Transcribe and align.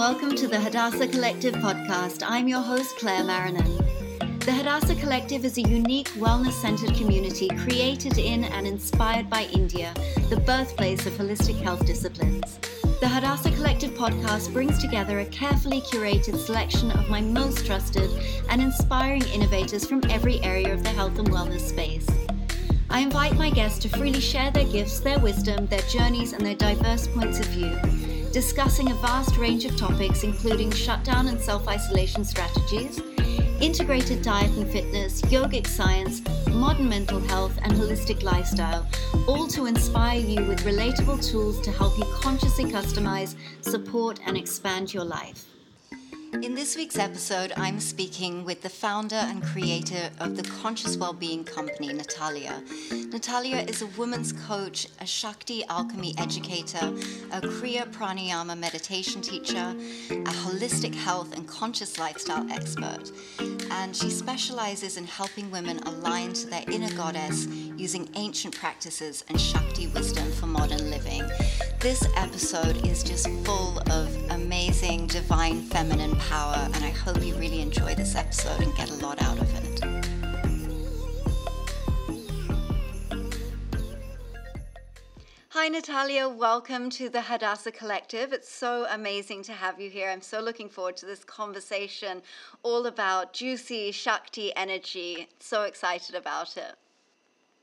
welcome 0.00 0.34
to 0.34 0.48
the 0.48 0.58
Hadassah 0.58 1.08
Collective 1.08 1.54
podcast. 1.56 2.22
I'm 2.26 2.48
your 2.48 2.62
host, 2.62 2.96
Claire 2.96 3.22
Marrinan. 3.22 4.40
The 4.46 4.50
Hadassah 4.50 4.94
Collective 4.94 5.44
is 5.44 5.58
a 5.58 5.60
unique 5.60 6.08
wellness 6.12 6.52
centered 6.52 6.94
community 6.94 7.48
created 7.48 8.16
in 8.16 8.44
and 8.44 8.66
inspired 8.66 9.28
by 9.28 9.42
India, 9.52 9.92
the 10.30 10.40
birthplace 10.40 11.04
of 11.04 11.12
holistic 11.12 11.60
health 11.60 11.84
disciplines. 11.84 12.58
The 13.02 13.08
Hadassah 13.08 13.50
Collective 13.50 13.90
podcast 13.90 14.54
brings 14.54 14.78
together 14.78 15.18
a 15.18 15.26
carefully 15.26 15.82
curated 15.82 16.38
selection 16.38 16.90
of 16.92 17.10
my 17.10 17.20
most 17.20 17.66
trusted 17.66 18.10
and 18.48 18.62
inspiring 18.62 19.28
innovators 19.28 19.84
from 19.84 20.00
every 20.08 20.42
area 20.42 20.72
of 20.72 20.82
the 20.82 20.88
health 20.88 21.18
and 21.18 21.28
wellness 21.28 21.68
space. 21.68 22.06
I 22.88 23.00
invite 23.00 23.36
my 23.36 23.50
guests 23.50 23.78
to 23.80 23.90
freely 23.90 24.20
share 24.20 24.50
their 24.50 24.64
gifts, 24.64 25.00
their 25.00 25.18
wisdom, 25.18 25.66
their 25.66 25.82
journeys, 25.82 26.32
and 26.32 26.44
their 26.44 26.54
diverse 26.54 27.06
points 27.06 27.38
of 27.38 27.46
view 27.48 27.76
discussing 28.32 28.90
a 28.90 28.94
vast 28.94 29.36
range 29.36 29.64
of 29.64 29.76
topics 29.76 30.22
including 30.22 30.70
shutdown 30.70 31.28
and 31.28 31.40
self 31.40 31.66
isolation 31.66 32.24
strategies, 32.24 33.00
integrated 33.60 34.22
diet 34.22 34.50
and 34.56 34.70
fitness, 34.70 35.20
yogic 35.22 35.66
science, 35.66 36.22
modern 36.48 36.88
mental 36.88 37.20
health, 37.20 37.58
and 37.62 37.72
holistic 37.72 38.22
lifestyle, 38.22 38.86
all 39.26 39.46
to 39.48 39.66
inspire 39.66 40.20
you 40.20 40.44
with 40.44 40.64
relatable 40.64 41.24
tools 41.28 41.60
to 41.60 41.72
help 41.72 41.96
you 41.98 42.04
consciously 42.14 42.64
customize, 42.64 43.34
support, 43.62 44.20
and 44.26 44.36
expand 44.36 44.94
your 44.94 45.04
life. 45.04 45.49
In 46.32 46.54
this 46.54 46.76
week's 46.76 46.96
episode, 46.96 47.52
I'm 47.56 47.80
speaking 47.80 48.44
with 48.44 48.62
the 48.62 48.68
founder 48.68 49.16
and 49.16 49.42
creator 49.42 50.10
of 50.20 50.36
the 50.36 50.44
Conscious 50.44 50.96
Wellbeing 50.96 51.44
Company, 51.44 51.92
Natalia. 51.92 52.62
Natalia 52.90 53.58
is 53.58 53.82
a 53.82 53.86
woman's 53.98 54.32
coach, 54.32 54.86
a 55.00 55.06
Shakti 55.06 55.64
alchemy 55.66 56.14
educator, 56.16 56.94
a 57.32 57.40
Kriya 57.40 57.92
Pranayama 57.92 58.56
meditation 58.56 59.20
teacher, 59.20 59.74
a 60.10 60.32
holistic 60.44 60.94
health 60.94 61.36
and 61.36 61.46
conscious 61.46 61.98
lifestyle 61.98 62.50
expert. 62.50 63.10
And 63.70 63.94
she 63.94 64.08
specializes 64.08 64.96
in 64.96 65.04
helping 65.04 65.50
women 65.50 65.80
align 65.80 66.32
to 66.34 66.46
their 66.46 66.64
inner 66.70 66.94
goddess 66.94 67.46
using 67.76 68.08
ancient 68.14 68.56
practices 68.56 69.24
and 69.28 69.38
Shakti 69.38 69.88
wisdom 69.88 70.30
for 70.32 70.46
modern 70.46 70.90
living. 70.90 71.24
This 71.80 72.06
episode 72.16 72.86
is 72.86 73.02
just 73.02 73.28
full 73.44 73.78
of 73.90 74.19
amazing 74.70 75.04
divine 75.08 75.62
feminine 75.62 76.14
power, 76.14 76.54
and 76.72 76.84
I 76.84 76.90
hope 76.90 77.24
you 77.24 77.34
really 77.34 77.60
enjoy 77.60 77.96
this 77.96 78.14
episode 78.14 78.62
and 78.62 78.72
get 78.76 78.88
a 78.88 78.94
lot 79.04 79.20
out 79.20 79.36
of 79.36 79.52
it. 79.56 79.80
Hi, 85.48 85.66
Natalia. 85.66 86.28
Welcome 86.28 86.88
to 86.90 87.08
the 87.08 87.20
Hadassah 87.20 87.72
Collective. 87.72 88.32
It's 88.32 88.48
so 88.48 88.86
amazing 88.88 89.42
to 89.44 89.52
have 89.52 89.80
you 89.80 89.90
here. 89.90 90.08
I'm 90.08 90.22
so 90.22 90.38
looking 90.38 90.68
forward 90.68 90.96
to 90.98 91.06
this 91.06 91.24
conversation 91.24 92.22
all 92.62 92.86
about 92.86 93.32
juicy 93.32 93.90
Shakti 93.90 94.54
energy. 94.54 95.26
So 95.40 95.64
excited 95.64 96.14
about 96.14 96.56
it. 96.56 96.76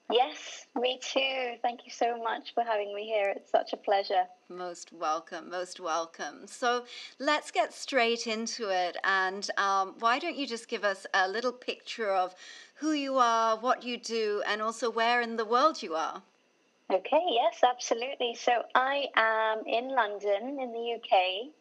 Yes, 0.10 0.66
me 0.74 1.00
too. 1.02 1.56
Thank 1.62 1.86
you 1.86 1.92
so 1.92 2.18
much 2.18 2.54
for 2.54 2.64
having 2.64 2.96
me 2.96 3.06
here. 3.06 3.34
It's 3.36 3.52
such 3.52 3.74
a 3.74 3.78
pleasure. 3.78 4.24
Most 4.48 4.94
welcome, 4.94 5.50
most 5.50 5.82
welcome. 5.82 6.48
So 6.48 6.86
let's 7.20 7.52
get 7.52 7.74
straight 7.74 8.26
into 8.26 8.70
it. 8.70 8.96
And 9.04 9.50
um, 9.58 9.96
why 10.00 10.20
don't 10.20 10.38
you 10.38 10.48
just 10.48 10.70
give 10.70 10.86
us 10.86 11.06
a 11.14 11.28
little 11.28 11.52
picture 11.52 12.10
of 12.10 12.34
who 12.76 12.94
you 12.94 13.18
are, 13.18 13.58
what 13.58 13.84
you 13.84 13.98
do, 13.98 14.42
and 14.48 14.62
also 14.62 14.90
where 14.90 15.20
in 15.20 15.36
the 15.36 15.46
world 15.46 15.84
you 15.84 15.96
are? 15.96 16.22
Okay, 16.90 17.26
yes, 17.32 17.60
absolutely. 17.70 18.34
So 18.36 18.64
I 18.76 19.08
am 19.18 19.64
in 19.66 19.90
London, 19.90 20.58
in 20.62 20.72
the 20.72 20.96
UK, 20.96 21.52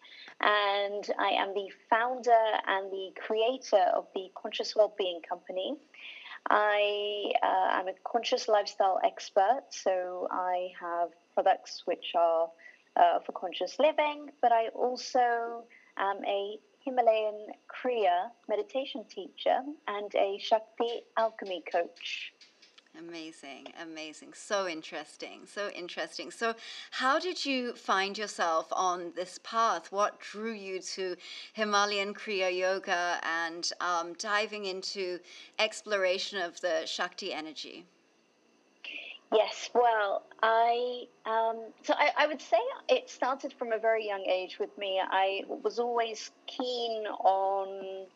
and 0.41 1.11
I 1.19 1.31
am 1.31 1.53
the 1.53 1.69
founder 1.91 2.45
and 2.69 2.93
the 2.93 3.11
creator 3.27 3.91
of 3.93 4.07
the 4.15 4.31
Conscious 4.41 4.77
Wellbeing 4.77 5.23
Company. 5.29 5.75
I 6.49 7.33
uh, 7.43 7.79
am 7.81 7.89
a 7.89 7.95
conscious 8.05 8.49
lifestyle 8.49 9.01
expert, 9.05 9.63
so 9.71 10.29
I 10.31 10.69
have 10.81 11.11
products 11.35 11.83
which 11.87 12.13
are 12.15 12.49
uh, 12.97 13.21
for 13.25 13.33
conscious 13.33 13.79
living, 13.79 14.31
but 14.41 14.53
I 14.53 14.69
also 14.69 15.65
am 15.99 16.25
a 16.25 16.59
Himalayan 16.85 17.49
Kriya 17.69 18.31
meditation 18.49 19.05
teacher 19.09 19.59
and 19.89 20.15
a 20.15 20.39
Shakti 20.39 21.03
alchemy 21.17 21.65
coach. 21.71 22.33
Amazing, 22.99 23.67
amazing. 23.83 24.33
So 24.33 24.67
interesting, 24.67 25.41
so 25.47 25.69
interesting. 25.71 26.31
So, 26.31 26.55
how 26.91 27.19
did 27.19 27.45
you 27.45 27.75
find 27.75 28.17
yourself 28.17 28.69
on 28.73 29.13
this 29.15 29.39
path? 29.43 29.93
What 29.93 30.19
drew 30.21 30.53
you 30.53 30.81
to 30.81 31.17
Himalayan 31.53 32.15
Kriya 32.15 32.57
Yoga 32.57 33.21
and 33.23 33.71
um, 33.81 34.15
diving 34.15 34.65
into 34.65 35.21
exploration 35.59 36.41
of 36.41 36.59
the 36.63 36.87
Shakti 36.87 37.35
energy? 37.35 37.85
Yes, 39.33 39.69
well, 39.75 40.23
I 40.43 41.07
um, 41.27 41.73
so 41.83 41.95
I, 41.99 42.13
I 42.17 42.27
would 42.27 42.41
say 42.41 42.61
it 42.89 43.11
started 43.11 43.53
from 43.59 43.73
a 43.73 43.79
very 43.79 44.07
young 44.07 44.25
age 44.25 44.59
with 44.59 44.77
me. 44.79 45.01
I 45.05 45.43
was 45.49 45.79
always 45.79 46.31
keen 46.47 47.07
on 47.07 48.07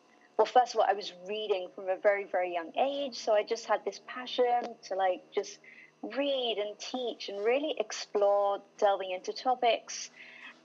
well, 0.41 0.47
first 0.47 0.73
of 0.73 0.79
all, 0.79 0.87
I 0.89 0.93
was 0.93 1.13
reading 1.27 1.67
from 1.75 1.87
a 1.87 1.97
very, 1.97 2.25
very 2.25 2.51
young 2.51 2.71
age. 2.75 3.15
So 3.15 3.31
I 3.31 3.43
just 3.43 3.67
had 3.67 3.85
this 3.85 4.01
passion 4.07 4.73
to 4.87 4.95
like 4.95 5.21
just 5.31 5.59
read 6.01 6.57
and 6.57 6.79
teach 6.79 7.29
and 7.29 7.45
really 7.45 7.75
explore 7.77 8.57
delving 8.79 9.11
into 9.11 9.33
topics. 9.33 10.09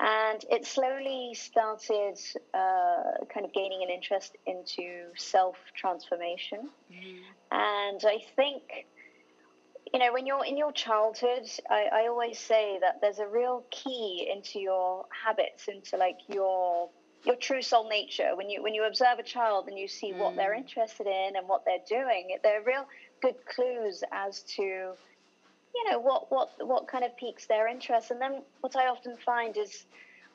And 0.01 0.43
it 0.51 0.65
slowly 0.65 1.35
started 1.35 2.19
uh, 2.55 3.27
kind 3.29 3.45
of 3.45 3.53
gaining 3.53 3.83
an 3.83 3.91
interest 3.91 4.35
into 4.47 5.11
self 5.15 5.57
transformation. 5.77 6.71
Mm-hmm. 6.91 7.19
And 7.51 8.01
I 8.03 8.25
think, 8.35 8.63
you 9.93 9.99
know, 9.99 10.11
when 10.15 10.25
you're 10.25 10.47
in 10.47 10.57
your 10.57 10.73
childhood, 10.73 11.51
I, 11.69 11.89
I 11.93 12.07
always 12.09 12.39
say 12.39 12.79
that 12.81 13.03
there's 13.03 13.19
a 13.19 13.29
real 13.29 13.67
key 13.71 14.27
into 14.35 14.59
your 14.59 15.05
habits, 15.27 15.69
into 15.69 15.99
like 15.99 16.17
your 16.29 16.89
your 17.27 17.37
true 17.37 17.61
soul 17.61 17.89
nature 17.89 18.37
when 18.37 18.49
you 18.49 18.63
when 18.63 18.73
you 18.73 18.85
observe 18.85 19.19
a 19.19 19.23
child 19.23 19.67
and 19.67 19.79
you 19.79 19.89
see 19.89 20.13
mm. 20.13 20.19
what 20.19 20.37
they're 20.37 20.55
mm. 20.55 20.59
interested 20.59 21.07
in 21.07 21.37
and 21.37 21.47
what 21.49 21.65
they're 21.65 21.85
doing 21.89 22.37
they're 22.43 22.63
real 22.63 22.87
good 23.21 23.35
clues 23.53 24.05
as 24.13 24.43
to 24.43 24.63
you 24.63 25.91
know 25.91 25.99
what 25.99 26.31
what 26.31 26.51
what 26.61 26.87
kind 26.87 27.05
of 27.05 27.15
piques 27.17 27.47
their 27.47 27.67
interest 27.67 28.11
and 28.11 28.21
then 28.21 28.43
what 28.61 28.77
i 28.77 28.87
often 28.87 29.17
find 29.17 29.57
is 29.57 29.85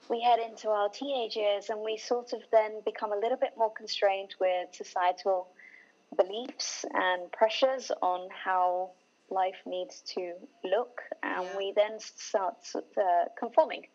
we 0.09 0.21
head 0.21 0.39
into 0.39 0.67
our 0.67 0.89
teenage 0.89 1.35
years 1.35 1.69
and 1.69 1.79
we 1.79 1.97
sort 1.97 2.33
of 2.33 2.41
then 2.51 2.81
become 2.85 3.13
a 3.13 3.17
little 3.17 3.37
bit 3.37 3.53
more 3.57 3.71
constrained 3.71 4.35
with 4.39 4.67
societal 4.71 5.47
beliefs 6.17 6.85
and 6.93 7.31
pressures 7.31 7.91
on 8.01 8.27
how 8.29 8.91
life 9.29 9.61
needs 9.65 10.01
to 10.01 10.33
look 10.65 11.01
and 11.23 11.45
yeah. 11.45 11.57
we 11.57 11.71
then 11.73 11.97
start 11.99 12.57
uh, 12.75 13.25
conforming 13.39 13.85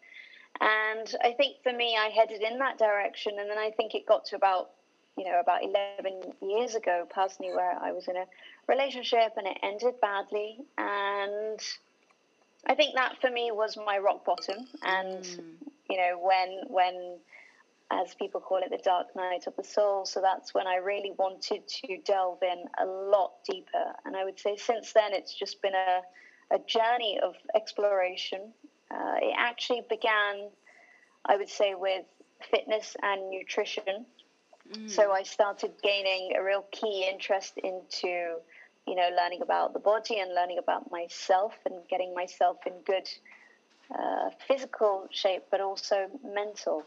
and 0.60 1.14
I 1.22 1.32
think 1.32 1.56
for 1.62 1.72
me, 1.72 1.96
I 1.98 2.08
headed 2.08 2.42
in 2.42 2.58
that 2.58 2.78
direction. 2.78 3.38
And 3.38 3.50
then 3.50 3.58
I 3.58 3.70
think 3.70 3.94
it 3.94 4.06
got 4.06 4.24
to 4.26 4.36
about, 4.36 4.70
you 5.16 5.24
know, 5.24 5.40
about 5.40 5.62
11 5.62 6.32
years 6.42 6.74
ago, 6.74 7.06
personally, 7.12 7.52
where 7.52 7.78
I 7.78 7.92
was 7.92 8.08
in 8.08 8.16
a 8.16 8.24
relationship 8.66 9.32
and 9.36 9.46
it 9.46 9.58
ended 9.62 10.00
badly. 10.00 10.58
And 10.78 11.60
I 12.66 12.74
think 12.74 12.94
that 12.94 13.20
for 13.20 13.30
me 13.30 13.50
was 13.52 13.76
my 13.76 13.98
rock 13.98 14.24
bottom. 14.24 14.66
And, 14.82 15.22
mm. 15.22 15.42
you 15.90 15.96
know, 15.96 16.18
when, 16.20 16.62
when, 16.68 17.18
as 17.90 18.14
people 18.14 18.40
call 18.40 18.58
it, 18.58 18.70
the 18.70 18.82
dark 18.82 19.14
night 19.14 19.46
of 19.46 19.56
the 19.56 19.64
soul. 19.64 20.06
So 20.06 20.20
that's 20.20 20.54
when 20.54 20.66
I 20.66 20.76
really 20.76 21.12
wanted 21.18 21.68
to 21.68 21.98
delve 22.04 22.42
in 22.42 22.64
a 22.78 22.86
lot 22.86 23.32
deeper. 23.44 23.92
And 24.04 24.16
I 24.16 24.24
would 24.24 24.38
say 24.38 24.56
since 24.56 24.92
then, 24.92 25.12
it's 25.12 25.34
just 25.34 25.60
been 25.60 25.74
a, 25.74 26.00
a 26.54 26.58
journey 26.66 27.20
of 27.22 27.34
exploration 27.54 28.52
uh, 28.90 29.14
it 29.20 29.34
actually 29.36 29.82
began, 29.88 30.48
I 31.24 31.36
would 31.36 31.48
say, 31.48 31.74
with 31.74 32.04
fitness 32.50 32.96
and 33.02 33.30
nutrition. 33.30 34.06
Mm. 34.72 34.90
So 34.90 35.12
I 35.12 35.22
started 35.22 35.72
gaining 35.82 36.34
a 36.36 36.42
real 36.42 36.64
key 36.72 37.08
interest 37.10 37.58
into, 37.58 38.36
you 38.86 38.94
know, 38.94 39.08
learning 39.16 39.42
about 39.42 39.72
the 39.72 39.80
body 39.80 40.18
and 40.20 40.34
learning 40.34 40.58
about 40.58 40.90
myself 40.90 41.54
and 41.64 41.74
getting 41.88 42.14
myself 42.14 42.58
in 42.66 42.72
good 42.84 43.08
uh, 43.96 44.30
physical 44.46 45.06
shape, 45.10 45.44
but 45.50 45.60
also 45.60 46.08
mental. 46.24 46.84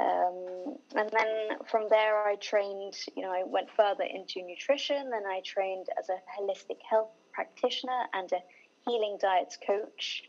Um, 0.00 0.78
and 0.96 1.10
then 1.10 1.58
from 1.66 1.88
there, 1.90 2.26
I 2.26 2.36
trained, 2.36 2.94
you 3.14 3.22
know, 3.22 3.30
I 3.30 3.42
went 3.44 3.68
further 3.76 4.04
into 4.04 4.42
nutrition. 4.42 4.96
and 4.96 5.26
I 5.26 5.40
trained 5.44 5.86
as 5.98 6.08
a 6.08 6.18
holistic 6.34 6.78
health 6.88 7.10
practitioner 7.32 8.04
and 8.14 8.30
a 8.32 8.38
healing 8.86 9.18
diets 9.20 9.58
coach 9.64 10.24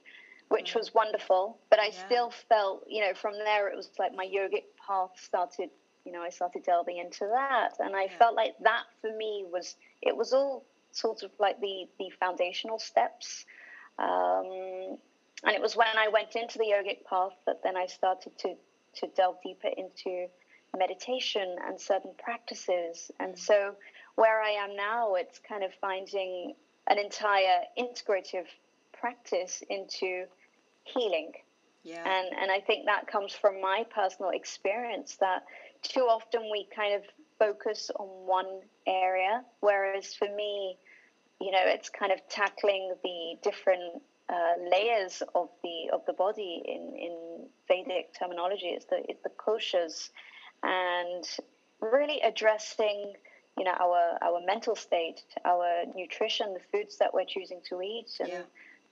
which 0.49 0.75
was 0.75 0.93
wonderful. 0.93 1.57
But 1.69 1.79
I 1.79 1.87
yeah. 1.87 2.05
still 2.05 2.31
felt, 2.49 2.85
you 2.87 3.01
know, 3.01 3.13
from 3.13 3.33
there 3.33 3.67
it 3.67 3.75
was 3.75 3.89
like 3.99 4.13
my 4.15 4.25
yogic 4.25 4.65
path 4.85 5.11
started. 5.15 5.69
You 6.05 6.11
know, 6.11 6.21
I 6.21 6.29
started 6.29 6.63
delving 6.63 6.97
into 6.97 7.25
that, 7.31 7.75
and 7.79 7.95
I 7.95 8.03
yeah. 8.03 8.17
felt 8.17 8.35
like 8.35 8.55
that 8.63 8.83
for 9.01 9.15
me 9.15 9.45
was 9.49 9.75
it 10.01 10.15
was 10.15 10.33
all 10.33 10.65
sort 10.91 11.23
of 11.23 11.31
like 11.39 11.59
the 11.61 11.87
the 11.97 12.11
foundational 12.19 12.79
steps. 12.79 13.45
Um, 13.99 14.97
and 15.45 15.53
it 15.53 15.61
was 15.61 15.75
when 15.75 15.97
I 15.97 16.07
went 16.07 16.35
into 16.35 16.57
the 16.57 16.65
yogic 16.65 17.05
path 17.05 17.33
that 17.45 17.61
then 17.63 17.77
I 17.77 17.85
started 17.85 18.37
to 18.39 18.55
to 18.95 19.07
delve 19.15 19.37
deeper 19.43 19.69
into 19.75 20.27
meditation 20.77 21.55
and 21.65 21.79
certain 21.79 22.11
practices. 22.17 23.11
And 23.19 23.37
so, 23.37 23.75
where 24.15 24.41
I 24.41 24.51
am 24.51 24.75
now, 24.75 25.15
it's 25.15 25.39
kind 25.39 25.63
of 25.63 25.71
finding 25.81 26.53
an 26.87 26.99
entire 26.99 27.61
integrative 27.77 28.47
practice 29.03 29.61
into 29.69 30.25
healing. 30.85 31.31
Yeah. 31.83 32.03
And 32.05 32.27
and 32.41 32.49
I 32.49 32.61
think 32.61 32.85
that 32.85 33.07
comes 33.07 33.33
from 33.33 33.59
my 33.59 33.79
personal 33.93 34.31
experience 34.31 35.17
that 35.19 35.41
too 35.81 36.05
often 36.15 36.41
we 36.49 36.65
kind 36.73 36.93
of 36.95 37.03
focus 37.37 37.91
on 37.99 38.07
one 38.25 38.61
area, 38.87 39.43
whereas 39.59 40.13
for 40.13 40.29
me, 40.33 40.77
you 41.41 41.51
know, 41.51 41.65
it's 41.75 41.89
kind 41.89 42.13
of 42.13 42.19
tackling 42.29 42.95
the 43.03 43.19
different 43.43 44.01
uh, 44.29 44.53
layers 44.71 45.21
of 45.35 45.49
the 45.63 45.77
of 45.91 46.01
the 46.07 46.13
body 46.13 46.63
in, 46.65 46.83
in 47.07 47.15
Vedic 47.67 48.05
terminology. 48.17 48.69
It's 48.77 48.85
the 48.85 48.99
it's 49.09 49.23
the 49.23 49.33
koshas, 49.45 49.95
and 50.63 51.25
really 51.81 52.21
addressing 52.21 53.13
you 53.57 53.65
know 53.65 53.75
our 53.85 54.17
our 54.21 54.39
mental 54.45 54.77
state, 54.77 55.19
our 55.43 55.83
nutrition, 55.93 56.53
the 56.53 56.63
foods 56.71 56.97
that 56.99 57.13
we're 57.13 57.25
choosing 57.35 57.59
to 57.69 57.81
eat, 57.81 58.11
and 58.21 58.29
Yeah. 58.29 58.43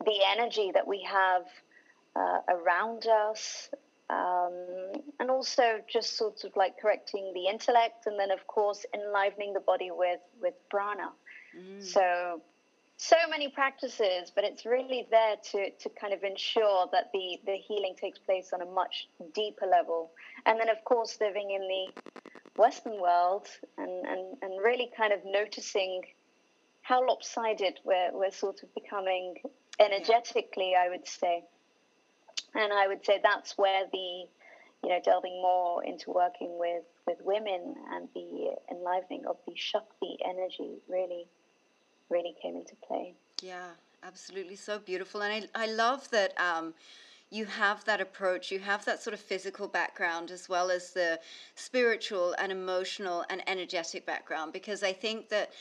The 0.05 0.19
energy 0.35 0.71
that 0.73 0.87
we 0.87 1.03
have 1.03 1.43
uh, 2.15 2.39
around 2.49 3.07
us. 3.07 3.69
Um, 4.09 4.91
and 5.21 5.31
also 5.31 5.79
just 5.87 6.17
sort 6.17 6.43
of 6.43 6.53
like 6.57 6.77
correcting 6.81 7.31
the 7.33 7.47
intellect, 7.47 8.07
and 8.07 8.19
then 8.19 8.29
of 8.29 8.45
course 8.45 8.85
enlivening 8.93 9.53
the 9.53 9.61
body 9.61 9.89
with 9.89 10.19
with 10.41 10.53
prana. 10.69 11.11
Mm. 11.57 11.81
So, 11.81 12.41
so 12.97 13.15
many 13.29 13.47
practices, 13.49 14.31
but 14.33 14.43
it's 14.43 14.65
really 14.65 15.07
there 15.09 15.37
to, 15.51 15.71
to 15.71 15.89
kind 15.89 16.13
of 16.13 16.23
ensure 16.23 16.87
that 16.91 17.11
the, 17.13 17.39
the 17.45 17.55
healing 17.55 17.95
takes 17.99 18.19
place 18.19 18.51
on 18.53 18.61
a 18.61 18.65
much 18.65 19.07
deeper 19.33 19.65
level. 19.65 20.11
And 20.45 20.59
then, 20.59 20.69
of 20.69 20.83
course, 20.83 21.17
living 21.19 21.51
in 21.51 21.61
the 21.61 22.01
Western 22.57 23.01
world 23.01 23.47
and, 23.77 24.05
and, 24.05 24.37
and 24.41 24.63
really 24.63 24.91
kind 24.95 25.13
of 25.13 25.19
noticing 25.25 26.03
how 26.83 27.05
lopsided 27.07 27.79
we're, 27.83 28.11
we're 28.13 28.31
sort 28.31 28.61
of 28.63 28.73
becoming 28.75 29.35
energetically, 29.79 30.73
I 30.77 30.89
would 30.89 31.07
say. 31.07 31.43
And 32.53 32.73
I 32.73 32.87
would 32.87 33.05
say 33.05 33.19
that's 33.21 33.57
where 33.57 33.85
the, 33.91 34.25
you 34.83 34.89
know, 34.89 34.99
delving 35.03 35.41
more 35.41 35.83
into 35.83 36.11
working 36.11 36.57
with, 36.59 36.83
with 37.07 37.17
women 37.23 37.75
and 37.91 38.09
the 38.13 38.55
enlivening 38.69 39.25
of 39.27 39.37
the 39.47 39.53
Shakti 39.55 40.17
energy 40.25 40.79
really 40.89 41.27
really 42.11 42.35
came 42.41 42.55
into 42.55 42.75
play. 42.87 43.13
Yeah, 43.41 43.69
absolutely. 44.03 44.55
So 44.55 44.77
beautiful. 44.77 45.23
And 45.23 45.47
I, 45.55 45.63
I 45.63 45.65
love 45.67 46.09
that 46.11 46.39
um, 46.39 46.73
you 47.31 47.45
have 47.45 47.83
that 47.85 48.01
approach. 48.01 48.51
You 48.51 48.59
have 48.59 48.85
that 48.85 49.01
sort 49.01 49.13
of 49.13 49.19
physical 49.19 49.67
background 49.67 50.29
as 50.29 50.47
well 50.49 50.69
as 50.69 50.91
the 50.91 51.19
spiritual 51.55 52.35
and 52.37 52.51
emotional 52.51 53.25
and 53.29 53.41
energetic 53.47 54.05
background 54.05 54.53
because 54.53 54.83
I 54.83 54.93
think 54.93 55.29
that 55.29 55.51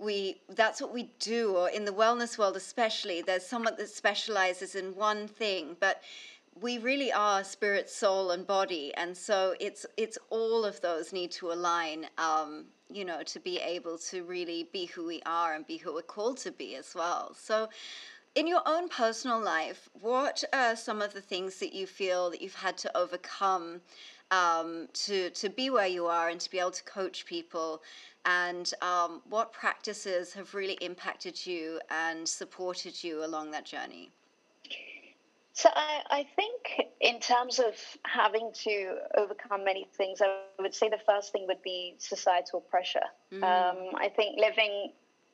we 0.00 0.40
that's 0.50 0.80
what 0.80 0.92
we 0.92 1.10
do 1.18 1.54
or 1.56 1.68
in 1.68 1.84
the 1.84 1.92
wellness 1.92 2.38
world 2.38 2.56
especially 2.56 3.22
there's 3.22 3.44
someone 3.44 3.74
that 3.76 3.88
specializes 3.88 4.74
in 4.74 4.94
one 4.94 5.28
thing 5.28 5.76
but 5.78 6.02
we 6.60 6.78
really 6.78 7.12
are 7.12 7.44
spirit 7.44 7.88
soul 7.88 8.32
and 8.32 8.46
body 8.46 8.92
and 8.96 9.16
so 9.16 9.54
it's 9.60 9.86
it's 9.96 10.18
all 10.30 10.64
of 10.64 10.80
those 10.80 11.12
need 11.12 11.30
to 11.30 11.52
align 11.52 12.06
um, 12.18 12.64
you 12.90 13.04
know 13.04 13.22
to 13.22 13.38
be 13.38 13.58
able 13.58 13.96
to 13.96 14.24
really 14.24 14.68
be 14.72 14.86
who 14.86 15.06
we 15.06 15.22
are 15.26 15.54
and 15.54 15.66
be 15.66 15.76
who 15.76 15.94
we're 15.94 16.02
called 16.02 16.36
to 16.38 16.50
be 16.50 16.76
as 16.76 16.94
well. 16.94 17.34
So 17.34 17.68
in 18.34 18.46
your 18.46 18.62
own 18.66 18.88
personal 18.88 19.40
life 19.40 19.88
what 20.00 20.42
are 20.52 20.76
some 20.76 21.02
of 21.02 21.12
the 21.12 21.20
things 21.20 21.58
that 21.58 21.72
you 21.72 21.86
feel 21.86 22.30
that 22.30 22.40
you've 22.40 22.54
had 22.54 22.76
to 22.78 22.96
overcome 22.96 23.80
um, 24.30 24.88
to 24.92 25.30
to 25.30 25.48
be 25.48 25.70
where 25.70 25.88
you 25.88 26.06
are 26.06 26.28
and 26.28 26.40
to 26.40 26.50
be 26.50 26.58
able 26.58 26.70
to 26.70 26.84
coach 26.84 27.26
people 27.26 27.82
and 28.24 28.72
um, 28.82 29.22
what 29.28 29.52
practices 29.52 30.32
have 30.34 30.54
really 30.54 30.74
impacted 30.74 31.46
you 31.46 31.80
and 31.90 32.28
supported 32.28 33.02
you 33.02 33.24
along 33.24 33.50
that 33.50 33.64
journey 33.64 34.12
So 35.52 35.68
I, 35.74 36.02
I 36.10 36.26
think 36.36 36.90
in 37.00 37.20
terms 37.20 37.58
of 37.58 37.74
having 38.04 38.52
to 38.64 38.96
overcome 39.16 39.64
many 39.64 39.86
things, 39.96 40.20
I 40.22 40.28
would 40.60 40.74
say 40.74 40.88
the 40.88 41.00
first 41.06 41.32
thing 41.32 41.46
would 41.48 41.62
be 41.62 41.94
societal 41.98 42.60
pressure. 42.60 43.08
Um, 43.42 43.90
I 43.96 44.08
think 44.14 44.38
living, 44.38 44.92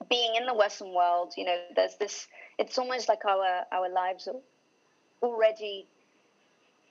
being 0.08 0.34
in 0.36 0.46
the 0.46 0.54
Western 0.54 0.92
world, 0.94 1.34
you 1.36 1.44
know, 1.44 1.58
there's 1.76 1.96
this. 1.96 2.26
It's 2.58 2.78
almost 2.78 3.08
like 3.08 3.24
our 3.24 3.64
our 3.72 3.88
lives 3.88 4.28
are 4.28 4.40
already 5.22 5.86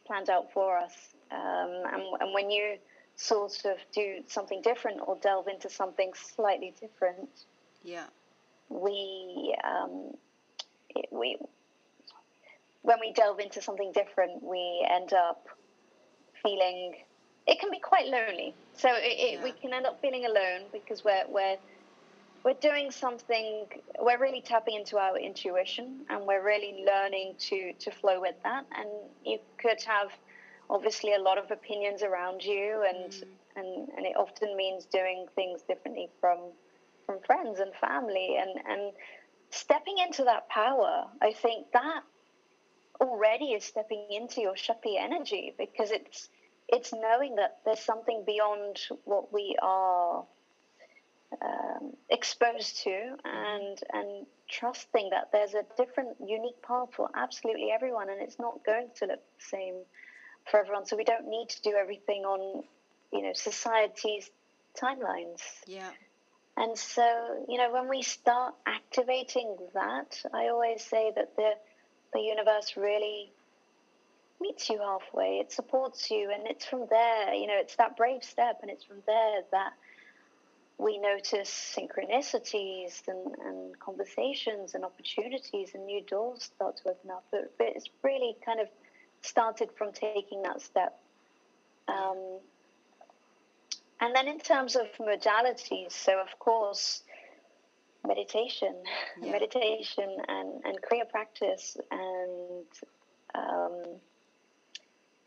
planned 0.05 0.29
out 0.29 0.51
for 0.53 0.77
us, 0.77 0.93
um, 1.31 1.83
and, 1.93 2.03
and 2.21 2.33
when 2.33 2.49
you 2.51 2.77
sort 3.15 3.65
of 3.65 3.77
do 3.93 4.23
something 4.27 4.61
different 4.61 4.99
or 5.05 5.15
delve 5.21 5.47
into 5.47 5.69
something 5.69 6.11
slightly 6.13 6.73
different, 6.79 7.29
yeah 7.83 8.05
we 8.69 9.55
um, 9.63 10.15
it- 10.89 11.09
we 11.11 11.37
when 12.81 12.99
we 12.99 13.11
delve 13.13 13.39
into 13.39 13.61
something 13.61 13.91
different, 13.93 14.43
we 14.43 14.85
end 14.89 15.11
up 15.13 15.47
feeling 16.43 16.95
it 17.47 17.59
can 17.59 17.71
be 17.71 17.79
quite 17.79 18.07
lonely. 18.07 18.53
So 18.73 18.89
it, 18.93 19.37
it, 19.39 19.43
we 19.43 19.51
can 19.51 19.73
end 19.73 19.85
up 19.85 19.99
feeling 20.01 20.25
alone 20.25 20.63
because 20.71 21.03
we're 21.03 21.23
we're 21.27 21.57
we're 22.43 22.53
doing 22.53 22.91
something. 22.91 23.65
We're 23.99 24.19
really 24.19 24.41
tapping 24.41 24.75
into 24.75 24.97
our 24.97 25.17
intuition, 25.17 26.05
and 26.09 26.25
we're 26.25 26.43
really 26.43 26.85
learning 26.85 27.35
to 27.49 27.73
to 27.73 27.91
flow 27.91 28.21
with 28.21 28.35
that. 28.43 28.65
And 28.75 28.89
you 29.23 29.39
could 29.57 29.81
have 29.83 30.09
obviously 30.69 31.13
a 31.13 31.19
lot 31.19 31.37
of 31.37 31.51
opinions 31.51 32.03
around 32.03 32.43
you, 32.43 32.83
and 32.87 33.13
and 33.55 33.89
and 33.95 34.05
it 34.05 34.15
often 34.17 34.55
means 34.55 34.85
doing 34.85 35.25
things 35.35 35.61
differently 35.61 36.09
from 36.19 36.39
from 37.05 37.19
friends 37.25 37.59
and 37.59 37.73
family, 37.75 38.37
and 38.37 38.59
and 38.67 38.91
stepping 39.49 39.97
into 39.97 40.23
that 40.23 40.49
power. 40.49 41.05
I 41.21 41.33
think 41.33 41.71
that 41.73 42.01
already 43.01 43.51
is 43.51 43.63
stepping 43.63 44.07
into 44.09 44.41
your 44.41 44.55
Shakti 44.55 44.97
energy 44.97 45.53
because 45.57 45.91
it's 45.91 46.29
it's 46.67 46.93
knowing 46.93 47.35
that 47.35 47.59
there's 47.65 47.79
something 47.79 48.23
beyond 48.25 48.79
what 49.03 49.31
we 49.31 49.55
are 49.61 50.25
um, 51.41 51.93
exposed 52.09 52.83
to 52.83 53.15
and 53.23 53.79
and 53.93 54.25
trusting 54.49 55.09
that 55.09 55.29
there's 55.31 55.53
a 55.53 55.63
different 55.77 56.15
unique 56.25 56.61
path 56.61 56.89
for 56.95 57.09
absolutely 57.15 57.71
everyone 57.71 58.09
and 58.09 58.21
it's 58.21 58.39
not 58.39 58.63
going 58.65 58.87
to 58.95 59.05
look 59.05 59.19
the 59.19 59.45
same 59.45 59.75
for 60.49 60.59
everyone 60.59 60.85
so 60.85 60.95
we 60.95 61.03
don't 61.03 61.27
need 61.27 61.49
to 61.49 61.61
do 61.61 61.75
everything 61.75 62.23
on 62.23 62.63
you 63.11 63.21
know 63.21 63.33
society's 63.33 64.29
timelines 64.79 65.41
yeah 65.67 65.89
and 66.57 66.77
so, 66.77 67.45
you 67.49 67.57
know, 67.57 67.71
when 67.71 67.89
we 67.89 68.01
start 68.01 68.55
activating 68.65 69.57
that, 69.73 70.21
I 70.33 70.47
always 70.47 70.83
say 70.83 71.11
that 71.15 71.35
the 71.35 71.51
the 72.13 72.21
universe 72.21 72.77
really 72.77 73.33
meets 74.39 74.69
you 74.69 74.79
halfway. 74.79 75.39
It 75.39 75.51
supports 75.51 76.09
you, 76.09 76.31
and 76.33 76.47
it's 76.47 76.65
from 76.65 76.87
there. 76.89 77.33
You 77.33 77.47
know, 77.47 77.57
it's 77.57 77.75
that 77.75 77.97
brave 77.97 78.23
step, 78.23 78.59
and 78.61 78.71
it's 78.71 78.85
from 78.85 79.03
there 79.05 79.41
that 79.51 79.73
we 80.77 80.97
notice 80.97 81.75
synchronicities 81.77 83.01
and, 83.07 83.35
and 83.45 83.79
conversations 83.79 84.75
and 84.75 84.85
opportunities, 84.85 85.71
and 85.73 85.85
new 85.85 86.03
doors 86.03 86.43
start 86.43 86.77
to 86.77 86.89
open 86.89 87.11
up. 87.11 87.25
But, 87.31 87.51
but 87.57 87.67
it's 87.75 87.89
really 88.01 88.37
kind 88.45 88.61
of 88.61 88.69
started 89.25 89.69
from 89.77 89.91
taking 89.91 90.41
that 90.43 90.61
step. 90.61 90.97
Um, 91.87 92.39
and 94.01 94.15
then 94.15 94.27
in 94.27 94.39
terms 94.39 94.75
of 94.75 94.87
modalities, 94.99 95.91
so 95.91 96.19
of 96.19 96.37
course, 96.39 97.03
meditation, 98.05 98.75
Yeah. 99.21 99.31
meditation 99.31 100.09
and, 100.27 100.63
and 100.65 100.81
Kriya 100.81 101.09
practice 101.09 101.77
and 101.91 102.65
um, 103.33 103.83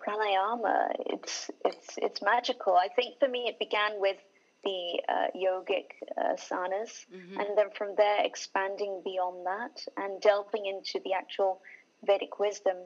pranayama, 0.00 0.94
it's, 1.06 1.50
it's, 1.64 1.98
it's 1.98 2.22
magical. 2.22 2.74
I 2.76 2.88
think 2.88 3.18
for 3.18 3.28
me 3.28 3.46
it 3.48 3.58
began 3.58 4.00
with 4.00 4.16
the 4.64 5.00
uh, 5.08 5.26
yogic 5.36 5.86
uh, 6.16 6.34
asanas 6.34 7.06
Mhm. 7.12 7.38
and 7.40 7.58
then 7.58 7.70
from 7.70 7.94
there 7.96 8.24
expanding 8.24 9.02
beyond 9.04 9.46
that 9.46 9.86
and 9.96 10.20
delving 10.20 10.66
into 10.66 11.00
the 11.04 11.12
actual 11.14 11.60
Vedic 12.04 12.38
wisdom 12.38 12.76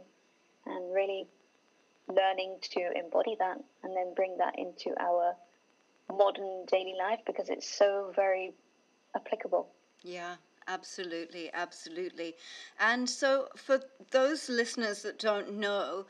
and 0.66 0.94
really 0.94 1.26
learning 2.08 2.56
to 2.60 2.80
embody 2.96 3.36
that 3.38 3.58
and 3.82 3.96
then 3.96 4.14
bring 4.14 4.36
that 4.38 4.58
into 4.58 4.90
our 5.00 5.34
modern 6.16 6.64
daily 6.66 6.94
life 6.98 7.20
because 7.26 7.48
it's 7.48 7.68
so 7.68 8.12
very 8.14 8.52
applicable. 9.14 9.68
Yeah, 10.02 10.36
absolutely, 10.68 11.50
absolutely. 11.54 12.34
And 12.80 13.08
so, 13.08 13.48
for 13.56 13.80
those 14.10 14.48
listeners 14.48 15.02
that 15.02 15.18
don't 15.18 15.54
know 15.54 16.06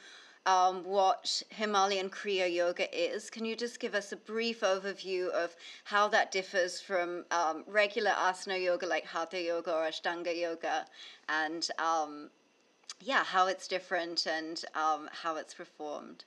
um, 0.47 0.85
what 0.85 1.43
Himalayan 1.51 2.11
Kriya 2.11 2.53
Yoga 2.53 2.89
is, 2.97 3.31
can 3.31 3.45
you 3.45 3.55
just 3.55 3.79
give 3.79 3.95
us 3.95 4.13
a 4.13 4.17
brief 4.17 4.61
overview 4.61 5.29
of 5.29 5.55
how 5.85 6.09
that 6.09 6.33
differs 6.33 6.81
from 6.81 7.25
um, 7.31 7.65
regular 7.67 8.11
asana 8.11 8.61
yoga 8.61 8.87
like 8.87 9.07
Hatha 9.07 9.41
Yoga 9.41 9.73
or 9.73 9.83
Ashtanga 9.83 10.37
Yoga, 10.37 10.87
and 11.29 11.69
um, 11.79 12.31
yeah, 13.03 13.25
how 13.25 13.49
it's 13.49 13.67
different 13.67 14.27
and 14.27 14.65
um, 14.75 15.09
how 15.13 15.37
it's 15.37 15.55
performed? 15.55 16.25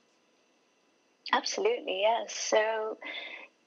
Absolutely, 1.32 2.00
yes. 2.02 2.34
So, 2.34 2.98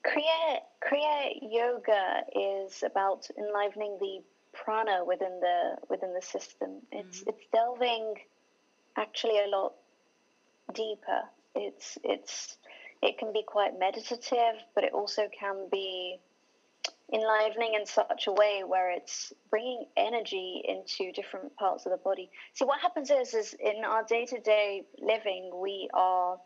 Kriya, 0.06 0.60
Kriya 0.82 1.34
Yoga 1.42 2.22
is 2.34 2.84
about 2.84 3.28
enlivening 3.38 3.98
the 4.00 4.22
prana 4.54 5.04
within 5.06 5.40
the 5.42 5.76
within 5.90 6.14
the 6.14 6.22
system. 6.22 6.82
It's 6.92 7.20
mm-hmm. 7.20 7.30
it's 7.30 7.46
delving 7.52 8.16
actually 8.96 9.40
a 9.40 9.48
lot 9.48 9.74
deeper. 10.74 11.24
It's 11.56 11.98
it's 12.04 12.58
it 13.02 13.18
can 13.18 13.34
be 13.34 13.44
quite 13.44 13.78
meditative, 13.78 14.62
but 14.76 14.84
it 14.84 14.94
also 14.94 15.28
can 15.38 15.68
be 15.72 16.20
enlivening 17.12 17.74
in 17.74 17.86
such 17.86 18.28
a 18.28 18.32
way 18.32 18.64
where 18.66 18.92
it's 18.92 19.34
bringing 19.50 19.86
energy 19.98 20.64
into 20.68 21.12
different 21.12 21.56
parts 21.56 21.86
of 21.86 21.92
the 21.92 21.98
body. 21.98 22.30
See, 22.54 22.66
what 22.66 22.80
happens 22.80 23.10
is, 23.10 23.34
is 23.34 23.56
in 23.60 23.84
our 23.84 24.04
day 24.04 24.26
to 24.26 24.40
day 24.40 24.84
living, 25.00 25.52
we 25.54 25.90
are 25.94 26.38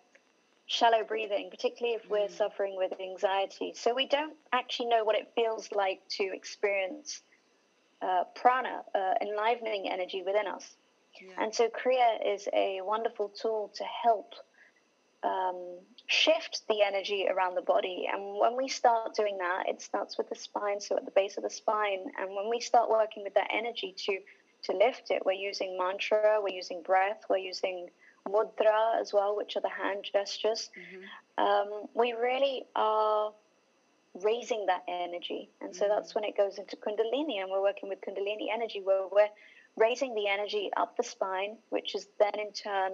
shallow 0.65 1.03
breathing, 1.03 1.49
particularly 1.49 1.95
if 1.95 2.09
we're 2.09 2.27
mm. 2.27 2.37
suffering 2.37 2.75
with 2.77 2.93
anxiety. 2.99 3.73
So 3.75 3.93
we 3.93 4.07
don't 4.07 4.35
actually 4.51 4.87
know 4.87 5.03
what 5.03 5.15
it 5.15 5.31
feels 5.35 5.69
like 5.73 6.01
to 6.17 6.23
experience 6.33 7.21
uh, 8.01 8.23
prana, 8.35 8.81
uh, 8.95 9.13
enlivening 9.21 9.89
energy 9.89 10.23
within 10.25 10.47
us. 10.47 10.75
Yeah. 11.21 11.43
And 11.43 11.53
so 11.53 11.69
Kriya 11.69 12.33
is 12.33 12.47
a 12.53 12.81
wonderful 12.81 13.29
tool 13.29 13.71
to 13.75 13.83
help 13.83 14.33
um, 15.43 15.77
shift 16.07 16.61
the 16.69 16.81
energy 16.81 17.27
around 17.29 17.55
the 17.55 17.61
body. 17.61 18.07
And 18.11 18.39
when 18.39 18.55
we 18.55 18.67
start 18.67 19.15
doing 19.15 19.37
that, 19.39 19.63
it 19.67 19.81
starts 19.81 20.17
with 20.17 20.29
the 20.29 20.35
spine, 20.35 20.79
so 20.79 20.97
at 20.97 21.05
the 21.05 21.11
base 21.11 21.37
of 21.37 21.43
the 21.43 21.49
spine. 21.49 22.05
And 22.19 22.35
when 22.35 22.49
we 22.49 22.59
start 22.59 22.89
working 22.89 23.23
with 23.23 23.33
that 23.35 23.49
energy 23.51 23.93
to 24.05 24.19
to 24.63 24.77
lift 24.77 25.11
it, 25.11 25.25
we're 25.25 25.33
using 25.33 25.77
mantra, 25.77 26.39
we're 26.41 26.55
using 26.55 26.81
breath, 26.83 27.21
we're 27.29 27.37
using 27.37 27.89
mudra 28.25 28.99
as 29.01 29.11
well, 29.11 29.35
which 29.35 29.57
are 29.57 29.61
the 29.61 29.69
hand 29.69 30.05
gestures. 30.09 30.69
Mm-hmm. 30.79 31.43
Um, 31.43 31.87
we 31.93 32.13
really 32.13 32.65
are 32.73 33.33
raising 34.21 34.65
that 34.67 34.83
energy. 34.87 35.49
And 35.59 35.75
so 35.75 35.83
mm-hmm. 35.83 35.93
that's 35.93 36.15
when 36.15 36.23
it 36.23 36.37
goes 36.37 36.59
into 36.59 36.77
Kundalini, 36.77 37.41
and 37.41 37.51
we're 37.51 37.61
working 37.61 37.89
with 37.89 37.99
Kundalini 38.01 38.47
energy, 38.53 38.79
where 38.81 39.07
we're 39.11 39.27
raising 39.75 40.15
the 40.15 40.27
energy 40.27 40.69
up 40.77 40.95
the 40.95 41.03
spine, 41.03 41.57
which 41.69 41.95
is 41.95 42.07
then 42.19 42.39
in 42.39 42.51
turn 42.53 42.91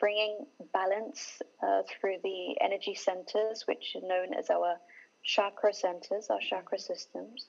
bringing 0.00 0.46
balance 0.72 1.40
uh, 1.62 1.82
through 1.88 2.16
the 2.24 2.56
energy 2.60 2.94
centers, 2.94 3.64
which 3.66 3.94
are 3.94 4.08
known 4.08 4.34
as 4.34 4.50
our 4.50 4.76
chakra 5.22 5.72
centers, 5.72 6.28
our 6.30 6.40
chakra 6.40 6.78
systems. 6.78 7.46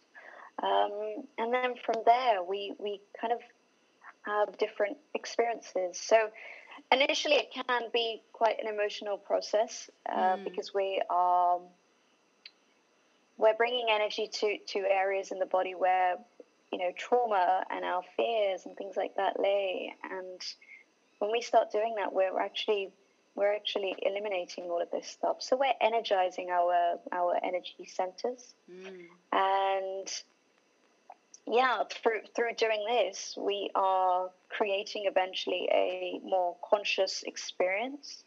Um, 0.62 1.24
and 1.38 1.54
then 1.54 1.74
from 1.84 2.04
there, 2.06 2.44
we, 2.44 2.74
we 2.78 3.02
kind 3.20 3.34
of 3.34 3.40
have 4.24 4.58
different 4.58 4.98
experiences. 5.16 5.98
So 6.00 6.30
initially, 6.92 7.36
it 7.36 7.52
can 7.52 7.84
be 7.94 8.22
quite 8.34 8.58
an 8.62 8.68
emotional 8.68 9.18
process 9.18 9.90
uh, 10.08 10.36
mm. 10.36 10.44
because 10.44 10.74
we 10.74 11.02
are 11.10 11.60
we're 13.38 13.56
bringing 13.56 13.88
energy 13.90 14.30
to, 14.32 14.58
to 14.68 14.80
areas 14.88 15.32
in 15.32 15.40
the 15.40 15.48
body 15.48 15.74
where 15.74 16.16
you 16.72 16.78
know 16.78 16.92
trauma 16.96 17.64
and 17.72 17.84
our 17.84 18.04
fears 18.16 18.66
and 18.66 18.78
things 18.78 18.96
like 18.96 19.16
that 19.16 19.40
lay 19.40 19.92
and 20.12 20.42
when 21.22 21.32
we 21.32 21.42
start 21.42 21.72
doing 21.72 21.94
that, 21.98 22.12
we're 22.12 22.40
actually 22.40 22.90
we're 23.36 23.54
actually 23.54 23.96
eliminating 24.02 24.66
all 24.66 24.82
of 24.82 24.90
this 24.92 25.08
stuff. 25.08 25.38
So 25.40 25.56
we're 25.56 25.74
energizing 25.80 26.50
our 26.50 27.00
our 27.12 27.40
energy 27.44 27.86
centers, 27.86 28.56
mm. 28.70 29.06
and 29.32 30.08
yeah, 31.46 31.84
through 31.92 32.22
through 32.36 32.56
doing 32.58 32.84
this, 32.90 33.38
we 33.40 33.70
are 33.76 34.32
creating 34.50 35.04
eventually 35.06 35.70
a 35.72 36.20
more 36.24 36.56
conscious 36.68 37.24
experience. 37.24 38.24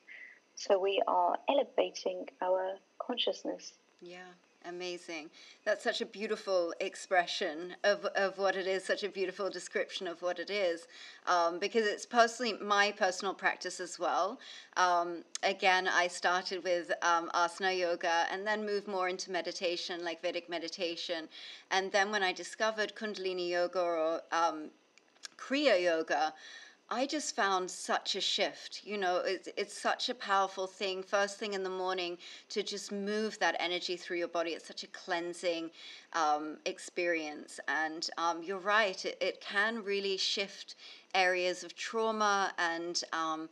So 0.55 0.79
we 0.79 1.03
are 1.09 1.37
elevating 1.49 2.29
our 2.41 2.75
consciousness. 2.99 3.73
Yeah. 4.01 4.31
Amazing. 4.67 5.29
That's 5.67 5.85
such 5.85 6.01
a 6.01 6.07
beautiful 6.07 6.73
expression 6.81 7.77
of, 7.85 8.07
of 8.17 8.39
what 8.39 8.57
it 8.57 8.67
is, 8.67 8.83
such 8.83 9.05
a 9.05 9.11
beautiful 9.11 9.51
description 9.51 10.07
of 10.07 10.23
what 10.23 10.39
it 10.39 10.49
is, 10.49 10.87
um, 11.27 11.59
because 11.59 11.87
it's 11.87 12.07
personally 12.07 12.55
my 12.63 12.91
personal 12.91 13.35
practice 13.35 13.79
as 13.79 13.99
well. 13.99 14.41
Um, 14.79 15.23
again, 15.43 15.87
I 15.87 16.07
started 16.07 16.65
with 16.65 16.91
um, 17.03 17.31
asana 17.35 17.79
yoga 17.79 18.25
and 18.33 18.47
then 18.47 18.65
moved 18.65 18.89
more 18.89 19.11
into 19.11 19.31
meditation, 19.31 20.03
like 20.03 20.23
Vedic 20.23 20.49
meditation. 20.49 21.29
And 21.71 21.93
then 21.93 22.11
when 22.11 22.23
I 22.23 22.33
discovered 22.33 22.95
Kundalini 22.95 23.51
yoga 23.51 23.81
or 23.81 24.23
um, 24.33 24.71
Kriya 25.37 25.83
yoga, 25.83 26.33
I 26.91 27.07
just 27.07 27.35
found 27.35 27.71
such 27.71 28.15
a 28.15 28.21
shift. 28.21 28.83
You 28.85 28.99
know, 28.99 29.23
it's, 29.25 29.49
it's 29.57 29.77
such 29.77 30.11
a 30.11 30.15
powerful 30.15 30.67
thing, 30.67 31.03
first 31.03 31.39
thing 31.39 31.55
in 31.55 31.63
the 31.63 31.71
morning, 31.71 32.19
to 32.51 32.63
just 32.63 32.93
move 32.93 33.39
that 33.39 33.57
energy 33.59 33.97
through 33.97 34.19
your 34.19 34.29
body. 34.29 34.51
It's 34.51 34.67
such 34.67 34.85
a 34.85 34.89
cleansing 34.89 35.71
um, 36.13 36.59
experience. 36.67 37.59
And 37.69 38.09
um, 38.19 38.43
you're 38.43 38.59
right, 38.59 39.03
it, 39.05 39.17
it 39.21 39.41
can 39.41 39.83
really 39.83 40.17
shift 40.17 40.77
areas 41.15 41.65
of 41.65 41.75
trauma 41.75 42.53
and. 42.59 43.03
Um, 43.13 43.49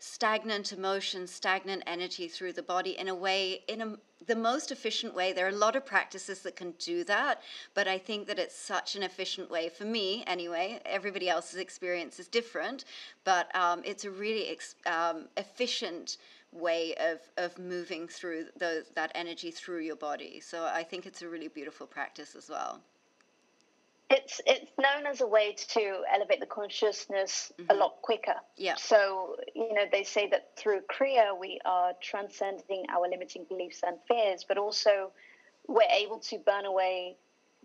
stagnant 0.00 0.72
emotion, 0.72 1.26
stagnant 1.26 1.82
energy 1.86 2.26
through 2.26 2.54
the 2.54 2.62
body 2.62 2.98
in 2.98 3.06
a 3.08 3.14
way, 3.14 3.62
in 3.68 3.82
a, 3.82 3.96
the 4.26 4.34
most 4.34 4.72
efficient 4.72 5.14
way. 5.14 5.32
There 5.32 5.46
are 5.46 5.50
a 5.50 5.56
lot 5.56 5.76
of 5.76 5.84
practices 5.84 6.40
that 6.40 6.56
can 6.56 6.72
do 6.78 7.04
that, 7.04 7.42
but 7.74 7.86
I 7.86 7.98
think 7.98 8.26
that 8.26 8.38
it's 8.38 8.56
such 8.56 8.96
an 8.96 9.02
efficient 9.02 9.50
way 9.50 9.68
for 9.68 9.84
me, 9.84 10.24
anyway. 10.26 10.80
Everybody 10.86 11.28
else's 11.28 11.60
experience 11.60 12.18
is 12.18 12.28
different, 12.28 12.86
but 13.24 13.54
um, 13.54 13.82
it's 13.84 14.06
a 14.06 14.10
really 14.10 14.48
ex- 14.48 14.74
um, 14.86 15.28
efficient 15.36 16.16
way 16.50 16.94
of, 16.96 17.20
of 17.36 17.58
moving 17.58 18.08
through 18.08 18.46
that 18.58 19.12
energy 19.14 19.50
through 19.50 19.80
your 19.80 19.96
body. 19.96 20.40
So 20.40 20.64
I 20.64 20.82
think 20.82 21.06
it's 21.06 21.22
a 21.22 21.28
really 21.28 21.48
beautiful 21.48 21.86
practice 21.86 22.34
as 22.34 22.48
well. 22.48 22.80
It's 24.10 24.40
it's 24.44 24.70
known 24.76 25.06
as 25.06 25.20
a 25.20 25.26
way 25.26 25.54
to 25.68 26.02
elevate 26.12 26.40
the 26.40 26.46
consciousness 26.46 27.52
mm-hmm. 27.52 27.70
a 27.70 27.74
lot 27.74 28.02
quicker. 28.02 28.34
Yeah. 28.56 28.74
So 28.76 29.36
you 29.54 29.72
know 29.72 29.84
they 29.90 30.02
say 30.02 30.28
that 30.30 30.56
through 30.56 30.80
Kriya 30.90 31.38
we 31.38 31.60
are 31.64 31.92
transcending 32.02 32.86
our 32.92 33.08
limiting 33.08 33.46
beliefs 33.48 33.80
and 33.86 33.98
fears, 34.08 34.44
but 34.46 34.58
also 34.58 35.12
we're 35.68 35.82
able 35.82 36.18
to 36.18 36.38
burn 36.38 36.66
away 36.66 37.16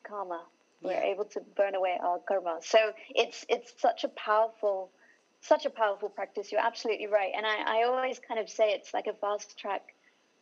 karma. 0.03 0.43
We're 0.81 1.01
able 1.01 1.25
to 1.25 1.41
burn 1.57 1.73
away 1.73 1.97
our 1.99 2.19
karma. 2.19 2.59
So 2.61 2.91
it's 3.09 3.43
it's 3.49 3.73
such 3.81 4.03
a 4.03 4.09
powerful 4.09 4.91
such 5.41 5.65
a 5.65 5.71
powerful 5.71 6.09
practice. 6.09 6.51
You're 6.51 6.61
absolutely 6.61 7.07
right. 7.07 7.31
And 7.35 7.45
I, 7.45 7.79
I 7.79 7.83
always 7.85 8.19
kind 8.19 8.39
of 8.39 8.49
say 8.49 8.71
it's 8.71 8.93
like 8.93 9.07
a 9.07 9.13
fast 9.13 9.57
track 9.57 9.94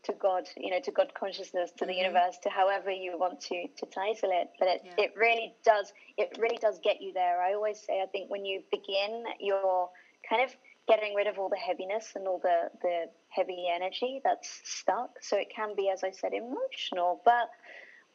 to 0.04 0.14
God, 0.14 0.48
you 0.58 0.70
know, 0.70 0.80
to 0.82 0.92
God 0.92 1.14
consciousness, 1.14 1.72
to 1.72 1.86
mm-hmm. 1.86 1.92
the 1.92 1.98
universe, 1.98 2.38
to 2.44 2.50
however 2.50 2.92
you 2.92 3.18
want 3.18 3.40
to 3.42 3.68
to 3.78 3.86
title 3.88 4.30
it. 4.32 4.50
But 4.60 4.68
it, 4.68 4.82
yeah. 4.86 5.06
it 5.06 5.14
really 5.18 5.54
does 5.66 5.94
it 6.18 6.38
really 6.40 6.58
does 6.58 6.80
get 6.84 7.02
you 7.02 7.14
there. 7.14 7.42
I 7.42 7.54
always 7.54 7.80
say 7.80 8.02
I 8.02 8.08
think 8.08 8.30
when 8.30 8.46
you 8.46 8.62
begin, 8.72 9.24
you're 9.40 9.90
kind 10.30 10.44
of 10.44 10.56
getting 10.88 11.16
rid 11.16 11.28
of 11.28 11.40
all 11.40 11.50
the 11.50 11.56
heaviness 11.56 12.12
and 12.16 12.28
all 12.28 12.40
the 12.40 12.70
the 12.82 13.06
heavy 13.30 13.66
energy 13.74 14.22
that's 14.24 14.62
stuck. 14.64 15.12
So 15.22 15.38
it 15.38 15.48
can 15.56 15.76
be, 15.76 15.90
as 15.90 16.04
I 16.04 16.12
said, 16.12 16.34
emotional, 16.34 17.22
but 17.26 17.50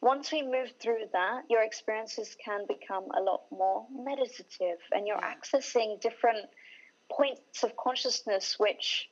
once 0.01 0.31
we 0.31 0.41
move 0.41 0.71
through 0.79 1.05
that, 1.11 1.41
your 1.49 1.61
experiences 1.61 2.35
can 2.43 2.61
become 2.67 3.03
a 3.17 3.21
lot 3.21 3.41
more 3.51 3.85
meditative 3.93 4.79
and 4.91 5.05
you're 5.05 5.19
yeah. 5.19 5.33
accessing 5.33 5.99
different 5.99 6.47
points 7.11 7.63
of 7.63 7.75
consciousness 7.75 8.55
which 8.59 9.09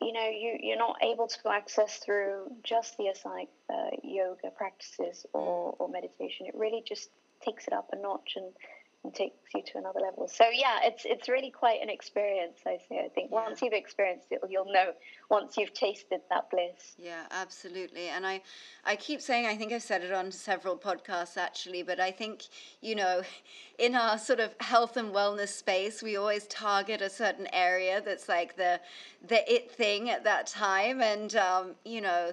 you 0.00 0.12
know, 0.12 0.28
you, 0.28 0.58
you're 0.60 0.78
not 0.78 0.96
able 1.02 1.26
to 1.26 1.50
access 1.50 1.96
through 1.98 2.50
just 2.62 2.96
the 2.96 3.04
asana 3.04 3.46
uh, 3.72 3.96
yoga 4.02 4.50
practices 4.56 5.24
or, 5.32 5.74
or 5.78 5.88
meditation. 5.88 6.46
It 6.46 6.54
really 6.54 6.82
just 6.86 7.08
takes 7.44 7.66
it 7.66 7.72
up 7.72 7.88
a 7.92 7.96
notch 7.96 8.34
and 8.36 8.52
and 9.06 9.14
takes 9.14 9.36
you 9.54 9.62
to 9.62 9.78
another 9.78 10.00
level. 10.00 10.28
So 10.28 10.44
yeah, 10.52 10.80
it's 10.82 11.04
it's 11.04 11.28
really 11.28 11.50
quite 11.50 11.80
an 11.80 11.88
experience. 11.88 12.58
I 12.66 12.78
say. 12.88 13.04
I 13.04 13.08
think 13.08 13.30
yeah. 13.30 13.44
once 13.44 13.62
you've 13.62 13.72
experienced 13.72 14.26
it, 14.30 14.40
you'll 14.48 14.72
know. 14.72 14.92
Once 15.30 15.56
you've 15.56 15.72
tasted 15.72 16.20
that 16.28 16.50
bliss. 16.50 16.96
Yeah, 16.98 17.22
absolutely. 17.30 18.08
And 18.08 18.26
I, 18.26 18.42
I 18.84 18.96
keep 18.96 19.20
saying 19.20 19.46
I 19.46 19.56
think 19.56 19.72
I've 19.72 19.82
said 19.82 20.02
it 20.02 20.12
on 20.12 20.30
several 20.32 20.76
podcasts 20.76 21.36
actually, 21.36 21.82
but 21.82 22.00
I 22.00 22.10
think 22.10 22.42
you 22.80 22.96
know, 22.96 23.22
in 23.78 23.94
our 23.94 24.18
sort 24.18 24.40
of 24.40 24.54
health 24.60 24.96
and 24.96 25.14
wellness 25.14 25.48
space, 25.48 26.02
we 26.02 26.16
always 26.16 26.46
target 26.48 27.00
a 27.00 27.10
certain 27.10 27.46
area 27.52 28.02
that's 28.04 28.28
like 28.28 28.56
the 28.56 28.80
the 29.28 29.52
it 29.52 29.70
thing 29.70 30.10
at 30.10 30.24
that 30.24 30.48
time, 30.48 31.00
and 31.00 31.36
um, 31.36 31.74
you 31.84 32.00
know 32.00 32.32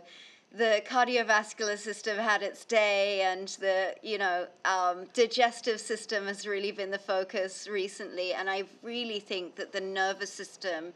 the 0.54 0.84
cardiovascular 0.88 1.78
system 1.78 2.18
had 2.18 2.44
its 2.44 2.64
day, 2.64 3.22
and 3.22 3.48
the 3.60 3.96
you 4.04 4.18
know 4.18 4.46
um, 4.66 5.06
digestive 5.14 5.80
system 5.80 6.28
has 6.28 6.48
really 6.48 6.72
been 6.72 6.92
the 6.92 7.00
focus 7.00 7.68
recently. 7.68 8.34
And 8.34 8.50
I 8.50 8.64
really 8.84 9.20
think 9.20 9.56
that 9.56 9.72
the 9.72 9.82
nervous 9.82 10.32
system 10.32 10.94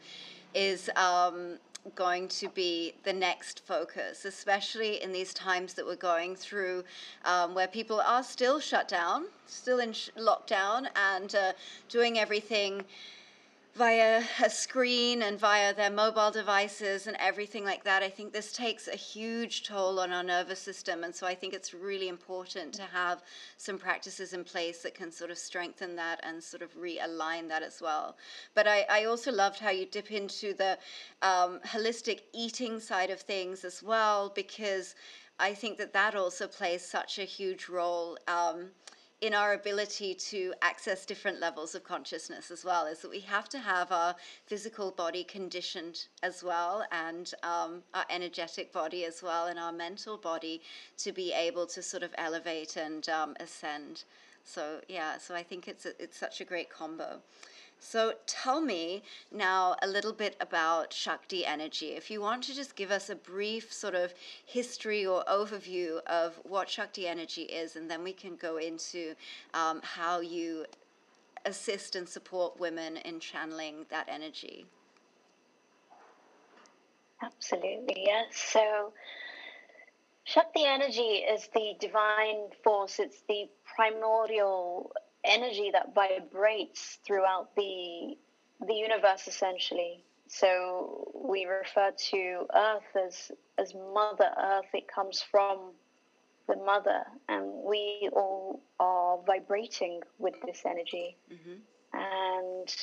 is 0.53 0.89
um, 0.95 1.57
going 1.95 2.27
to 2.27 2.49
be 2.49 2.93
the 3.03 3.13
next 3.13 3.65
focus, 3.65 4.25
especially 4.25 5.01
in 5.01 5.11
these 5.11 5.33
times 5.33 5.73
that 5.73 5.85
we're 5.85 5.95
going 5.95 6.35
through, 6.35 6.83
um, 7.25 7.55
where 7.55 7.67
people 7.67 7.99
are 8.01 8.23
still 8.23 8.59
shut 8.59 8.87
down, 8.87 9.25
still 9.47 9.79
in 9.79 9.93
sh- 9.93 10.09
lockdown, 10.17 10.87
and 10.95 11.33
uh, 11.33 11.53
doing 11.89 12.19
everything 12.19 12.83
via 13.77 14.23
a 14.43 14.49
screen 14.49 15.21
and 15.21 15.39
via 15.39 15.71
their 15.71 15.91
mobile 15.91 16.31
devices 16.31 17.05
and 17.05 17.15
everything 17.19 17.63
like 17.63 17.83
that. 17.83 18.01
I 18.01 18.09
think 18.09 18.33
this 18.33 18.51
takes 18.51 18.87
a 18.87 18.95
huge 18.95 19.63
toll 19.67 19.99
on 19.99 20.11
our 20.11 20.23
nervous 20.23 20.59
system. 20.59 21.03
And 21.03 21.13
so 21.13 21.27
I 21.27 21.35
think 21.35 21.53
it's 21.53 21.75
really 21.75 22.07
important 22.07 22.73
to 22.73 22.81
have 22.81 23.21
some 23.57 23.77
practices 23.77 24.33
in 24.33 24.43
place 24.43 24.81
that 24.81 24.95
can 24.95 25.11
sort 25.11 25.29
of 25.29 25.37
strengthen 25.37 25.95
that 25.95 26.19
and 26.23 26.43
sort 26.43 26.63
of 26.63 26.75
realign 26.75 27.47
that 27.49 27.61
as 27.61 27.79
well. 27.79 28.17
But 28.55 28.67
I, 28.67 28.85
I 28.89 29.03
also 29.05 29.31
loved 29.31 29.59
how 29.59 29.69
you 29.69 29.85
dip 29.85 30.11
into 30.11 30.55
the 30.55 30.79
um, 31.21 31.59
holistic 31.63 32.21
eating 32.33 32.79
side 32.79 33.11
of 33.11 33.21
things 33.21 33.63
as 33.63 33.83
well, 33.83 34.31
because 34.33 34.95
I 35.39 35.53
think 35.53 35.77
that 35.77 35.93
that 35.93 36.15
also 36.15 36.47
plays 36.47 36.81
such 36.83 37.19
a 37.19 37.25
huge 37.25 37.69
role. 37.69 38.17
Um, 38.27 38.71
in 39.21 39.33
our 39.33 39.53
ability 39.53 40.13
to 40.13 40.53
access 40.61 41.05
different 41.05 41.39
levels 41.39 41.73
of 41.73 41.83
consciousness 41.83 42.51
as 42.51 42.63
well 42.63 42.85
is 42.85 42.99
that 42.99 43.09
we 43.09 43.19
have 43.19 43.49
to 43.49 43.57
have 43.57 43.91
our 43.91 44.15
physical 44.45 44.91
body 44.91 45.23
conditioned 45.23 46.05
as 46.21 46.43
well 46.43 46.85
and 46.91 47.33
um, 47.41 47.81
our 47.95 48.05
energetic 48.11 48.71
body 48.71 49.05
as 49.05 49.23
well 49.23 49.47
and 49.47 49.57
our 49.57 49.71
mental 49.71 50.17
body 50.17 50.61
to 50.97 51.11
be 51.11 51.33
able 51.33 51.65
to 51.65 51.81
sort 51.81 52.03
of 52.03 52.13
elevate 52.17 52.77
and 52.77 53.09
um, 53.09 53.35
ascend. 53.39 54.03
So 54.43 54.81
yeah 54.87 55.17
so 55.17 55.35
i 55.35 55.43
think 55.43 55.67
it's 55.67 55.85
a, 55.85 56.01
it's 56.01 56.17
such 56.17 56.39
a 56.39 56.45
great 56.45 56.69
combo 56.69 57.19
so 57.79 58.13
tell 58.25 58.59
me 58.59 59.03
now 59.31 59.75
a 59.81 59.87
little 59.87 60.13
bit 60.13 60.35
about 60.41 60.91
Shakti 60.91 61.45
energy. 61.45 61.87
If 61.87 62.09
you 62.09 62.21
want 62.21 62.43
to 62.45 62.55
just 62.55 62.75
give 62.75 62.91
us 62.91 63.09
a 63.09 63.15
brief 63.15 63.71
sort 63.71 63.95
of 63.95 64.13
history 64.45 65.05
or 65.05 65.23
overview 65.25 66.01
of 66.07 66.39
what 66.43 66.69
Shakti 66.69 67.07
energy 67.07 67.43
is, 67.43 67.75
and 67.75 67.89
then 67.89 68.03
we 68.03 68.13
can 68.13 68.35
go 68.35 68.57
into 68.57 69.13
um, 69.53 69.81
how 69.83 70.19
you 70.19 70.65
assist 71.45 71.95
and 71.95 72.07
support 72.07 72.59
women 72.59 72.97
in 72.97 73.19
channeling 73.19 73.85
that 73.89 74.07
energy. 74.09 74.65
Absolutely, 77.21 78.03
yes. 78.05 78.25
So, 78.35 78.93
Shakti 80.25 80.65
energy 80.65 81.23
is 81.23 81.47
the 81.53 81.73
divine 81.79 82.49
force, 82.63 82.99
it's 82.99 83.23
the 83.29 83.49
primordial 83.75 84.91
energy 85.27 85.69
that 85.73 85.93
vibrates 85.93 86.99
throughout 87.05 87.55
the 87.55 88.17
the 88.65 88.73
universe 88.73 89.27
essentially. 89.27 90.03
So 90.27 91.11
we 91.13 91.45
refer 91.45 91.91
to 92.11 92.45
Earth 92.53 92.95
as 93.07 93.31
as 93.57 93.73
Mother 93.73 94.29
Earth. 94.37 94.69
It 94.73 94.87
comes 94.87 95.23
from 95.31 95.71
the 96.47 96.55
Mother, 96.55 97.03
and 97.27 97.45
we 97.65 98.09
all 98.13 98.61
are 98.79 99.19
vibrating 99.25 100.01
with 100.17 100.35
this 100.45 100.63
energy. 100.65 101.17
Mm-hmm. 101.31 101.59
And 101.93 102.75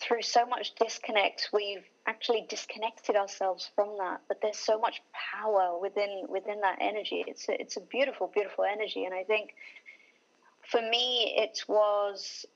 through 0.00 0.22
so 0.22 0.44
much 0.46 0.74
disconnect, 0.74 1.50
we've 1.52 1.84
actually 2.06 2.46
disconnected 2.48 3.14
ourselves 3.14 3.70
from 3.74 3.96
that. 3.98 4.20
But 4.28 4.38
there's 4.42 4.58
so 4.58 4.78
much 4.78 5.02
power 5.12 5.78
within 5.80 6.24
within 6.28 6.60
that 6.60 6.78
energy. 6.80 7.24
It's 7.26 7.48
a, 7.48 7.60
it's 7.60 7.76
a 7.76 7.80
beautiful, 7.80 8.30
beautiful 8.32 8.64
energy, 8.64 9.04
and 9.04 9.14
I 9.14 9.24
think 9.24 9.54
for 10.66 10.80
me, 10.80 11.34
it 11.36 11.64
was 11.68 12.46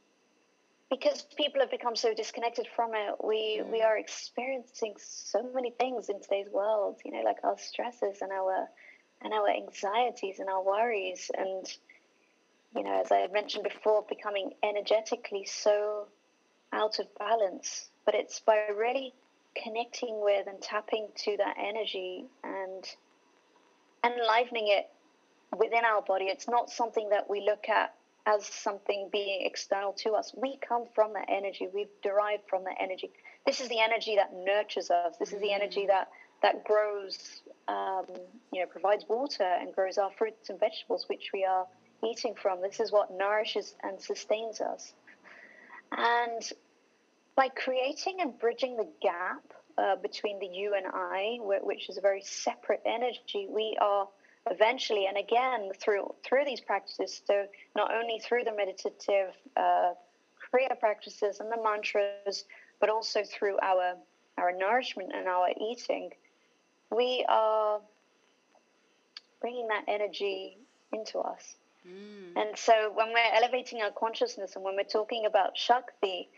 because 0.91 1.23
people 1.37 1.61
have 1.61 1.71
become 1.71 1.97
so 1.97 2.15
disconnected 2.15 2.67
from 2.75 2.93
it. 2.95 3.17
We 3.23 3.61
mm. 3.63 3.71
we 3.71 3.83
are 3.83 3.99
experiencing 3.99 4.95
so 4.99 5.43
many 5.55 5.71
things 5.73 6.09
in 6.09 6.21
today's 6.21 6.49
world. 6.51 7.01
You 7.05 7.13
know, 7.13 7.23
like 7.23 7.39
our 7.45 7.59
stresses 7.59 8.23
and 8.23 8.33
our 8.33 8.69
and 9.23 9.33
our 9.33 9.49
anxieties 9.49 10.39
and 10.39 10.49
our 10.49 10.63
worries, 10.63 11.31
and 11.37 11.67
you 12.77 12.85
know, 12.85 13.01
as 13.01 13.11
I 13.11 13.19
had 13.19 13.33
mentioned 13.33 13.65
before, 13.65 14.05
becoming 14.09 14.53
energetically 14.63 15.45
so 15.45 16.07
out 16.73 16.99
of 16.99 17.07
balance. 17.19 17.89
But 18.05 18.15
it's 18.15 18.41
by 18.41 18.69
really 18.77 19.13
connecting 19.61 20.21
with 20.21 20.47
and 20.47 20.61
tapping 20.61 21.09
to 21.17 21.37
that 21.39 21.57
energy 21.59 22.27
and 22.45 22.85
enlivening 24.05 24.69
it 24.69 24.89
within 25.57 25.85
our 25.85 26.03
body. 26.03 26.27
It's 26.27 26.49
not 26.49 26.71
something 26.71 27.11
that 27.11 27.29
we 27.29 27.41
look 27.41 27.69
at 27.69 27.95
as 28.27 28.45
something 28.45 29.09
being 29.13 29.47
external 29.47 29.93
to 29.93 30.13
us. 30.13 30.33
We 30.37 30.59
come 30.67 30.85
from 30.95 31.13
that 31.13 31.27
energy. 31.29 31.69
We've 31.73 31.87
derived 32.03 32.43
from 32.49 32.65
that 32.65 32.77
energy. 32.81 33.11
This 33.47 33.61
is 33.61 33.69
the 33.69 33.81
energy 33.81 34.17
that 34.17 34.33
nurtures 34.35 34.91
us. 34.91 35.17
This 35.19 35.33
is 35.33 35.41
the 35.41 35.53
energy 35.53 35.83
mm. 35.83 35.89
that 35.89 36.09
that 36.43 36.65
grows, 36.65 37.41
um, 37.67 38.05
you 38.53 38.61
know, 38.61 38.67
provides 38.67 39.05
water 39.09 39.43
and 39.43 39.75
grows 39.75 39.97
our 39.97 40.11
fruits 40.19 40.51
and 40.51 40.61
vegetables, 40.61 41.07
which 41.09 41.31
we 41.33 41.45
are 41.45 41.67
eating 42.05 42.35
from. 42.35 42.61
This 42.61 42.79
is 42.79 42.93
what 42.93 43.11
nourishes 43.11 43.75
and 43.83 44.01
sustains 44.01 44.61
us. 44.61 44.93
And 45.93 46.43
by 47.37 47.49
creating 47.49 48.19
and 48.21 48.39
bridging 48.39 48.77
the 48.77 48.89
gap 49.01 49.43
uh, 49.79 49.97
between 49.97 50.39
the 50.39 50.47
you 50.47 50.75
and 50.75 50.87
I, 50.93 51.39
which 51.41 51.89
is 51.89 51.97
a 51.97 52.01
very 52.01 52.23
separate 52.23 52.83
energy, 52.85 53.47
we 53.49 53.77
are 53.81 54.09
eventually, 54.51 55.07
and 55.07 55.17
again 55.17 55.71
through 55.79 56.15
through 56.25 56.45
these 56.45 56.61
practices, 56.61 57.23
so 57.27 57.47
not 57.75 57.93
only 57.93 58.19
through 58.19 58.45
the 58.45 58.55
meditative 58.55 59.35
uh, 59.57 59.93
kriya 60.41 60.79
practices 60.79 61.41
and 61.41 61.51
the 61.51 61.63
mantras, 61.63 62.45
but 62.81 62.89
also 62.89 63.23
through 63.25 63.59
our 63.61 63.97
our 64.39 64.53
nourishment 64.53 65.13
and 65.15 65.27
our 65.29 65.49
eating, 65.61 66.11
we 66.91 67.25
are 67.29 67.81
bringing 69.41 69.69
that 69.69 69.85
energy 69.89 70.59
into 70.93 71.19
us. 71.19 71.57
Mm. 71.87 72.41
And 72.41 72.59
so 72.59 72.93
when 72.95 73.09
we're 73.09 73.35
elevating 73.35 73.81
our 73.83 73.91
consciousness 73.91 74.57
and 74.57 74.65
when 74.65 74.77
we're 74.77 74.85
talking 74.85 75.27
about 75.27 75.57
Shakti, 75.57 76.29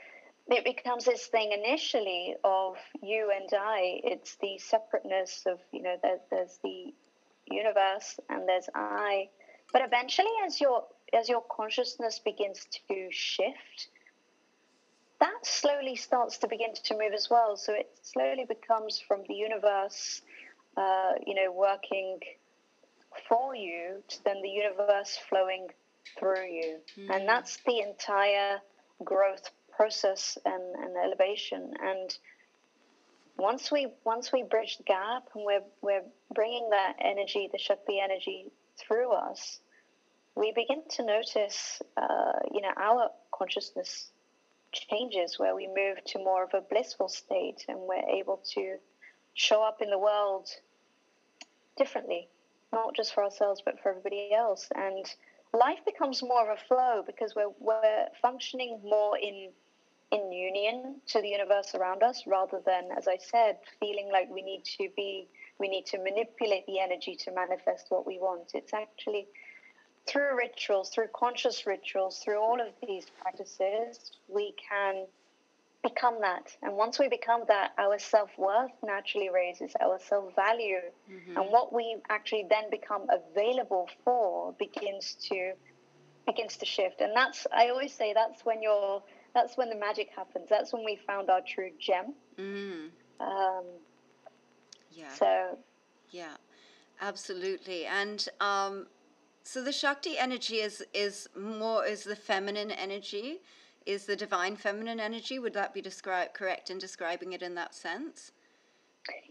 it 0.49 0.65
becomes 0.65 1.05
this 1.05 1.27
thing 1.27 1.53
initially 1.53 2.35
of 2.45 2.77
you 3.03 3.33
and 3.35 3.49
I. 3.53 4.01
It's 4.05 4.37
the 4.37 4.59
separateness 4.59 5.45
of, 5.47 5.59
you 5.73 5.83
know, 5.83 5.97
there, 6.03 6.19
there's 6.31 6.59
the 6.63 6.95
universe 7.51 8.19
and 8.29 8.49
there's 8.49 8.69
I. 8.75 9.29
But 9.73 9.83
eventually, 9.85 10.31
as 10.47 10.61
your 10.61 10.85
as 11.13 11.29
your 11.29 11.43
consciousness 11.51 12.19
begins 12.19 12.67
to 12.89 13.09
shift, 13.11 13.89
that 15.21 15.45
slowly 15.45 15.97
starts 15.97 16.39
to 16.39 16.49
begin 16.49 16.75
to 16.75 16.95
move 16.95 17.13
as 17.15 17.29
well. 17.31 17.57
So 17.57 17.73
it 17.73 17.91
slowly 18.03 18.45
becomes 18.47 19.01
from 19.01 19.23
the 19.27 19.35
universe, 19.35 20.23
uh, 20.77 21.13
you 21.27 21.35
know, 21.35 21.53
working 21.53 22.21
for 23.29 23.55
you 23.55 24.03
to 24.09 24.25
then 24.25 24.43
the 24.43 24.49
universe 24.49 25.19
flowing 25.29 25.69
through 26.19 26.47
you, 26.47 26.79
mm. 26.97 27.15
and 27.15 27.29
that's 27.29 27.59
the 27.67 27.81
entire 27.81 28.61
growth 29.05 29.51
process 29.77 30.39
and, 30.45 30.63
and 30.77 30.97
elevation 31.05 31.73
and 31.83 32.17
once 33.39 33.71
we 33.71 33.87
once 34.05 34.33
we 34.33 34.43
bridge 34.43 34.77
the 34.79 34.85
gap 34.85 35.29
and 35.35 35.45
we're 35.45 35.63
we're 35.81 36.05
bringing 36.35 36.71
that 36.71 36.97
energy, 37.01 37.49
the 37.53 37.59
Shakti 37.59 38.01
energy, 38.01 38.51
through 38.77 39.13
us, 39.13 39.61
we 40.35 40.53
begin 40.53 40.83
to 40.91 41.05
notice, 41.05 41.81
uh, 41.97 42.33
you 42.53 42.61
know, 42.61 42.73
our 42.77 43.11
consciousness 43.33 44.11
changes 44.73 45.39
where 45.39 45.55
we 45.55 45.67
move 45.67 46.03
to 46.05 46.19
more 46.19 46.45
of 46.45 46.51
a 46.53 46.61
blissful 46.61 47.09
state 47.09 47.65
and 47.69 47.79
we're 47.81 48.19
able 48.21 48.43
to 48.55 48.77
show 49.35 49.63
up 49.63 49.81
in 49.81 49.89
the 49.89 49.99
world 49.99 50.49
differently, 51.77 52.29
not 52.73 52.95
just 52.95 53.15
for 53.15 53.25
ourselves 53.25 53.63
but 53.65 53.81
for 53.81 53.91
everybody 53.91 54.31
else. 54.35 54.69
And 54.75 55.07
life 55.55 55.79
becomes 55.87 56.23
more 56.23 56.51
of 56.51 56.59
a 56.59 56.67
flow 56.67 57.03
because 57.07 57.35
we're 57.37 57.53
we're 57.61 58.07
functioning 58.21 58.81
more 58.83 59.17
in 59.17 59.51
in 60.11 60.33
union 60.33 60.97
to 61.09 61.21
the 61.21 61.29
universe 61.29 61.75
around 61.75 62.03
us 62.03 62.25
rather 62.27 62.61
than, 62.65 62.89
as 62.97 63.07
I 63.07 63.19
said, 63.19 63.59
feeling 63.79 64.11
like 64.11 64.31
we 64.31 64.43
need 64.43 64.65
to 64.79 64.89
be, 64.97 65.29
we 65.59 65.69
need 65.69 65.87
to 65.87 65.99
manipulate 65.99 66.67
the 66.67 66.81
energy 66.81 67.15
to 67.25 67.33
manifest 67.33 67.87
what 67.91 68.07
we 68.07 68.19
want. 68.19 68.53
It's 68.55 68.73
actually 68.73 69.29
through 70.07 70.37
rituals, 70.39 70.89
through 70.89 71.09
conscious 71.15 71.67
rituals, 71.67 72.21
through 72.25 72.39
all 72.39 72.61
of 72.61 72.69
these 72.87 73.07
practices, 73.21 74.13
we 74.29 74.55
can 74.69 75.05
become 75.83 76.21
that. 76.23 76.57
And 76.63 76.75
once 76.75 76.99
we 76.99 77.09
become 77.09 77.43
that, 77.49 77.73
our 77.79 77.99
self 77.99 78.31
worth 78.39 78.73
naturally 78.83 79.29
raises, 79.29 79.73
our 79.81 79.99
self 79.99 80.35
value, 80.35 80.81
mm-hmm. 81.11 81.37
and 81.37 81.51
what 81.51 81.73
we 81.73 81.97
actually 82.09 82.47
then 82.49 82.71
become 82.71 83.07
available 83.11 83.89
for 84.05 84.55
begins 84.59 85.17
to 85.29 85.53
begins 86.27 86.57
to 86.59 86.67
shift. 86.67 87.01
And 87.01 87.15
that's 87.15 87.47
I 87.53 87.69
always 87.69 87.93
say 87.93 88.13
that's 88.15 88.45
when 88.45 88.63
you're 88.63 89.03
that's 89.39 89.57
when 89.57 89.69
the 89.69 89.77
magic 89.77 90.11
happens. 90.15 90.49
That's 90.49 90.73
when 90.73 90.85
we 90.85 90.99
found 91.07 91.31
our 91.31 91.41
true 91.41 91.71
gem. 91.79 92.15
Mm. 92.39 92.89
Um, 93.21 93.65
yeah. 94.91 95.13
So. 95.15 95.59
Yeah, 96.11 96.37
absolutely. 97.01 97.87
And 97.87 98.27
um, 98.41 98.87
so 99.45 99.63
the 99.63 99.73
Shakti 99.73 100.19
energy 100.19 100.57
is 100.57 100.85
is 100.93 101.29
more 101.37 101.85
is 101.87 102.03
the 102.03 102.17
feminine 102.17 102.73
energy, 102.73 103.41
is 103.87 104.07
the 104.07 104.17
divine 104.17 104.57
feminine 104.57 104.99
energy. 104.99 105.39
Would 105.39 105.55
that 105.55 105.73
be 105.73 105.81
described 105.81 106.35
correct 106.35 106.71
in 106.71 106.79
describing 106.79 107.33
it 107.33 107.43
in 107.43 107.55
that 107.55 107.75
sense? 107.75 108.33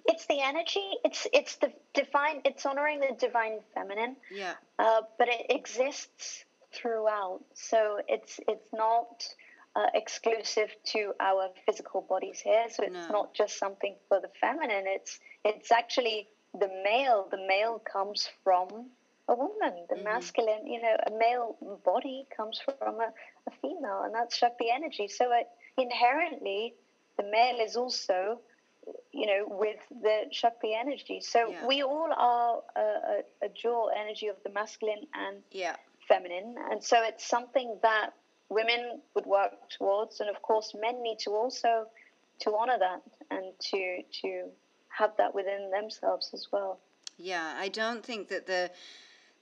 It's 0.06 0.26
the 0.28 0.40
energy. 0.40 0.90
It's 1.04 1.28
it's 1.34 1.58
the 1.58 1.74
divine. 1.94 2.42
It's 2.46 2.66
honoring 2.66 3.00
the 3.02 3.16
divine 3.20 3.60
feminine. 3.74 4.16
Yeah. 4.32 4.54
Uh, 4.80 5.02
but 5.18 5.28
it 5.28 5.48
exists 5.50 6.46
throughout. 6.74 7.42
So 7.54 8.00
it's 8.08 8.40
it's 8.48 8.72
not 8.74 9.28
uh, 9.78 9.86
exclusive 9.94 10.70
to 10.84 11.14
our 11.20 11.50
physical 11.66 12.02
bodies 12.02 12.40
here. 12.40 12.66
So 12.74 12.84
it's 12.84 13.08
no. 13.08 13.20
not 13.20 13.34
just 13.34 13.60
something 13.60 13.96
for 14.10 14.20
the 14.20 14.30
feminine. 14.42 14.86
It's 14.88 15.20
it's 15.46 15.72
actually 15.72 16.28
the 16.54 16.70
male. 16.84 17.28
The 17.30 17.38
male 17.38 17.80
comes 17.94 18.30
from 18.44 18.68
a 19.28 19.36
woman. 19.36 19.74
The 19.90 19.96
mm-hmm. 19.96 20.04
masculine, 20.04 20.66
you 20.66 20.82
know, 20.82 20.96
a 21.06 21.12
male 21.12 21.58
body 21.86 22.26
comes 22.36 22.60
from 22.66 22.96
a, 23.08 23.10
a 23.50 23.52
female, 23.62 24.02
and 24.04 24.16
that's 24.16 24.36
Shakti 24.36 24.68
energy. 24.74 25.08
So 25.08 25.26
it, 25.32 25.48
inherently, 25.78 26.74
the 27.18 27.24
male 27.24 27.60
is 27.60 27.76
also, 27.76 28.40
you 29.12 29.28
know, 29.28 29.46
with 29.48 29.82
the 30.02 30.22
Shakti 30.32 30.74
energy. 30.74 31.20
So 31.22 31.52
yeah. 31.52 31.68
we 31.68 31.84
all 31.84 32.10
are 32.18 32.62
a, 32.76 32.80
a, 32.82 33.46
a 33.46 33.50
dual 33.62 33.92
energy 33.96 34.28
of 34.28 34.38
the 34.44 34.50
masculine 34.50 35.06
and 35.14 35.38
yeah. 35.52 35.76
feminine, 36.08 36.56
and 36.72 36.84
so 36.84 37.04
it's 37.04 37.28
something 37.28 37.78
that 37.84 38.14
women 38.50 39.02
would 39.16 39.26
work 39.26 39.52
towards, 39.78 40.20
and 40.20 40.30
of 40.30 40.42
course, 40.42 40.74
men 40.80 41.02
need 41.02 41.20
to 41.20 41.32
also 41.32 41.88
to 42.40 42.56
honor 42.56 42.78
that 42.80 43.02
and 43.32 43.54
to 43.60 44.02
to 44.22 44.50
have 44.90 45.12
that 45.18 45.34
within 45.34 45.72
themselves 45.72 46.32
as 46.34 46.48
well. 46.52 46.80
Yeah, 47.18 47.56
I 47.58 47.70
don't 47.70 48.06
think 48.06 48.30
that 48.30 48.46
the 48.46 48.72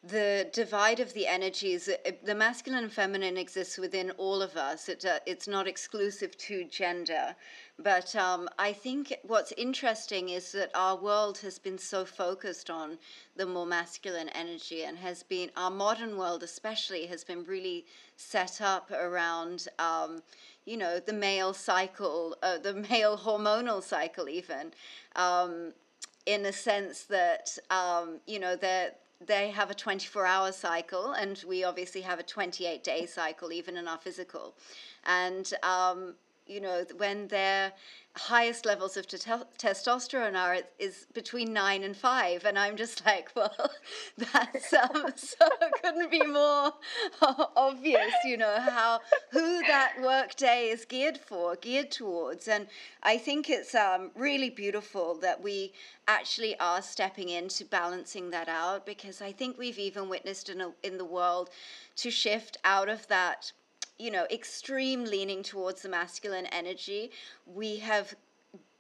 the 0.08 0.50
divide 0.54 1.00
of 1.00 1.14
the 1.14 1.26
energies, 1.26 1.90
uh, 1.90 2.12
the 2.24 2.36
masculine 2.36 2.84
and 2.84 2.94
feminine 2.94 3.38
exists 3.38 3.78
within 3.78 4.12
all 4.12 4.42
of 4.42 4.56
us. 4.56 4.88
It, 4.88 5.04
uh, 5.06 5.20
it's 5.26 5.48
not 5.48 5.68
exclusive 5.68 6.38
to 6.38 6.66
gender. 6.66 7.36
But 7.80 8.16
um, 8.16 8.48
I 8.60 8.72
think 8.72 9.14
what's 9.24 9.52
interesting 9.54 10.30
is 10.30 10.52
that 10.52 10.72
our 10.76 10.96
world 10.96 11.40
has 11.40 11.58
been 11.60 11.78
so 11.78 12.06
focused 12.06 12.70
on 12.70 12.98
the 13.36 13.46
more 13.46 13.66
masculine 13.66 14.30
energy 14.30 14.84
and 14.84 14.98
has 14.98 15.24
been, 15.24 15.50
our 15.58 15.72
modern 15.72 16.18
world 16.18 16.44
especially, 16.44 17.08
has 17.08 17.24
been 17.24 17.44
really 17.44 17.86
set 18.16 18.62
up 18.62 18.92
around. 18.92 19.68
Um, 19.80 20.22
you 20.66 20.78
know 20.78 21.00
the 21.00 21.14
male 21.14 21.54
cycle, 21.54 22.36
uh, 22.42 22.58
the 22.58 22.74
male 22.74 23.18
hormonal 23.24 23.84
cycle, 23.84 24.28
even 24.28 24.72
um, 25.16 25.74
in 26.26 26.46
a 26.46 26.52
sense 26.52 27.04
that 27.04 27.56
um, 27.70 28.20
you 28.26 28.40
know 28.40 28.56
that 28.56 29.02
they 29.28 29.52
have 29.52 29.70
a 29.70 29.74
24 29.74 30.26
hour 30.26 30.52
cycle, 30.52 31.12
and 31.12 31.44
we 31.48 31.64
obviously 31.64 32.02
have 32.02 32.20
a 32.20 32.24
28 32.24 32.84
day 32.84 33.06
cycle, 33.06 33.52
even 33.52 33.78
in 33.78 33.88
our 33.88 33.98
physical. 33.98 34.56
And, 35.06 35.52
um, 35.64 36.16
you 36.48 36.62
know, 36.62 36.86
when 36.98 37.28
they're 37.28 37.74
highest 38.18 38.66
levels 38.66 38.96
of 38.96 39.06
t- 39.08 39.18
testosterone 39.18 40.36
are 40.36 40.60
is 40.80 41.06
between 41.14 41.52
nine 41.52 41.84
and 41.84 41.98
five, 41.98 42.46
and 42.46 42.58
I'm 42.58 42.78
just 42.78 43.06
like, 43.06 43.30
well, 43.36 43.72
that's 44.18 44.74
um, 44.74 45.14
so 45.16 45.50
couldn't 45.82 46.12
be 46.12 46.26
more 46.26 46.72
obvious, 47.56 48.14
you 48.24 48.38
know, 48.38 48.60
how 48.60 49.00
who 49.32 49.62
that 49.64 49.94
work 50.02 50.36
day 50.36 50.70
is 50.70 50.86
geared 50.86 51.18
for, 51.18 51.56
geared 51.56 51.92
towards, 51.92 52.48
and 52.48 52.68
I 53.04 53.18
think 53.18 53.50
it's 53.50 53.76
um, 53.76 54.12
really 54.16 54.50
beautiful 54.50 55.16
that 55.16 55.42
we 55.42 55.74
actually 56.08 56.58
are 56.60 56.82
stepping 56.82 57.30
into 57.30 57.66
balancing 57.66 58.30
that 58.30 58.48
out 58.48 58.86
because 58.86 59.22
I 59.22 59.32
think 59.32 59.58
we've 59.58 59.80
even 59.80 60.08
witnessed 60.08 60.50
in 60.50 60.62
a, 60.62 60.72
in 60.84 60.98
the 60.98 61.06
world 61.06 61.50
to 61.98 62.12
shift 62.12 62.58
out 62.64 62.90
of 62.90 63.08
that 63.08 63.52
you 63.98 64.12
know, 64.12 64.26
extreme 64.32 65.06
leaning 65.06 65.44
towards 65.44 65.82
the 65.82 65.90
masculine 65.90 66.46
energy, 66.48 67.12
we 67.46 67.78
have 67.78 68.16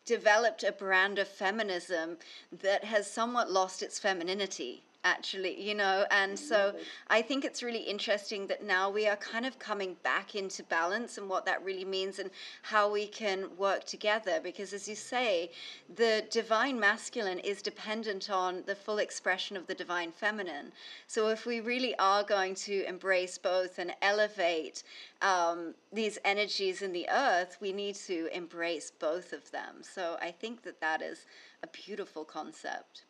developed 0.05 0.63
a 0.63 0.71
brand 0.71 1.17
of 1.19 1.27
feminism 1.27 2.17
that 2.61 2.83
has 2.83 3.09
somewhat 3.09 3.51
lost 3.51 3.81
its 3.81 3.97
femininity 3.97 4.83
actually, 5.05 5.61
you 5.61 5.75
know. 5.75 6.05
And 6.11 6.37
so 6.37 6.75
I 7.07 7.21
think 7.21 7.45
it's 7.45 7.63
really 7.63 7.83
interesting 7.83 8.47
that 8.47 8.63
now 8.63 8.89
we 8.89 9.07
are 9.07 9.15
kind 9.15 9.45
of 9.45 9.57
coming 9.59 9.95
back 10.03 10.35
into 10.35 10.63
balance 10.63 11.17
and 11.17 11.29
what 11.29 11.45
that 11.45 11.63
really 11.63 11.85
means 11.85 12.19
and 12.19 12.29
how 12.63 12.91
we 12.91 13.07
can 13.07 13.55
work 13.57 13.85
together. 13.85 14.41
Because 14.43 14.73
as 14.73 14.89
you 14.89 14.95
say, 14.95 15.51
the 15.95 16.25
divine 16.29 16.77
masculine 16.79 17.39
is 17.39 17.61
dependent 17.61 18.29
on 18.29 18.63
the 18.65 18.75
full 18.75 18.97
expression 18.97 19.55
of 19.55 19.67
the 19.67 19.75
divine 19.75 20.11
feminine. 20.11 20.73
So 21.07 21.29
if 21.29 21.45
we 21.45 21.61
really 21.61 21.95
are 21.99 22.23
going 22.23 22.55
to 22.55 22.85
embrace 22.85 23.37
both 23.37 23.77
and 23.77 23.93
elevate 24.01 24.83
um, 25.21 25.75
these 25.93 26.17
energies 26.25 26.81
in 26.81 26.91
the 26.91 27.07
earth, 27.09 27.57
we 27.61 27.71
need 27.71 27.95
to 28.07 28.27
embrace 28.35 28.91
both 28.91 29.31
of 29.33 29.49
them. 29.51 29.75
So 29.81 30.17
I 30.19 30.31
think 30.31 30.63
that 30.63 30.81
that 30.81 31.01
is 31.01 31.25
a 31.63 31.67
beautiful 31.67 32.25
concept. 32.25 33.03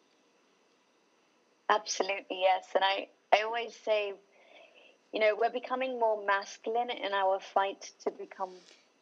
Absolutely, 1.69 2.41
yes. 2.41 2.67
And 2.75 2.84
I, 2.84 3.08
I 3.34 3.43
always 3.43 3.75
say, 3.75 4.13
you 5.13 5.19
know, 5.19 5.36
we're 5.39 5.51
becoming 5.51 5.99
more 5.99 6.23
masculine 6.25 6.89
in 6.89 7.13
our 7.13 7.39
fight 7.39 7.91
to 8.04 8.12
become 8.12 8.51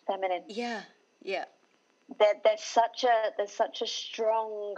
feminine. 0.07 0.43
Yeah, 0.47 0.81
yeah. 1.21 1.45
There, 2.19 2.33
there's 2.43 2.61
such 2.61 3.03
a 3.03 3.31
there's 3.37 3.51
such 3.51 3.81
a 3.81 3.87
strong, 3.87 4.75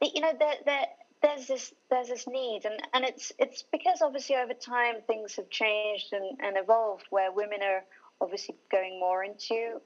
you 0.00 0.20
know, 0.20 0.32
there, 0.38 0.54
there 0.64 0.86
there's 1.22 1.46
this 1.46 1.74
there's 1.90 2.08
this 2.08 2.26
need, 2.26 2.64
and, 2.64 2.80
and 2.94 3.04
it's 3.04 3.32
it's 3.38 3.62
because 3.70 4.00
obviously 4.02 4.36
over 4.36 4.54
time 4.54 4.96
things 5.06 5.36
have 5.36 5.50
changed 5.50 6.12
and, 6.12 6.38
and 6.40 6.56
evolved, 6.56 7.04
where 7.10 7.30
women 7.32 7.58
are 7.62 7.84
obviously 8.20 8.54
going 8.70 8.98
more 8.98 9.22
into 9.22 9.80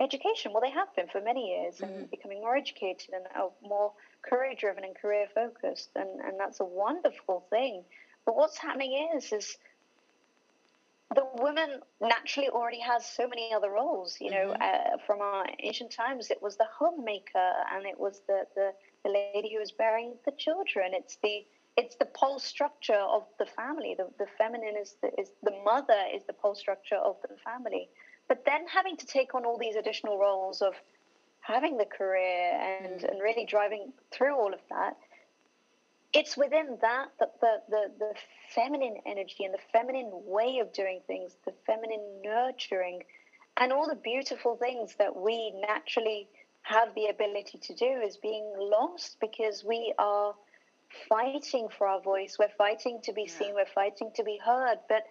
education. 0.00 0.52
Well, 0.52 0.62
they 0.62 0.70
have 0.70 0.94
been 0.96 1.08
for 1.08 1.20
many 1.20 1.50
years, 1.50 1.80
and 1.80 1.90
mm-hmm. 1.90 2.04
becoming 2.10 2.40
more 2.40 2.56
educated 2.56 3.10
and 3.12 3.26
more 3.62 3.92
career 4.28 4.54
driven 4.58 4.84
and 4.84 4.94
career 4.94 5.26
focused, 5.34 5.90
and, 5.96 6.20
and 6.20 6.38
that's 6.38 6.60
a 6.60 6.64
wonderful 6.64 7.46
thing. 7.50 7.84
But 8.24 8.36
what's 8.36 8.58
happening 8.58 9.10
is 9.16 9.32
is 9.32 9.56
the 11.14 11.26
woman 11.36 11.80
naturally 12.00 12.48
already 12.48 12.80
has 12.80 13.06
so 13.06 13.28
many 13.28 13.52
other 13.54 13.70
roles. 13.70 14.16
You 14.20 14.30
know, 14.30 14.54
mm-hmm. 14.58 14.62
uh, 14.62 14.98
from 15.06 15.20
our 15.20 15.46
ancient 15.60 15.90
times, 15.92 16.30
it 16.30 16.42
was 16.42 16.56
the 16.56 16.66
homemaker, 16.78 17.52
and 17.72 17.86
it 17.86 17.98
was 17.98 18.22
the, 18.26 18.44
the 18.54 18.72
the 19.04 19.10
lady 19.10 19.52
who 19.52 19.60
was 19.60 19.72
bearing 19.72 20.14
the 20.24 20.32
children. 20.32 20.92
It's 20.94 21.16
the 21.22 21.44
it's 21.76 21.96
the 21.96 22.06
pole 22.06 22.38
structure 22.38 22.94
of 22.94 23.24
the 23.38 23.46
family. 23.46 23.94
The, 23.98 24.08
the 24.18 24.26
feminine 24.38 24.76
is 24.80 24.96
the, 25.02 25.08
is 25.20 25.30
the 25.42 25.54
mother 25.64 26.00
is 26.14 26.22
the 26.24 26.32
pole 26.32 26.54
structure 26.54 26.96
of 26.96 27.16
the 27.22 27.36
family. 27.44 27.88
But 28.28 28.44
then 28.46 28.66
having 28.66 28.96
to 28.96 29.06
take 29.06 29.34
on 29.34 29.44
all 29.44 29.58
these 29.58 29.76
additional 29.76 30.18
roles 30.18 30.62
of 30.62 30.74
having 31.44 31.76
the 31.76 31.84
career 31.84 32.52
and, 32.82 33.00
mm. 33.00 33.10
and 33.10 33.20
really 33.20 33.44
driving 33.44 33.92
through 34.10 34.34
all 34.34 34.52
of 34.52 34.60
that, 34.70 34.96
it's 36.12 36.36
within 36.36 36.78
that 36.80 37.08
that 37.18 37.40
the, 37.40 37.60
the, 37.68 37.90
the 37.98 38.12
feminine 38.54 38.96
energy 39.04 39.44
and 39.44 39.52
the 39.52 39.58
feminine 39.72 40.10
way 40.12 40.58
of 40.58 40.72
doing 40.72 41.00
things, 41.06 41.36
the 41.44 41.52
feminine 41.66 42.22
nurturing, 42.22 43.02
and 43.56 43.72
all 43.72 43.86
the 43.88 43.96
beautiful 43.96 44.56
things 44.56 44.94
that 44.98 45.14
we 45.14 45.52
naturally 45.68 46.28
have 46.62 46.94
the 46.94 47.06
ability 47.06 47.58
to 47.58 47.74
do 47.74 47.84
is 47.84 48.16
being 48.16 48.50
lost 48.56 49.16
because 49.20 49.64
we 49.64 49.92
are 49.98 50.34
fighting 51.08 51.68
for 51.76 51.86
our 51.86 52.00
voice. 52.00 52.36
We're 52.38 52.48
fighting 52.56 53.00
to 53.02 53.12
be 53.12 53.26
yeah. 53.28 53.38
seen. 53.38 53.54
We're 53.54 53.66
fighting 53.66 54.10
to 54.14 54.24
be 54.24 54.38
heard. 54.42 54.78
But 54.88 55.02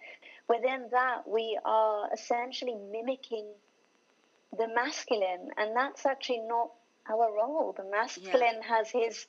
within 0.48 0.88
that, 0.90 1.28
we 1.28 1.58
are 1.64 2.08
essentially 2.12 2.76
mimicking 2.90 3.46
the 4.56 4.68
masculine, 4.74 5.50
and 5.56 5.76
that's 5.76 6.06
actually 6.06 6.42
not 6.46 6.70
our 7.08 7.32
role. 7.34 7.74
The 7.76 7.84
masculine 7.84 8.60
yeah. 8.62 8.76
has 8.76 8.90
his 8.90 9.26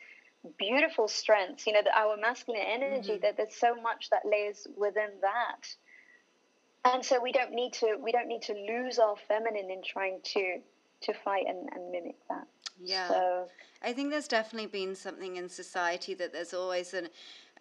beautiful 0.57 1.07
strengths. 1.07 1.65
You 1.67 1.73
know, 1.73 1.81
the, 1.83 1.97
our 1.97 2.17
masculine 2.17 2.61
energy. 2.65 3.13
Mm-hmm. 3.13 3.21
That 3.21 3.37
there's 3.37 3.55
so 3.55 3.75
much 3.75 4.09
that 4.11 4.21
lays 4.25 4.67
within 4.77 5.09
that, 5.21 6.93
and 6.93 7.03
so 7.03 7.21
we 7.21 7.31
don't 7.31 7.51
need 7.51 7.73
to 7.73 7.97
we 8.01 8.11
don't 8.11 8.27
need 8.27 8.43
to 8.43 8.53
lose 8.53 8.99
our 8.99 9.15
feminine 9.27 9.69
in 9.71 9.81
trying 9.83 10.19
to 10.33 10.59
to 11.01 11.13
fight 11.13 11.45
and, 11.47 11.69
and 11.73 11.91
mimic 11.91 12.15
that. 12.29 12.47
Yeah. 12.81 13.07
So, 13.07 13.47
I 13.83 13.93
think 13.93 14.11
there's 14.11 14.27
definitely 14.27 14.67
been 14.67 14.95
something 14.95 15.37
in 15.37 15.47
society 15.49 16.13
that 16.15 16.33
there's 16.33 16.53
always 16.53 16.93
an 16.93 17.09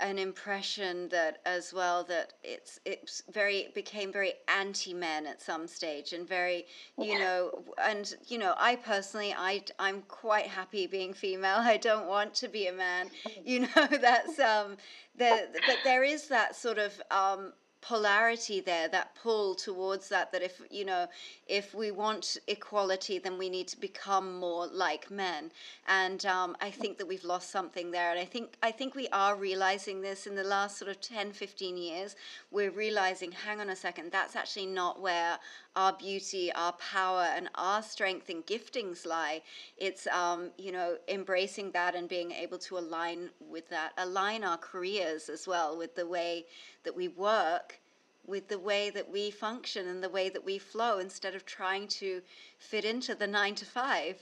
an 0.00 0.18
impression 0.18 1.09
that 1.09 1.38
as 1.46 1.72
well 1.72 2.02
that 2.04 2.33
it's 2.42 2.80
it's 2.85 3.22
very 3.33 3.68
became 3.74 4.12
very 4.12 4.33
anti 4.48 4.92
men 4.92 5.24
at 5.26 5.40
some 5.40 5.68
stage 5.68 6.12
and 6.12 6.28
very 6.28 6.66
you 6.98 7.12
yeah. 7.12 7.18
know 7.18 7.64
and 7.83 8.16
you 8.26 8.38
know 8.38 8.54
I 8.59 8.74
personally 8.76 9.33
I 9.37 9.62
I'm 9.78 10.02
quite 10.02 10.46
happy 10.46 10.87
being 10.87 11.14
female 11.14 11.59
I 11.61 11.76
don't 11.76 12.07
want 12.09 12.35
to 12.35 12.48
be 12.48 12.66
a 12.66 12.72
man 12.72 13.11
you 13.44 13.61
know 13.61 13.68
that's 14.00 14.38
um 14.40 14.76
the 15.16 15.48
but 15.66 15.78
there 15.85 16.02
is 16.02 16.28
that 16.28 16.57
sort 16.57 16.78
of 16.78 17.00
um 17.11 17.52
polarity 17.84 18.60
there 18.60 18.88
that 18.88 19.14
pull 19.14 19.54
towards 19.54 20.08
that 20.08 20.32
that 20.32 20.42
if 20.42 20.62
you 20.70 20.86
know 20.86 21.06
if 21.46 21.74
we 21.74 21.90
want 21.90 22.38
equality 22.48 23.18
then 23.18 23.36
we 23.36 23.50
need 23.50 23.68
to 23.68 23.78
become 23.78 24.38
more 24.40 24.66
like 24.68 25.10
men. 25.10 25.50
And 25.86 26.24
um, 26.24 26.56
i 26.62 26.70
think 26.70 26.96
that 26.98 27.06
we've 27.06 27.24
lost 27.24 27.50
something 27.50 27.90
there. 27.90 28.10
And 28.10 28.18
i 28.18 28.24
think 28.24 28.54
i 28.62 28.70
think 28.70 28.94
we 28.94 29.08
are 29.08 29.36
realizing 29.36 30.00
this 30.00 30.26
in 30.26 30.34
the 30.34 30.44
last 30.44 30.78
sort 30.78 30.90
of 30.90 31.00
10 31.02 31.32
15 31.32 31.76
years. 31.76 32.16
We're 32.50 32.70
realizing 32.70 33.32
hang 33.32 33.60
on 33.60 33.68
a 33.68 33.76
second 33.76 34.10
that's 34.12 34.34
actually 34.34 34.66
not 34.66 35.02
where 35.02 35.38
our 35.76 35.92
beauty 35.92 36.50
our 36.52 36.72
power 36.72 37.26
and 37.36 37.50
our 37.56 37.82
strength 37.82 38.30
and 38.30 38.46
giftings 38.46 39.04
lie. 39.04 39.42
It's 39.76 40.06
um, 40.06 40.52
you 40.56 40.72
know 40.72 40.96
embracing 41.06 41.72
that 41.72 41.94
and 41.94 42.08
being 42.08 42.32
able 42.32 42.58
to 42.60 42.78
align 42.78 43.28
with 43.40 43.68
that 43.68 43.92
align 43.98 44.42
our 44.42 44.56
careers 44.56 45.28
as 45.28 45.46
well 45.46 45.76
with 45.76 45.94
the 45.96 46.06
way 46.06 46.46
that 46.84 46.96
we 46.96 47.08
work 47.08 47.80
with 48.26 48.48
the 48.48 48.58
way 48.58 48.88
that 48.90 49.10
we 49.10 49.30
function 49.30 49.86
and 49.88 50.02
the 50.02 50.08
way 50.08 50.28
that 50.30 50.44
we 50.44 50.58
flow 50.58 50.98
instead 50.98 51.34
of 51.34 51.44
trying 51.44 51.86
to 51.86 52.22
fit 52.58 52.84
into 52.84 53.14
the 53.14 53.26
nine 53.26 53.54
to 53.54 53.66
five 53.66 54.16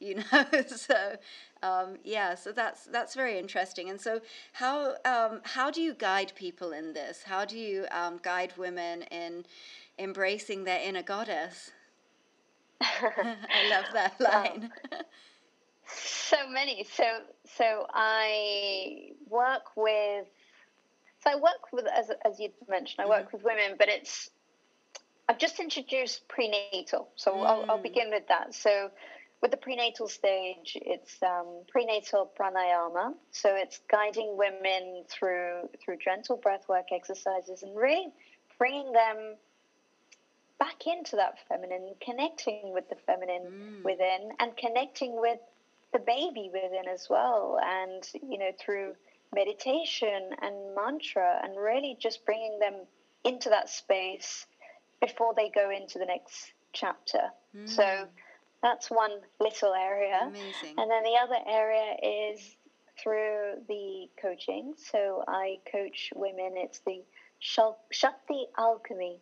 you 0.00 0.16
know? 0.32 0.44
So 0.66 1.16
um, 1.62 1.96
yeah 2.04 2.34
so 2.34 2.52
that's 2.52 2.84
that's 2.86 3.14
very 3.14 3.38
interesting. 3.38 3.90
And 3.90 4.00
so 4.00 4.20
how 4.52 4.96
um, 5.04 5.40
how 5.44 5.70
do 5.70 5.80
you 5.80 5.94
guide 5.94 6.32
people 6.34 6.72
in 6.72 6.92
this? 6.92 7.22
How 7.24 7.44
do 7.44 7.58
you 7.58 7.86
um, 7.90 8.18
guide 8.22 8.52
women 8.56 9.02
in 9.04 9.44
embracing 9.98 10.64
their 10.64 10.80
inner 10.80 11.02
goddess? 11.02 11.70
I 12.80 13.68
love 13.70 13.86
that 13.92 14.20
line. 14.20 14.70
so 15.86 16.36
many. 16.50 16.84
So 16.84 17.04
so 17.56 17.86
i 17.92 19.10
work 19.28 19.76
with 19.76 20.26
so 21.24 21.30
I 21.30 21.36
work 21.36 21.72
with, 21.72 21.86
as, 21.86 22.10
as 22.24 22.38
you 22.38 22.50
mentioned, 22.68 23.04
I 23.04 23.08
work 23.08 23.28
mm-hmm. 23.28 23.36
with 23.38 23.44
women, 23.44 23.76
but 23.78 23.88
it's, 23.88 24.30
I've 25.28 25.38
just 25.38 25.58
introduced 25.58 26.28
prenatal. 26.28 27.08
So 27.16 27.32
mm. 27.32 27.46
I'll, 27.46 27.70
I'll, 27.70 27.78
mm. 27.78 27.82
begin 27.82 28.10
with 28.10 28.28
that. 28.28 28.54
So 28.54 28.90
with 29.40 29.50
the 29.50 29.56
prenatal 29.56 30.06
stage, 30.06 30.76
it's 30.82 31.22
um, 31.22 31.46
prenatal 31.68 32.30
pranayama. 32.38 33.14
So 33.30 33.54
it's 33.54 33.80
guiding 33.90 34.36
women 34.36 35.04
through, 35.08 35.70
through 35.82 35.96
gentle 36.04 36.38
breathwork 36.38 36.92
exercises 36.92 37.62
and 37.62 37.74
really 37.74 38.12
bringing 38.58 38.92
them 38.92 39.36
back 40.58 40.86
into 40.86 41.16
that 41.16 41.38
feminine, 41.48 41.94
connecting 42.02 42.72
with 42.74 42.88
the 42.90 42.96
feminine 43.06 43.46
mm. 43.50 43.84
within 43.84 44.30
and 44.40 44.56
connecting 44.58 45.18
with 45.18 45.38
the 45.94 45.98
baby 46.00 46.50
within 46.52 46.86
as 46.92 47.06
well. 47.08 47.58
And, 47.64 48.06
you 48.28 48.38
know, 48.38 48.50
through 48.58 48.94
meditation 49.34 50.30
and 50.40 50.74
mantra 50.74 51.40
and 51.42 51.58
really 51.58 51.96
just 52.00 52.24
bringing 52.24 52.58
them 52.58 52.74
into 53.24 53.48
that 53.50 53.68
space 53.68 54.46
before 55.00 55.34
they 55.34 55.50
go 55.50 55.70
into 55.70 55.98
the 55.98 56.06
next 56.06 56.52
chapter. 56.72 57.30
Mm. 57.56 57.68
So 57.68 58.06
that's 58.62 58.90
one 58.90 59.12
little 59.40 59.74
area. 59.74 60.20
Amazing. 60.22 60.74
And 60.78 60.90
then 60.90 61.02
the 61.02 61.18
other 61.22 61.38
area 61.46 62.32
is 62.32 62.56
through 62.98 63.62
the 63.68 64.08
coaching. 64.20 64.74
So 64.76 65.24
I 65.26 65.58
coach 65.70 66.12
women. 66.14 66.54
It's 66.56 66.80
the 66.80 67.02
Shakti 67.90 68.46
Alchemy, 68.56 69.20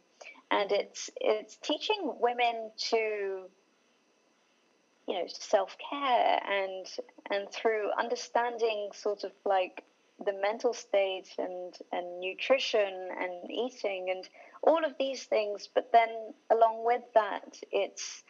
and 0.50 0.70
mm. 0.70 0.80
it's 0.80 1.10
it's 1.20 1.56
teaching 1.56 2.14
women 2.20 2.70
to 2.90 3.46
you 5.08 5.14
know 5.14 5.24
self 5.26 5.76
care 5.90 6.40
and 6.48 6.86
and 7.30 7.50
through 7.50 7.90
understanding 7.98 8.90
sort 8.94 9.24
of 9.24 9.32
like 9.44 9.82
the 10.24 10.32
mental 10.40 10.72
state 10.72 11.28
and, 11.38 11.74
and 11.92 12.20
nutrition 12.20 13.08
and 13.20 13.50
eating 13.50 14.08
and 14.10 14.28
all 14.62 14.84
of 14.84 14.92
these 14.98 15.24
things. 15.24 15.68
But 15.74 15.90
then, 15.92 16.08
along 16.50 16.84
with 16.84 17.02
that, 17.14 17.58
it's 17.70 18.22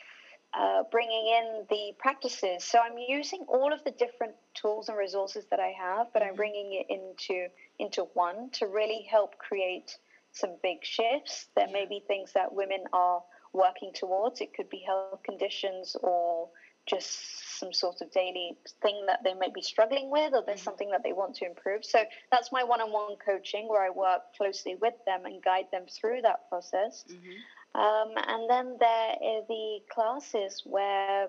uh, 0.54 0.82
bringing 0.90 1.26
in 1.28 1.66
the 1.70 1.92
practices. 1.98 2.64
So 2.64 2.78
I'm 2.78 2.98
using 2.98 3.44
all 3.48 3.72
of 3.72 3.82
the 3.84 3.90
different 3.90 4.34
tools 4.54 4.88
and 4.88 4.98
resources 4.98 5.46
that 5.50 5.60
I 5.60 5.72
have, 5.78 6.08
but 6.12 6.22
I'm 6.22 6.28
mm-hmm. 6.28 6.36
bringing 6.36 6.72
it 6.72 6.86
into 6.90 7.48
into 7.78 8.02
one 8.14 8.50
to 8.54 8.66
really 8.66 9.06
help 9.10 9.38
create 9.38 9.96
some 10.32 10.56
big 10.62 10.78
shifts. 10.82 11.46
There 11.56 11.68
may 11.68 11.86
be 11.86 12.02
things 12.06 12.32
that 12.34 12.52
women 12.52 12.84
are 12.92 13.22
working 13.52 13.92
towards. 13.94 14.40
It 14.40 14.54
could 14.54 14.70
be 14.70 14.82
health 14.86 15.22
conditions 15.24 15.96
or 16.02 16.48
just 16.86 17.58
some 17.58 17.72
sort 17.72 18.00
of 18.00 18.10
daily 18.10 18.56
thing 18.82 19.04
that 19.06 19.20
they 19.22 19.34
might 19.34 19.54
be 19.54 19.62
struggling 19.62 20.10
with 20.10 20.34
or 20.34 20.42
there's 20.44 20.58
mm-hmm. 20.58 20.64
something 20.64 20.90
that 20.90 21.02
they 21.04 21.12
want 21.12 21.34
to 21.36 21.46
improve. 21.46 21.84
So 21.84 22.02
that's 22.30 22.50
my 22.50 22.64
one 22.64 22.80
on 22.80 22.90
one 22.92 23.16
coaching 23.24 23.68
where 23.68 23.84
I 23.84 23.90
work 23.90 24.22
closely 24.36 24.74
with 24.80 24.94
them 25.06 25.24
and 25.24 25.42
guide 25.42 25.66
them 25.70 25.84
through 25.88 26.22
that 26.22 26.48
process. 26.48 27.04
Mm-hmm. 27.08 27.80
Um, 27.80 28.12
and 28.16 28.50
then 28.50 28.76
there 28.80 29.16
are 29.22 29.42
the 29.48 29.78
classes 29.88 30.62
where 30.66 31.28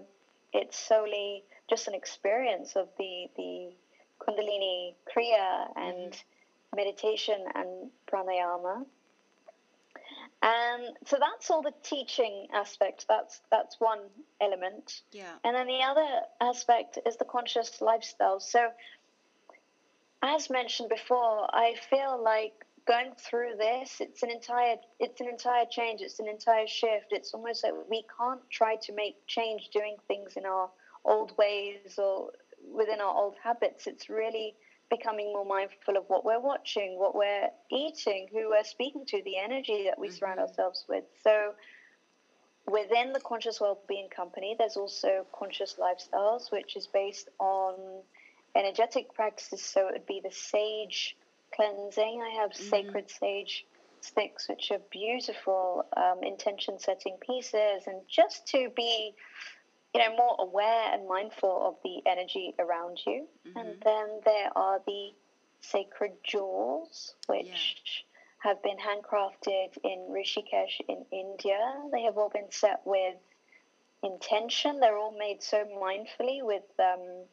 it's 0.53 0.77
solely 0.77 1.43
just 1.69 1.87
an 1.87 1.93
experience 1.93 2.75
of 2.75 2.89
the, 2.97 3.27
the 3.37 3.71
Kundalini 4.19 4.95
Kriya 5.05 5.67
and 5.75 6.11
mm-hmm. 6.11 6.75
meditation 6.75 7.45
and 7.53 7.91
pranayama. 8.11 8.85
And 10.43 10.97
so 11.05 11.17
that's 11.21 11.49
all 11.49 11.61
the 11.61 11.73
teaching 11.83 12.47
aspect. 12.53 13.05
That's 13.07 13.39
that's 13.49 13.79
one 13.79 13.99
element. 14.41 15.01
Yeah. 15.13 15.31
And 15.45 15.55
then 15.55 15.67
the 15.67 15.81
other 15.81 16.07
aspect 16.41 16.99
is 17.05 17.15
the 17.15 17.23
conscious 17.23 17.79
lifestyle. 17.79 18.41
So 18.41 18.67
as 20.21 20.49
mentioned 20.49 20.89
before, 20.89 21.47
I 21.55 21.75
feel 21.89 22.21
like 22.21 22.65
going 22.85 23.13
through 23.17 23.53
this, 23.57 24.01
it's 24.01 24.21
an 24.21 24.31
entire 24.31 24.75
it's 24.99 25.21
an 25.21 25.29
entire 25.29 25.63
change, 25.71 26.01
it's 26.01 26.19
an 26.19 26.27
entire 26.27 26.67
shift. 26.67 27.07
It's 27.11 27.33
almost 27.33 27.63
like 27.63 27.73
we 27.89 28.05
can't 28.17 28.41
try 28.49 28.75
to 28.81 28.93
make 28.93 29.25
change 29.27 29.69
doing 29.69 29.95
things 30.09 30.35
in 30.35 30.45
our 30.45 30.69
old 31.05 31.37
ways 31.37 31.97
or 31.97 32.31
within 32.69 32.99
our 32.99 33.15
old 33.15 33.35
habits. 33.41 33.87
It's 33.87 34.09
really 34.09 34.55
becoming 34.95 35.33
more 35.33 35.45
mindful 35.45 35.97
of 35.97 36.03
what 36.07 36.23
we're 36.23 36.39
watching, 36.39 36.99
what 36.99 37.15
we're 37.15 37.49
eating, 37.71 38.27
who 38.31 38.49
we're 38.49 38.63
speaking 38.63 39.05
to, 39.07 39.21
the 39.23 39.37
energy 39.37 39.85
that 39.85 39.99
we 39.99 40.07
mm-hmm. 40.07 40.15
surround 40.17 40.39
ourselves 40.39 40.85
with. 40.87 41.03
So, 41.23 41.53
within 42.67 43.13
the 43.13 43.19
Conscious 43.19 43.59
Wellbeing 43.59 44.09
Company, 44.09 44.55
there's 44.57 44.77
also 44.77 45.25
Conscious 45.37 45.77
Lifestyles, 45.79 46.51
which 46.51 46.75
is 46.75 46.87
based 46.87 47.29
on 47.39 47.75
energetic 48.55 49.13
practices. 49.13 49.63
So, 49.63 49.87
it 49.87 49.93
would 49.93 50.05
be 50.05 50.21
the 50.23 50.31
sage 50.31 51.15
cleansing. 51.55 52.21
I 52.21 52.41
have 52.41 52.51
mm-hmm. 52.51 52.69
sacred 52.69 53.09
sage 53.09 53.65
sticks, 54.01 54.49
which 54.49 54.69
are 54.71 54.81
beautiful 54.91 55.85
um, 55.95 56.23
intention 56.23 56.77
setting 56.77 57.17
pieces, 57.25 57.83
and 57.87 58.01
just 58.07 58.45
to 58.47 58.69
be 58.75 59.15
you 59.93 59.99
know, 59.99 60.15
more 60.15 60.35
aware 60.39 60.93
and 60.93 61.07
mindful 61.07 61.67
of 61.67 61.75
the 61.83 62.01
energy 62.09 62.53
around 62.57 62.99
you. 63.05 63.27
Mm-hmm. 63.47 63.57
And 63.57 63.69
then 63.83 64.07
there 64.25 64.49
are 64.55 64.79
the 64.85 65.11
sacred 65.61 66.13
jewels, 66.23 67.15
which 67.27 67.45
yeah. 67.45 68.49
have 68.51 68.63
been 68.63 68.77
handcrafted 68.77 69.77
in 69.83 70.07
Rishikesh 70.09 70.81
in 70.87 71.05
India. 71.11 71.59
They 71.91 72.03
have 72.03 72.17
all 72.17 72.29
been 72.29 72.51
set 72.51 72.81
with 72.85 73.15
intention. 74.01 74.79
They're 74.79 74.97
all 74.97 75.15
made 75.17 75.43
so 75.43 75.63
mindfully 75.81 76.43
with 76.43 76.63
um, 76.79 77.25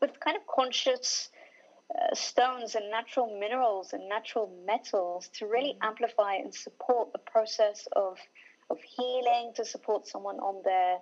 with 0.00 0.20
kind 0.20 0.36
of 0.36 0.42
conscious 0.46 1.30
uh, 1.90 2.14
stones 2.14 2.74
and 2.74 2.90
natural 2.90 3.38
minerals 3.40 3.94
and 3.94 4.08
natural 4.08 4.52
metals 4.66 5.28
to 5.38 5.46
really 5.46 5.72
mm-hmm. 5.72 5.88
amplify 5.88 6.34
and 6.34 6.54
support 6.54 7.12
the 7.12 7.18
process 7.18 7.88
of 7.92 8.18
of 8.70 8.78
healing, 8.82 9.52
to 9.56 9.64
support 9.64 10.06
someone 10.06 10.38
on 10.38 10.62
their 10.64 10.98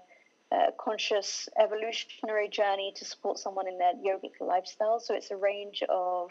conscious 0.79 1.49
evolutionary 1.59 2.49
journey 2.49 2.93
to 2.97 3.05
support 3.05 3.39
someone 3.39 3.69
in 3.69 3.79
their 3.79 3.95
yogic 3.95 4.41
lifestyle. 4.41 5.01
So 5.01 5.15
it's 5.15 5.31
a 5.31 5.37
range 5.37 5.83
of 5.89 6.31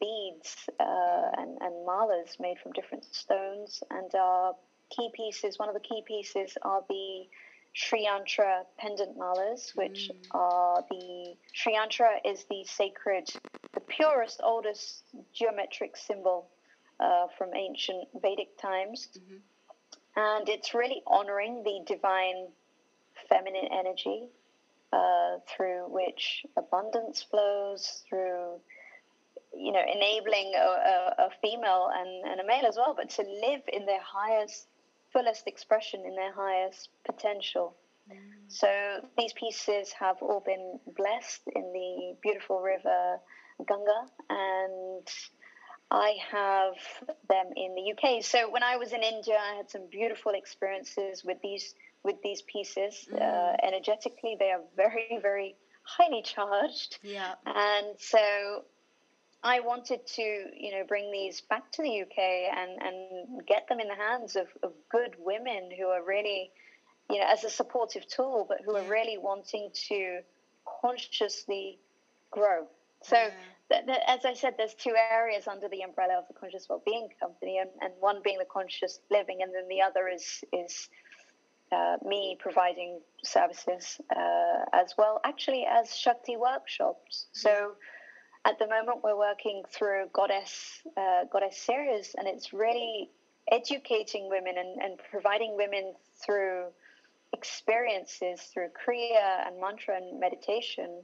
beads 0.00 0.68
uh, 0.78 1.30
and, 1.38 1.58
and 1.60 1.86
malas 1.86 2.38
made 2.38 2.58
from 2.62 2.72
different 2.72 3.04
stones. 3.14 3.82
And 3.90 4.14
our 4.14 4.54
key 4.90 5.10
pieces, 5.14 5.58
one 5.58 5.68
of 5.68 5.74
the 5.74 5.80
key 5.80 6.02
pieces 6.06 6.56
are 6.62 6.82
the 6.88 7.26
Sri 7.72 8.06
Yantra 8.06 8.62
pendant 8.78 9.16
malas, 9.16 9.74
which 9.76 10.10
mm. 10.12 10.26
are 10.32 10.84
the 10.90 11.34
Sri 11.52 11.76
Yantra 11.76 12.18
is 12.24 12.44
the 12.50 12.64
sacred, 12.64 13.30
the 13.74 13.80
purest, 13.80 14.40
oldest 14.42 15.04
geometric 15.32 15.96
symbol 15.96 16.48
uh, 16.98 17.26
from 17.38 17.54
ancient 17.54 18.08
Vedic 18.20 18.58
times. 18.58 19.08
Mm-hmm. 19.16 19.36
And 20.16 20.48
it's 20.48 20.74
really 20.74 21.02
honoring 21.06 21.62
the 21.62 21.80
divine 21.86 22.48
feminine 23.30 23.68
energy 23.72 24.28
uh, 24.92 25.38
through 25.48 25.84
which 25.88 26.44
abundance 26.58 27.22
flows, 27.22 28.02
through 28.08 28.60
you 29.56 29.72
know 29.72 29.80
enabling 29.80 30.52
a, 30.54 30.58
a, 30.58 31.26
a, 31.26 31.30
female 31.40 31.90
and, 31.94 32.30
and 32.30 32.40
a 32.40 32.46
male 32.46 32.66
as 32.66 32.76
well, 32.76 32.94
but 32.96 33.08
to 33.10 33.22
live 33.22 33.62
in 33.72 33.86
their 33.86 34.02
highest, 34.02 34.66
fullest 35.12 35.46
expression, 35.46 36.02
in 36.04 36.14
their 36.14 36.32
highest 36.32 36.88
potential. 37.06 37.76
Mm. 38.10 38.16
So 38.48 38.68
these 39.16 39.32
pieces 39.32 39.92
have 39.92 40.16
all 40.20 40.42
been 40.44 40.80
blessed 40.96 41.42
in 41.54 41.72
the 41.72 42.16
beautiful 42.22 42.60
river 42.60 43.18
Ganga, 43.66 44.06
and 44.28 45.08
I 45.90 46.16
have 46.30 46.74
them 47.28 47.46
in 47.56 47.74
the 47.74 47.92
UK. 47.92 48.22
So 48.22 48.50
when 48.50 48.62
I 48.62 48.76
was 48.76 48.92
in 48.92 49.02
India, 49.02 49.36
I 49.40 49.56
had 49.56 49.70
some 49.70 49.86
beautiful 49.90 50.32
experiences 50.32 51.24
with 51.24 51.38
these 51.42 51.74
with 52.04 52.16
these 52.22 52.42
pieces. 52.42 53.08
Mm. 53.12 53.20
Uh, 53.20 53.56
energetically, 53.62 54.36
they 54.38 54.50
are 54.50 54.62
very, 54.76 55.18
very 55.20 55.56
highly 55.82 56.22
charged. 56.22 56.98
Yeah. 57.02 57.34
And 57.46 57.98
so 57.98 58.64
I 59.42 59.60
wanted 59.60 60.06
to, 60.06 60.22
you 60.22 60.72
know, 60.72 60.84
bring 60.86 61.10
these 61.10 61.40
back 61.42 61.70
to 61.72 61.82
the 61.82 62.02
UK 62.02 62.18
and, 62.18 62.82
and 62.82 63.46
get 63.46 63.68
them 63.68 63.80
in 63.80 63.88
the 63.88 63.94
hands 63.94 64.36
of, 64.36 64.48
of 64.62 64.72
good 64.90 65.14
women 65.18 65.70
who 65.78 65.86
are 65.86 66.04
really, 66.04 66.50
you 67.08 67.18
know, 67.18 67.26
as 67.28 67.44
a 67.44 67.50
supportive 67.50 68.06
tool, 68.06 68.46
but 68.48 68.58
who 68.64 68.76
are 68.76 68.84
really 68.84 69.18
wanting 69.18 69.70
to 69.88 70.20
consciously 70.80 71.78
grow 72.30 72.66
So, 73.02 73.16
yeah. 73.16 73.30
th- 73.70 73.86
th- 73.86 73.98
as 74.06 74.24
I 74.24 74.34
said, 74.34 74.54
there's 74.58 74.74
two 74.74 74.94
areas 74.94 75.48
under 75.48 75.68
the 75.68 75.82
umbrella 75.82 76.18
of 76.18 76.28
the 76.28 76.34
Conscious 76.34 76.68
Wellbeing 76.68 77.08
Company, 77.18 77.58
and, 77.58 77.70
and 77.80 77.92
one 78.00 78.20
being 78.22 78.38
the 78.38 78.44
conscious 78.44 79.00
living, 79.10 79.42
and 79.42 79.54
then 79.54 79.68
the 79.68 79.80
other 79.80 80.08
is 80.08 80.44
is 80.52 80.88
uh, 81.72 81.96
me 82.04 82.36
providing 82.38 83.00
services 83.22 84.00
uh, 84.14 84.64
as 84.72 84.94
well, 84.98 85.20
actually 85.24 85.66
as 85.66 85.96
Shakti 85.96 86.36
workshops. 86.36 87.26
So 87.32 87.72
at 88.44 88.58
the 88.58 88.66
moment, 88.66 88.98
we're 89.04 89.18
working 89.18 89.62
through 89.70 90.06
Goddess 90.12 90.82
uh, 90.96 91.24
Goddess 91.30 91.58
series, 91.58 92.14
and 92.18 92.26
it's 92.26 92.52
really 92.52 93.10
educating 93.50 94.28
women 94.28 94.54
and, 94.58 94.80
and 94.82 94.98
providing 95.10 95.56
women 95.56 95.94
through 96.24 96.66
experiences 97.32 98.40
through 98.52 98.68
Kriya 98.68 99.46
and 99.46 99.60
mantra 99.60 99.96
and 99.96 100.18
meditation 100.18 101.02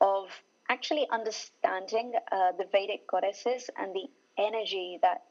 of 0.00 0.28
actually 0.68 1.06
understanding 1.10 2.12
uh, 2.32 2.52
the 2.58 2.64
Vedic 2.70 3.06
goddesses 3.06 3.68
and 3.76 3.94
the 3.94 4.06
energy 4.38 4.98
that 5.02 5.22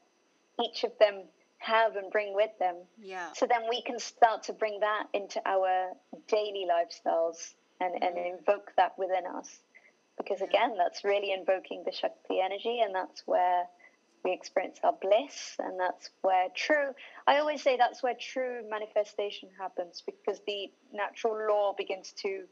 each 0.62 0.84
of 0.84 0.92
them 0.98 1.22
have 1.64 1.96
and 1.96 2.10
bring 2.10 2.34
with 2.34 2.50
them. 2.58 2.76
Yeah. 3.00 3.32
So 3.34 3.46
then 3.46 3.62
we 3.68 3.82
can 3.82 3.98
start 3.98 4.44
to 4.44 4.52
bring 4.52 4.80
that 4.80 5.04
into 5.12 5.40
our 5.46 5.92
daily 6.28 6.66
lifestyles 6.70 7.54
and, 7.80 7.94
and 8.02 8.16
mm. 8.16 8.38
invoke 8.38 8.72
that 8.76 8.98
within 8.98 9.26
us. 9.26 9.58
Because 10.16 10.42
again, 10.42 10.76
that's 10.76 11.04
really 11.04 11.32
invoking 11.32 11.82
the 11.84 11.92
Shakti 11.92 12.40
energy, 12.40 12.80
and 12.80 12.94
that's 12.94 13.22
where 13.26 13.64
we 14.24 14.32
experience 14.32 14.78
our 14.84 14.94
bliss, 15.02 15.56
and 15.58 15.78
that's 15.78 16.10
where 16.22 16.48
true, 16.54 16.94
I 17.26 17.38
always 17.38 17.62
say 17.62 17.76
that's 17.76 18.02
where 18.02 18.14
true 18.18 18.62
manifestation 18.70 19.50
happens 19.58 20.02
because 20.06 20.40
the 20.46 20.70
natural 20.92 21.48
law 21.48 21.74
begins 21.76 22.12
to 22.22 22.44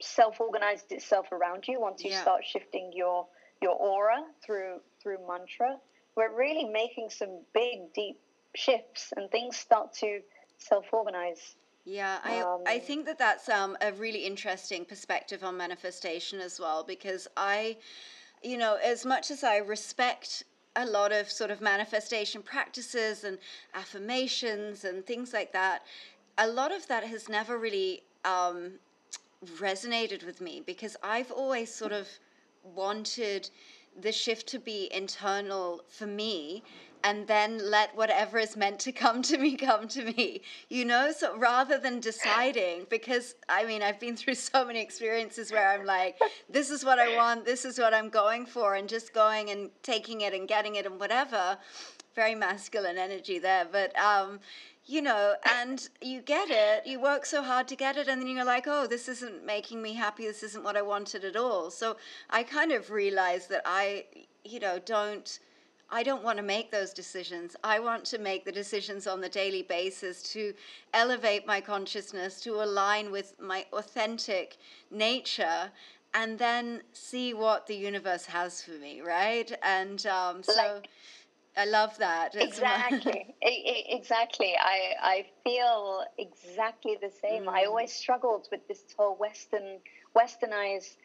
self 0.00 0.40
organize 0.40 0.82
itself 0.90 1.30
around 1.32 1.68
you 1.68 1.80
once 1.80 2.02
you 2.02 2.10
yeah. 2.10 2.22
start 2.22 2.44
shifting 2.44 2.90
your 2.94 3.26
your 3.62 3.72
aura 3.72 4.24
through 4.42 4.80
through 5.02 5.18
mantra 5.28 5.76
we're 6.16 6.36
really 6.36 6.64
making 6.64 7.10
some 7.10 7.40
big, 7.54 7.92
deep 7.94 8.18
shifts, 8.54 9.12
and 9.16 9.30
things 9.30 9.56
start 9.56 9.92
to 9.94 10.20
self-organize. 10.58 11.56
Yeah, 11.84 12.18
I, 12.22 12.40
um, 12.40 12.62
I 12.66 12.78
think 12.78 13.06
that 13.06 13.18
that's 13.18 13.48
um, 13.48 13.76
a 13.80 13.92
really 13.92 14.26
interesting 14.26 14.84
perspective 14.84 15.42
on 15.42 15.56
manifestation 15.56 16.40
as 16.40 16.60
well, 16.60 16.84
because 16.84 17.26
I, 17.36 17.76
you 18.42 18.58
know, 18.58 18.76
as 18.82 19.06
much 19.06 19.30
as 19.30 19.42
I 19.42 19.58
respect 19.58 20.44
a 20.76 20.86
lot 20.86 21.12
of 21.12 21.30
sort 21.30 21.50
of 21.50 21.60
manifestation 21.60 22.42
practices 22.42 23.24
and 23.24 23.38
affirmations 23.74 24.84
and 24.84 25.04
things 25.04 25.32
like 25.32 25.52
that, 25.52 25.82
a 26.38 26.46
lot 26.46 26.72
of 26.72 26.86
that 26.88 27.04
has 27.04 27.28
never 27.28 27.58
really 27.58 28.02
um, 28.24 28.72
resonated 29.56 30.24
with 30.24 30.40
me 30.40 30.62
because 30.64 30.96
I've 31.02 31.30
always 31.30 31.74
sort 31.74 31.92
of 31.92 32.06
wanted 32.62 33.50
the 33.98 34.12
shift 34.12 34.46
to 34.48 34.58
be 34.58 34.88
internal 34.92 35.82
for 35.88 36.06
me 36.06 36.62
and 37.02 37.26
then 37.26 37.70
let 37.70 37.96
whatever 37.96 38.38
is 38.38 38.56
meant 38.56 38.78
to 38.78 38.92
come 38.92 39.22
to 39.22 39.38
me 39.38 39.56
come 39.56 39.88
to 39.88 40.04
me 40.04 40.42
you 40.68 40.84
know? 40.84 41.12
So 41.16 41.36
rather 41.36 41.78
than 41.78 42.00
deciding 42.00 42.86
because 42.88 43.34
i 43.48 43.64
mean 43.64 43.82
i've 43.82 44.00
been 44.00 44.16
through 44.16 44.34
so 44.34 44.64
many 44.64 44.80
experiences 44.80 45.50
where 45.50 45.68
i'm 45.68 45.84
like 45.84 46.18
this 46.48 46.70
is 46.70 46.84
what 46.84 46.98
i 46.98 47.16
want 47.16 47.44
this 47.44 47.64
is 47.64 47.78
what 47.78 47.94
i'm 47.94 48.08
going 48.08 48.46
for 48.46 48.74
and 48.74 48.88
just 48.88 49.12
going 49.12 49.50
and 49.50 49.70
taking 49.82 50.20
it 50.22 50.34
and 50.34 50.48
getting 50.48 50.76
it 50.76 50.86
and 50.86 50.98
whatever. 50.98 51.56
Very 52.14 52.34
masculine 52.34 52.98
energy 52.98 53.38
there 53.38 53.66
but 53.70 53.96
um 53.98 54.40
you 54.90 55.00
know, 55.00 55.34
and 55.48 55.88
you 56.00 56.20
get 56.20 56.48
it, 56.50 56.84
you 56.84 57.00
work 57.00 57.24
so 57.24 57.42
hard 57.42 57.68
to 57.68 57.76
get 57.76 57.96
it, 57.96 58.08
and 58.08 58.20
then 58.20 58.28
you're 58.28 58.44
like, 58.44 58.64
oh, 58.66 58.88
this 58.88 59.06
isn't 59.08 59.46
making 59.46 59.80
me 59.80 59.94
happy, 59.94 60.24
this 60.24 60.42
isn't 60.42 60.64
what 60.64 60.76
I 60.76 60.82
wanted 60.82 61.24
at 61.24 61.36
all. 61.36 61.70
So 61.70 61.96
I 62.28 62.42
kind 62.42 62.72
of 62.72 62.90
realized 62.90 63.48
that 63.50 63.62
I, 63.64 64.06
you 64.44 64.58
know, 64.58 64.80
don't. 64.84 65.38
I 65.92 66.04
don't 66.04 66.22
want 66.22 66.36
to 66.36 66.44
make 66.44 66.70
those 66.70 66.92
decisions. 66.92 67.56
I 67.64 67.80
want 67.80 68.04
to 68.06 68.18
make 68.18 68.44
the 68.44 68.52
decisions 68.52 69.08
on 69.08 69.20
the 69.20 69.28
daily 69.28 69.62
basis 69.62 70.22
to 70.34 70.54
elevate 70.94 71.48
my 71.48 71.60
consciousness, 71.60 72.40
to 72.42 72.62
align 72.62 73.10
with 73.10 73.34
my 73.40 73.66
authentic 73.72 74.56
nature, 74.92 75.72
and 76.14 76.38
then 76.38 76.82
see 76.92 77.34
what 77.34 77.66
the 77.66 77.74
universe 77.74 78.24
has 78.26 78.62
for 78.62 78.72
me, 78.72 79.00
right? 79.00 79.52
And 79.62 80.04
um, 80.06 80.42
so. 80.42 80.54
Like- 80.56 80.88
I 81.60 81.66
love 81.66 81.98
that. 81.98 82.34
It's 82.34 82.56
exactly. 82.56 83.34
exactly. 83.42 84.54
I, 84.58 84.94
I 84.98 85.26
feel 85.44 86.04
exactly 86.16 86.96
the 87.00 87.10
same. 87.20 87.44
Mm. 87.44 87.48
I 87.48 87.64
always 87.66 87.92
struggled 87.92 88.48
with 88.50 88.66
this 88.66 88.82
whole 88.96 89.14
Western, 89.16 89.78
westernized 90.16 90.96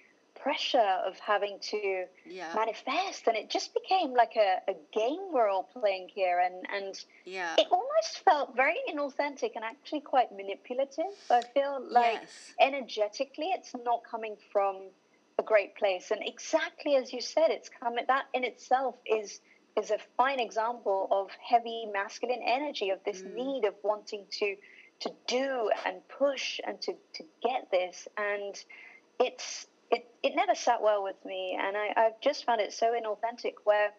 pressure 0.42 0.94
of 1.06 1.20
having 1.20 1.58
to 1.62 2.06
yeah. 2.26 2.54
manifest 2.56 3.28
and 3.28 3.38
it 3.38 3.50
just 3.50 3.74
became 3.74 4.14
like 4.14 4.36
a, 4.38 4.72
a 4.72 4.76
game 4.94 5.32
we're 5.34 5.48
all 5.48 5.70
playing 5.80 6.10
here 6.14 6.42
and, 6.44 6.66
and 6.74 7.06
yeah. 7.24 7.56
it 7.58 7.68
almost 7.72 8.22
felt 8.26 8.56
very 8.56 8.76
inauthentic 8.90 9.52
and 9.56 9.64
actually 9.64 10.02
quite 10.02 10.32
manipulative. 10.36 11.14
I 11.30 11.42
feel 11.54 11.86
like 11.90 12.20
yes. 12.22 12.54
energetically 12.62 13.48
it's 13.48 13.74
not 13.84 14.04
coming 14.10 14.36
from 14.52 14.84
a 15.38 15.44
great 15.44 15.76
place. 15.76 16.12
And 16.12 16.22
exactly 16.26 16.96
as 16.96 17.12
you 17.12 17.20
said, 17.20 17.48
it's 17.50 17.70
coming 17.70 18.06
that 18.08 18.28
in 18.34 18.46
itself 18.46 18.96
is– 19.06 19.42
is 19.78 19.92
a 19.92 19.98
fine 20.18 20.40
example 20.40 21.08
of 21.12 21.30
heavy 21.42 21.86
masculine 21.92 22.42
energy 22.46 22.90
of 22.90 23.00
this 23.06 23.22
mm. 23.22 23.34
need 23.34 23.66
of 23.66 23.76
wanting 23.84 24.26
to 24.40 24.56
to 25.02 25.12
do 25.28 25.70
and 25.86 25.98
push 26.08 26.62
and 26.66 26.80
to, 26.82 26.94
to 27.14 27.24
get 27.44 27.70
this. 27.70 28.08
And 28.18 28.56
it's 29.20 29.68
it, 29.92 30.08
it 30.24 30.36
never 30.36 30.56
sat 30.56 30.82
well 30.82 31.04
with 31.04 31.18
me. 31.26 31.58
And 31.62 31.76
I, 31.76 31.94
I've 31.98 32.22
just 32.22 32.46
found 32.46 32.62
it 32.62 32.74
so 32.74 32.94
inauthentic 32.94 33.56
where 33.66 33.92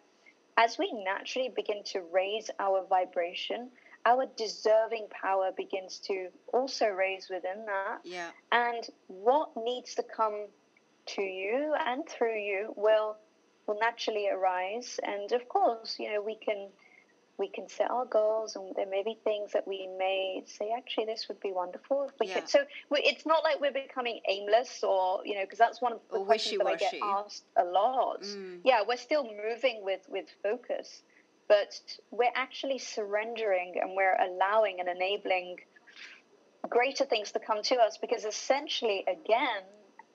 as 0.57 0.77
we 0.77 0.91
naturally 1.05 1.49
begin 1.55 1.83
to 1.85 2.01
raise 2.11 2.49
our 2.59 2.83
vibration 2.89 3.69
our 4.07 4.25
deserving 4.37 5.07
power 5.11 5.51
begins 5.55 5.99
to 5.99 6.29
also 6.53 6.87
raise 6.87 7.27
within 7.29 7.65
that. 7.65 7.99
Yeah. 8.05 8.29
And 8.51 8.87
what 9.07 9.49
needs 9.57 9.95
to 9.95 10.03
come 10.03 10.47
to 11.07 11.21
you 11.21 11.75
and 11.85 12.07
through 12.07 12.39
you 12.39 12.73
will 12.77 13.17
will 13.67 13.77
naturally 13.79 14.29
arise. 14.29 14.99
And 15.03 15.31
of 15.31 15.47
course, 15.49 15.97
you 15.99 16.11
know, 16.11 16.21
we 16.21 16.35
can 16.35 16.69
we 17.37 17.47
can 17.47 17.69
set 17.69 17.91
our 17.91 18.05
goals, 18.05 18.55
and 18.55 18.75
there 18.75 18.87
may 18.87 19.03
be 19.03 19.15
things 19.23 19.51
that 19.51 19.67
we 19.67 19.87
may 19.99 20.41
say, 20.47 20.71
actually, 20.75 21.05
this 21.05 21.27
would 21.27 21.39
be 21.39 21.51
wonderful 21.51 22.09
if 22.09 22.19
we 22.19 22.27
yeah. 22.27 22.39
could. 22.39 22.49
So 22.49 22.61
it's 22.91 23.27
not 23.27 23.43
like 23.43 23.61
we're 23.61 23.71
becoming 23.71 24.21
aimless, 24.27 24.83
or 24.83 25.21
you 25.23 25.35
know, 25.35 25.41
because 25.41 25.59
that's 25.59 25.81
one 25.81 25.93
of 25.93 25.99
the 26.11 26.17
or 26.17 26.25
questions 26.25 26.57
that 26.57 26.67
I 26.67 26.75
get 26.75 26.95
asked 27.03 27.43
a 27.55 27.63
lot. 27.63 28.23
Mm. 28.23 28.61
Yeah, 28.63 28.81
we're 28.87 28.97
still 28.97 29.23
moving 29.23 29.83
with 29.83 30.01
with 30.09 30.25
focus, 30.41 31.03
but 31.47 31.79
we're 32.09 32.33
actually 32.35 32.79
surrendering, 32.79 33.75
and 33.79 33.95
we're 33.95 34.17
allowing 34.19 34.79
and 34.79 34.89
enabling 34.89 35.57
greater 36.69 37.05
things 37.05 37.31
to 37.31 37.39
come 37.39 37.61
to 37.63 37.75
us 37.75 37.97
because 37.97 38.25
essentially 38.25 39.05
again 39.07 39.63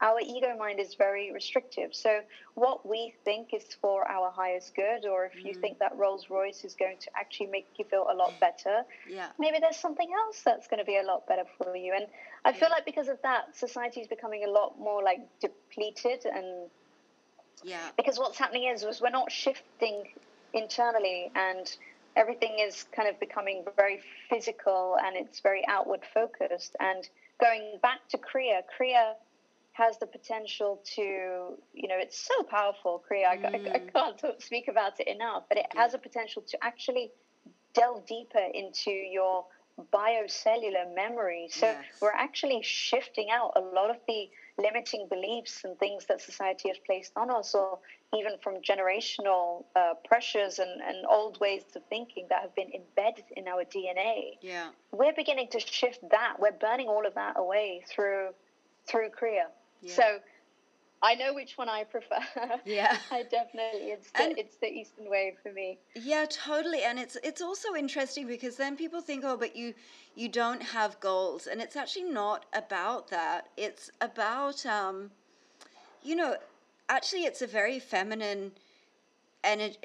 our 0.03 0.19
ego 0.21 0.57
mind 0.59 0.81
is 0.81 0.95
very 0.95 1.33
restrictive. 1.33 1.95
So, 1.95 2.21
what 2.55 2.87
we 2.87 3.15
think 3.25 3.55
is 3.55 3.63
for 3.81 4.07
our 4.11 4.31
highest 4.31 4.75
good, 4.75 5.07
or 5.07 5.25
if 5.25 5.45
you 5.45 5.53
mm. 5.53 5.61
think 5.61 5.79
that 5.79 5.97
Rolls 5.97 6.27
Royce 6.29 6.65
is 6.65 6.75
going 6.75 6.97
to 6.99 7.11
actually 7.17 7.47
make 7.47 7.69
you 7.79 7.85
feel 7.85 8.09
a 8.11 8.15
lot 8.15 8.33
better, 8.41 8.83
yeah. 9.09 9.29
maybe 9.39 9.59
there's 9.61 9.77
something 9.77 10.11
else 10.13 10.43
that's 10.45 10.67
going 10.67 10.81
to 10.81 10.85
be 10.85 10.99
a 10.99 11.05
lot 11.05 11.27
better 11.29 11.45
for 11.57 11.77
you. 11.77 11.95
And 11.95 12.07
I 12.45 12.51
yeah. 12.51 12.57
feel 12.57 12.71
like 12.71 12.85
because 12.85 13.09
of 13.09 13.23
that, 13.23 13.57
society 13.57 14.01
is 14.01 14.09
becoming 14.09 14.45
a 14.45 14.51
lot 14.51 14.79
more 14.79 15.03
like 15.03 15.21
depleted 15.41 16.27
and 16.27 16.69
yeah. 17.65 17.91
Because 17.97 18.19
what's 18.19 18.39
happening 18.39 18.65
is, 18.65 18.83
is 18.83 19.01
we're 19.01 19.11
not 19.11 19.31
shifting 19.31 20.03
internally 20.53 21.31
and 21.35 21.77
everything 22.17 22.59
is 22.59 22.85
kind 22.95 23.09
of 23.09 23.19
becoming 23.21 23.65
very 23.77 24.01
physical 24.29 24.97
and 25.05 25.17
it's 25.17 25.41
very 25.41 25.63
outward 25.69 26.01
focused. 26.13 26.77
And 26.81 27.09
going 27.41 27.79
back 27.81 28.01
to 28.11 28.19
Kriya, 28.19 28.63
Kriya 28.79 29.15
has 29.73 29.99
the 29.99 30.07
potential 30.07 30.81
to, 30.97 31.03
you 31.03 31.89
know, 31.89 31.97
it's 31.99 32.19
so 32.19 32.43
powerful, 32.45 33.03
Kriya. 33.11 33.27
I, 33.29 33.37
mm. 33.37 33.71
I, 33.71 33.75
I, 33.75 33.79
can't 33.79 34.19
talk, 34.19 34.43
speak 34.43 34.69
about 34.69 35.01
it 35.01 35.09
enough, 35.09 35.45
but 35.49 35.59
it 35.59 35.67
yeah. 35.75 35.81
has 35.81 35.95
a 35.95 35.99
potential 35.99 36.43
to 36.49 36.59
actually 36.63 37.11
delve 37.75 38.07
deeper 38.07 38.47
into 38.53 38.91
your 38.91 39.47
biocellular 39.93 40.95
memory. 40.95 41.49
So 41.51 41.67
yes. 41.67 41.85
we're 42.01 42.13
actually 42.13 42.61
shifting 42.63 43.29
out 43.31 43.53
a 43.57 43.61
lot 43.61 43.89
of 43.89 43.97
the 44.07 44.29
limiting 44.59 45.09
beliefs 45.09 45.63
and 45.65 45.79
things 45.79 46.05
that 46.07 46.21
society 46.21 46.69
has 46.69 46.77
placed 46.85 47.13
on 47.17 47.31
us, 47.31 47.55
or 47.55 47.79
even 48.15 48.33
from 48.43 48.57
generational 48.57 49.65
uh, 49.75 49.95
pressures 50.05 50.59
and, 50.59 50.83
and 50.83 51.07
old 51.09 51.41
ways 51.41 51.63
of 51.75 51.83
thinking 51.89 52.27
that 52.29 52.43
have 52.43 52.55
been 52.55 52.71
embedded 52.75 53.25
in 53.37 53.49
our 53.49 53.65
DNA. 53.65 54.37
Yeah. 54.43 54.69
We're 54.93 55.15
beginning 55.15 55.49
to 55.53 55.61
shift 55.61 56.01
that. 56.11 56.35
We're 56.39 56.53
burning 56.53 56.89
all 56.89 57.07
of 57.07 57.15
that 57.15 57.39
away 57.39 57.83
through 57.89 58.29
through 58.87 59.09
Kriya. 59.11 59.47
So 59.91 60.19
I 61.03 61.15
know 61.15 61.35
which 61.35 61.59
one 61.59 61.69
I 61.69 61.85
prefer. 61.85 62.21
Yeah. 62.65 62.97
I 63.11 63.25
definitely 63.25 63.91
it's 63.91 64.11
the, 64.13 64.23
and, 64.23 64.39
it's 64.39 64.57
the 64.57 64.69
Eastern 64.69 65.11
way 65.11 65.35
for 65.43 65.53
me. 65.53 65.79
Yeah, 65.95 66.27
totally. 66.31 66.83
And 66.83 66.99
it's 66.99 67.17
it's 67.25 67.43
also 67.43 67.75
interesting 67.75 68.27
because 68.27 68.57
then 68.57 68.77
people 68.77 69.01
think, 69.01 69.25
"Oh, 69.25 69.37
but 69.37 69.57
you 69.57 69.75
you 70.15 70.29
don't 70.29 70.63
have 70.63 71.01
goals." 71.01 71.47
And 71.47 71.61
it's 71.61 71.77
actually 71.77 72.11
not 72.11 72.47
about 72.53 73.09
that. 73.09 73.49
It's 73.57 73.91
about 74.01 74.65
um 74.65 75.11
you 76.03 76.17
know, 76.17 76.37
actually 76.89 77.25
it's 77.25 77.43
a 77.43 77.47
very 77.47 77.79
feminine 77.79 78.53
and 79.45 79.61
a, 79.61 79.77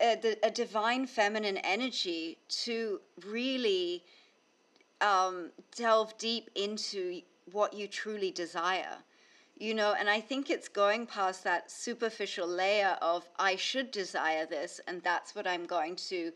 a, 0.00 0.36
a 0.44 0.50
divine 0.50 1.06
feminine 1.06 1.58
energy 1.58 2.38
to 2.48 3.00
really 3.26 4.04
um, 5.02 5.50
delve 5.76 6.16
deep 6.16 6.48
into 6.54 7.20
what 7.50 7.74
you 7.74 7.86
truly 7.86 8.30
desire 8.30 8.96
you 9.62 9.74
know 9.74 9.94
and 9.98 10.10
i 10.10 10.20
think 10.20 10.50
it's 10.50 10.68
going 10.68 11.06
past 11.06 11.44
that 11.44 11.70
superficial 11.70 12.48
layer 12.48 12.96
of 13.00 13.28
i 13.38 13.54
should 13.54 13.90
desire 13.92 14.44
this 14.44 14.80
and 14.88 15.00
that's 15.02 15.36
what 15.36 15.46
i'm 15.46 15.66
going 15.66 15.94
to 15.94 16.32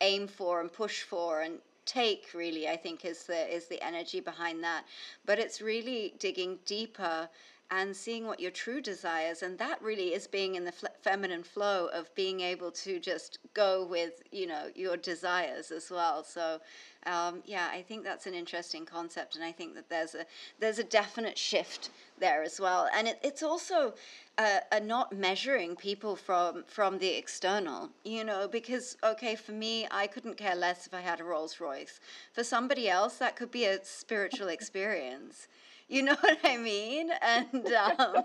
aim 0.00 0.26
for 0.26 0.62
and 0.62 0.72
push 0.72 1.02
for 1.02 1.42
and 1.42 1.58
take 1.84 2.28
really 2.34 2.68
i 2.68 2.76
think 2.76 3.04
is 3.04 3.24
the 3.24 3.54
is 3.54 3.66
the 3.66 3.82
energy 3.84 4.20
behind 4.20 4.62
that. 4.62 4.84
But 5.26 5.38
it's 5.38 5.60
really 5.60 6.14
digging 6.18 6.58
deeper 6.64 7.28
and 7.70 7.94
seeing 7.94 8.26
what 8.26 8.40
your 8.40 8.50
true 8.50 8.80
desires 8.80 9.42
and 9.42 9.58
that 9.58 9.80
really 9.82 10.12
is 10.14 10.26
being 10.26 10.54
in 10.56 10.64
the 10.64 10.72
fl- 10.72 10.86
feminine 11.02 11.42
flow 11.42 11.88
of 11.92 12.12
being 12.14 12.40
able 12.40 12.70
to 12.70 12.98
just 12.98 13.38
go 13.54 13.84
with 13.84 14.22
you 14.32 14.46
know 14.46 14.68
your 14.74 14.96
desires 14.96 15.70
as 15.70 15.90
well. 15.90 16.24
So 16.24 16.60
um, 17.06 17.42
yeah 17.46 17.68
i 17.72 17.80
think 17.80 18.04
that's 18.04 18.26
an 18.26 18.34
interesting 18.34 18.84
concept 18.84 19.34
and 19.34 19.42
i 19.42 19.50
think 19.50 19.74
that 19.74 19.88
there's 19.88 20.14
a 20.14 20.26
there's 20.58 20.78
a 20.78 20.84
definite 20.84 21.38
shift 21.38 21.90
there 22.18 22.42
as 22.42 22.60
well. 22.60 22.86
And 22.94 23.08
it, 23.08 23.18
it's 23.22 23.42
also 23.42 23.94
a, 24.38 24.58
a 24.72 24.80
not 24.80 25.12
measuring 25.12 25.74
people 25.74 26.16
from 26.16 26.64
from 26.66 26.98
the 26.98 27.08
external 27.16 27.90
you 28.04 28.24
know 28.24 28.46
because 28.46 28.96
okay 29.02 29.34
for 29.34 29.52
me 29.52 29.86
i 29.90 30.06
couldn't 30.06 30.36
care 30.36 30.54
less 30.54 30.86
if 30.86 30.94
i 30.94 31.00
had 31.00 31.20
a 31.20 31.24
rolls 31.24 31.60
royce. 31.60 32.00
For 32.32 32.44
somebody 32.44 32.88
else 32.88 33.16
that 33.16 33.36
could 33.36 33.50
be 33.50 33.64
a 33.64 33.82
spiritual 33.84 34.48
experience 34.58 35.48
you 35.90 36.02
know 36.02 36.14
what 36.20 36.38
I 36.44 36.56
mean? 36.56 37.10
And, 37.20 37.66
um, 37.72 38.24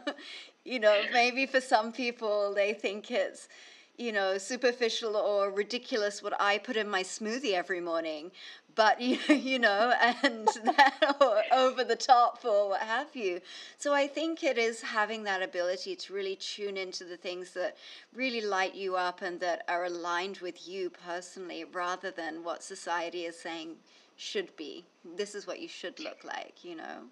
you 0.63 0.79
know, 0.79 1.01
maybe 1.11 1.45
for 1.45 1.59
some 1.59 1.91
people, 1.91 2.53
they 2.53 2.73
think 2.73 3.11
it's, 3.11 3.49
you 3.97 4.11
know, 4.11 4.37
superficial 4.37 5.15
or 5.15 5.51
ridiculous 5.51 6.21
what 6.21 6.39
I 6.39 6.57
put 6.57 6.75
in 6.75 6.87
my 6.89 7.01
smoothie 7.01 7.53
every 7.53 7.81
morning, 7.81 8.31
but 8.75 8.99
you, 9.09 9.17
you 9.33 9.57
know, 9.57 9.93
and 10.23 10.47
that, 10.63 11.15
or 11.21 11.41
over 11.51 11.83
the 11.83 11.95
top 11.95 12.39
or 12.45 12.69
what 12.69 12.81
have 12.81 13.15
you. 13.15 13.41
So 13.77 13.93
I 13.93 14.05
think 14.07 14.43
it 14.43 14.57
is 14.57 14.81
having 14.81 15.23
that 15.23 15.41
ability 15.41 15.95
to 15.95 16.13
really 16.13 16.35
tune 16.35 16.77
into 16.77 17.03
the 17.03 17.17
things 17.17 17.51
that 17.51 17.77
really 18.13 18.41
light 18.41 18.75
you 18.75 18.95
up 18.95 19.21
and 19.21 19.39
that 19.39 19.63
are 19.67 19.85
aligned 19.85 20.37
with 20.37 20.67
you 20.67 20.91
personally, 20.91 21.63
rather 21.63 22.11
than 22.11 22.43
what 22.43 22.61
society 22.61 23.25
is 23.25 23.39
saying 23.39 23.75
should 24.17 24.55
be. 24.55 24.85
This 25.17 25.35
is 25.35 25.47
what 25.47 25.59
you 25.59 25.67
should 25.67 25.99
look 25.99 26.23
like, 26.23 26.63
you 26.63 26.75
know. 26.75 27.07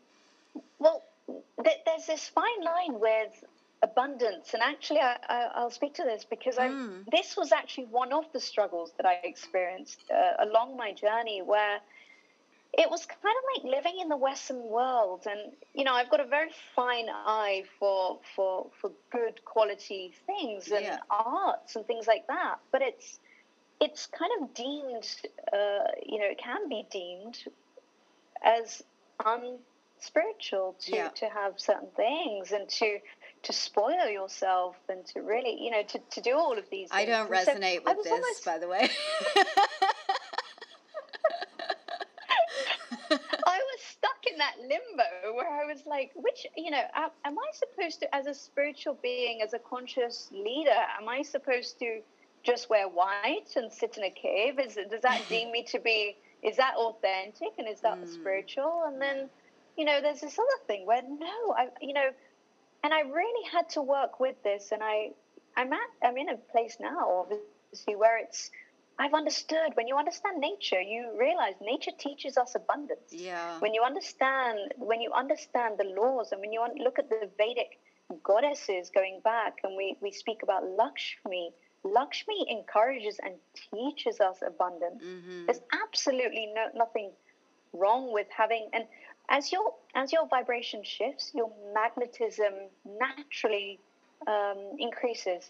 Well, 0.79 1.03
th- 1.63 1.79
there's 1.85 2.05
this 2.05 2.27
fine 2.29 2.63
line 2.63 2.99
with 2.99 3.43
abundance, 3.81 4.53
and 4.53 4.63
actually, 4.63 4.99
I, 5.01 5.61
will 5.61 5.69
speak 5.69 5.93
to 5.95 6.03
this 6.03 6.25
because 6.25 6.55
mm. 6.55 7.03
this 7.11 7.35
was 7.37 7.51
actually 7.51 7.85
one 7.85 8.13
of 8.13 8.25
the 8.33 8.39
struggles 8.39 8.91
that 8.97 9.05
I 9.05 9.19
experienced 9.23 10.03
uh, 10.11 10.45
along 10.45 10.77
my 10.77 10.93
journey, 10.93 11.41
where 11.41 11.79
it 12.73 12.89
was 12.89 13.05
kind 13.05 13.35
of 13.37 13.63
like 13.63 13.75
living 13.75 13.99
in 14.01 14.09
the 14.09 14.17
Western 14.17 14.63
world, 14.63 15.27
and 15.29 15.53
you 15.73 15.83
know, 15.83 15.93
I've 15.93 16.09
got 16.09 16.19
a 16.19 16.25
very 16.25 16.49
fine 16.75 17.07
eye 17.09 17.63
for 17.79 18.19
for 18.35 18.67
for 18.81 18.91
good 19.11 19.43
quality 19.45 20.13
things 20.25 20.71
and 20.71 20.85
yeah. 20.85 20.97
arts 21.09 21.75
and 21.75 21.85
things 21.85 22.07
like 22.07 22.25
that, 22.27 22.55
but 22.71 22.81
it's 22.81 23.19
it's 23.79 24.07
kind 24.07 24.31
of 24.41 24.53
deemed, 24.53 25.07
uh, 25.51 25.91
you 26.05 26.19
know, 26.19 26.25
it 26.25 26.37
can 26.37 26.69
be 26.69 26.85
deemed 26.89 27.37
as 28.43 28.81
un 29.25 29.57
spiritual 30.03 30.75
to, 30.81 30.95
yeah. 30.95 31.09
to 31.09 31.25
have 31.25 31.53
certain 31.57 31.89
things 31.95 32.51
and 32.51 32.67
to 32.69 32.99
to 33.43 33.53
spoil 33.53 34.07
yourself 34.07 34.75
and 34.87 35.05
to 35.05 35.21
really 35.21 35.57
you 35.61 35.71
know 35.71 35.83
to, 35.83 35.99
to 36.11 36.21
do 36.21 36.33
all 36.35 36.57
of 36.57 36.69
these 36.69 36.89
i 36.91 37.05
don't 37.05 37.29
resonate 37.29 37.83
so 37.85 37.95
with 37.95 38.03
this 38.03 38.11
almost... 38.11 38.45
by 38.45 38.57
the 38.57 38.67
way. 38.67 38.89
I 43.45 43.59
was 43.59 43.81
stuck 43.81 44.25
in 44.31 44.37
that 44.39 44.55
limbo 44.59 45.35
where 45.35 45.49
i 45.49 45.65
was 45.65 45.85
like 45.85 46.11
which 46.15 46.47
you 46.55 46.71
know 46.71 46.81
am 46.95 47.37
i 47.37 47.51
supposed 47.53 47.99
to 47.99 48.15
as 48.15 48.25
a 48.25 48.33
spiritual 48.33 48.97
being 49.03 49.41
as 49.43 49.53
a 49.53 49.59
conscious 49.59 50.29
leader 50.31 50.71
am 50.99 51.07
i 51.09 51.21
supposed 51.21 51.77
to 51.79 52.01
just 52.43 52.69
wear 52.69 52.87
white 52.87 53.55
and 53.55 53.71
sit 53.71 53.97
in 53.97 54.03
a 54.03 54.09
cave? 54.09 54.59
Is 54.59 54.77
does 54.89 55.01
that 55.01 55.21
deem 55.29 55.51
me 55.51 55.63
to 55.71 55.79
be 55.79 56.17
is 56.43 56.57
that 56.57 56.75
authentic 56.75 57.53
and 57.57 57.67
is 57.67 57.79
that 57.81 57.99
mm. 57.99 58.07
spiritual? 58.07 58.83
And 58.85 59.01
then 59.01 59.29
you 59.77 59.85
know, 59.85 60.01
there's 60.01 60.21
this 60.21 60.37
other 60.37 60.63
thing 60.67 60.85
where 60.85 61.01
no, 61.01 61.53
I, 61.57 61.69
you 61.81 61.93
know, 61.93 62.09
and 62.83 62.93
I 62.93 63.01
really 63.01 63.49
had 63.51 63.69
to 63.69 63.81
work 63.81 64.19
with 64.19 64.35
this, 64.43 64.71
and 64.71 64.81
I, 64.83 65.11
I'm 65.55 65.71
at, 65.71 65.79
I'm 66.03 66.17
in 66.17 66.29
a 66.29 66.37
place 66.37 66.77
now, 66.79 67.09
obviously, 67.21 67.95
where 67.95 68.17
it's, 68.17 68.51
I've 68.99 69.13
understood. 69.13 69.71
When 69.75 69.87
you 69.87 69.97
understand 69.97 70.39
nature, 70.39 70.81
you 70.81 71.11
realize 71.17 71.53
nature 71.61 71.91
teaches 71.97 72.37
us 72.37 72.55
abundance. 72.55 73.11
Yeah. 73.11 73.57
When 73.59 73.73
you 73.73 73.81
understand, 73.83 74.73
when 74.77 75.01
you 75.01 75.11
understand 75.13 75.79
the 75.79 75.85
laws, 75.99 76.31
and 76.31 76.41
when 76.41 76.51
you 76.51 76.63
look 76.77 76.99
at 76.99 77.09
the 77.09 77.29
Vedic 77.37 77.79
goddesses 78.21 78.91
going 78.93 79.21
back, 79.23 79.57
and 79.63 79.75
we 79.75 79.97
we 80.01 80.11
speak 80.11 80.43
about 80.43 80.63
Lakshmi. 80.77 81.51
Lakshmi 81.83 82.45
encourages 82.49 83.19
and 83.23 83.33
teaches 83.73 84.19
us 84.19 84.37
abundance. 84.45 85.03
Mm-hmm. 85.03 85.45
There's 85.47 85.61
absolutely 85.83 86.51
no 86.53 86.67
nothing 86.75 87.11
wrong 87.73 88.13
with 88.13 88.27
having 88.35 88.69
and 88.73 88.85
as 89.29 89.51
your 89.51 89.73
as 89.95 90.11
your 90.11 90.27
vibration 90.27 90.83
shifts, 90.83 91.31
your 91.33 91.51
magnetism 91.73 92.53
naturally 92.99 93.79
um, 94.27 94.57
increases. 94.79 95.49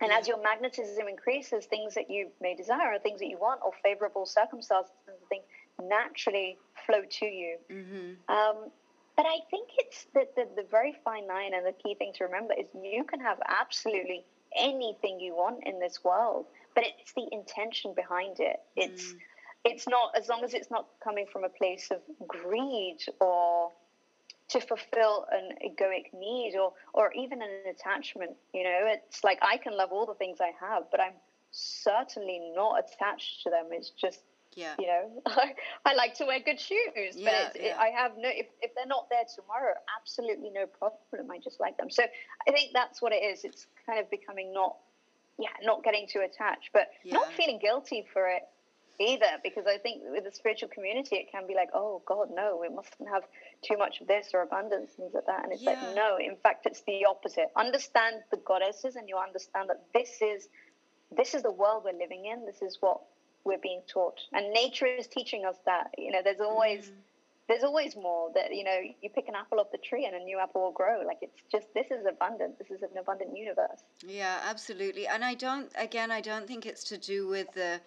And 0.00 0.12
as 0.12 0.28
your 0.28 0.40
magnetism 0.40 1.08
increases, 1.08 1.66
things 1.66 1.94
that 1.94 2.08
you 2.08 2.28
may 2.40 2.54
desire, 2.54 2.94
or 2.94 2.98
things 3.00 3.18
that 3.18 3.26
you 3.26 3.36
want, 3.36 3.60
or 3.64 3.72
favorable 3.82 4.26
circumstances 4.26 4.92
and 5.08 5.16
things 5.28 5.42
naturally 5.82 6.56
flow 6.86 7.02
to 7.18 7.26
you. 7.26 7.56
Mm-hmm. 7.68 8.32
Um, 8.32 8.70
but 9.16 9.26
I 9.26 9.38
think 9.50 9.70
it's 9.76 10.06
the, 10.14 10.28
the, 10.36 10.46
the, 10.54 10.68
very 10.70 10.94
fine 11.04 11.26
line 11.26 11.52
and 11.52 11.66
the 11.66 11.72
key 11.72 11.96
thing 11.96 12.12
to 12.14 12.24
remember 12.24 12.54
is 12.54 12.66
you 12.80 13.02
can 13.02 13.18
have 13.18 13.38
absolutely 13.48 14.24
anything 14.56 15.18
you 15.18 15.34
want 15.34 15.66
in 15.66 15.80
this 15.80 16.04
world, 16.04 16.46
but 16.76 16.84
it's 16.84 17.12
the 17.14 17.26
intention 17.32 17.92
behind 17.94 18.38
it. 18.38 18.60
It's 18.76 19.12
mm 19.12 19.18
it's 19.64 19.88
not 19.88 20.12
as 20.16 20.28
long 20.28 20.44
as 20.44 20.54
it's 20.54 20.70
not 20.70 20.86
coming 21.02 21.26
from 21.30 21.44
a 21.44 21.48
place 21.48 21.88
of 21.90 22.00
greed 22.26 22.98
or 23.20 23.72
to 24.48 24.60
fulfill 24.60 25.26
an 25.30 25.50
egoic 25.64 26.12
need 26.18 26.56
or 26.56 26.72
or 26.94 27.12
even 27.12 27.42
an 27.42 27.50
attachment 27.70 28.32
you 28.54 28.64
know 28.64 28.80
it's 28.86 29.22
like 29.22 29.38
i 29.42 29.56
can 29.56 29.76
love 29.76 29.90
all 29.92 30.06
the 30.06 30.14
things 30.14 30.38
i 30.40 30.50
have 30.60 30.84
but 30.90 31.00
i'm 31.00 31.14
certainly 31.50 32.40
not 32.54 32.78
attached 32.78 33.42
to 33.42 33.50
them 33.50 33.66
it's 33.72 33.90
just 33.90 34.20
yeah. 34.54 34.74
you 34.78 34.86
know 34.86 35.10
I, 35.26 35.54
I 35.84 35.94
like 35.94 36.14
to 36.14 36.24
wear 36.24 36.40
good 36.40 36.58
shoes 36.58 37.14
yeah, 37.14 37.50
but 37.52 37.60
yeah. 37.60 37.68
It, 37.68 37.76
i 37.78 37.88
have 37.88 38.12
no 38.16 38.28
if, 38.28 38.46
if 38.62 38.74
they're 38.74 38.86
not 38.86 39.08
there 39.10 39.24
tomorrow 39.34 39.74
absolutely 40.00 40.50
no 40.50 40.66
problem 40.66 41.30
i 41.30 41.38
just 41.38 41.60
like 41.60 41.76
them 41.76 41.90
so 41.90 42.04
i 42.48 42.52
think 42.52 42.70
that's 42.72 43.02
what 43.02 43.12
it 43.12 43.22
is 43.22 43.44
it's 43.44 43.66
kind 43.86 44.00
of 44.00 44.10
becoming 44.10 44.52
not 44.52 44.76
yeah 45.38 45.48
not 45.62 45.84
getting 45.84 46.06
too 46.08 46.20
attached 46.20 46.70
but 46.72 46.88
yeah. 47.04 47.14
not 47.14 47.32
feeling 47.34 47.58
guilty 47.60 48.04
for 48.12 48.28
it 48.28 48.42
either 49.00 49.26
because 49.42 49.64
I 49.66 49.78
think 49.78 50.02
with 50.10 50.24
the 50.24 50.32
spiritual 50.32 50.68
community 50.68 51.16
it 51.16 51.30
can 51.30 51.46
be 51.46 51.54
like, 51.54 51.70
oh 51.74 52.02
God, 52.06 52.28
no, 52.34 52.58
we 52.60 52.68
mustn't 52.68 53.08
have 53.08 53.22
too 53.62 53.76
much 53.76 54.00
of 54.00 54.08
this 54.08 54.30
or 54.34 54.42
abundance, 54.42 54.92
things 54.92 55.12
like 55.14 55.26
that. 55.26 55.44
And 55.44 55.52
it's 55.52 55.62
yeah. 55.62 55.70
like, 55.70 55.94
no, 55.94 56.18
in 56.18 56.36
fact 56.42 56.66
it's 56.66 56.82
the 56.82 57.04
opposite. 57.04 57.50
Understand 57.56 58.16
the 58.30 58.38
goddesses 58.38 58.96
and 58.96 59.08
you 59.08 59.16
understand 59.16 59.68
that 59.70 59.84
this 59.94 60.18
is 60.20 60.48
this 61.16 61.34
is 61.34 61.42
the 61.42 61.52
world 61.52 61.84
we're 61.84 61.98
living 61.98 62.26
in, 62.26 62.44
this 62.44 62.60
is 62.60 62.78
what 62.80 63.00
we're 63.44 63.58
being 63.58 63.82
taught. 63.86 64.20
And 64.32 64.52
nature 64.52 64.86
is 64.86 65.06
teaching 65.06 65.44
us 65.44 65.56
that. 65.64 65.90
You 65.96 66.12
know, 66.12 66.20
there's 66.22 66.40
always 66.40 66.86
mm. 66.86 66.92
there's 67.48 67.64
always 67.64 67.96
more 67.96 68.30
that, 68.34 68.54
you 68.54 68.64
know, 68.64 68.78
you 69.00 69.08
pick 69.08 69.28
an 69.28 69.34
apple 69.34 69.60
off 69.60 69.68
the 69.72 69.78
tree 69.78 70.04
and 70.06 70.14
a 70.14 70.24
new 70.24 70.38
apple 70.38 70.62
will 70.62 70.72
grow. 70.72 71.02
Like 71.06 71.18
it's 71.22 71.40
just 71.50 71.66
this 71.74 71.86
is 71.90 72.04
abundant. 72.06 72.58
This 72.58 72.70
is 72.70 72.82
an 72.82 72.98
abundant 72.98 73.36
universe. 73.36 73.82
Yeah, 74.06 74.38
absolutely. 74.44 75.06
And 75.06 75.24
I 75.24 75.34
don't 75.34 75.70
again 75.76 76.10
I 76.10 76.20
don't 76.20 76.46
think 76.46 76.66
it's 76.66 76.84
to 76.84 76.98
do 76.98 77.28
with 77.28 77.52
the 77.52 77.80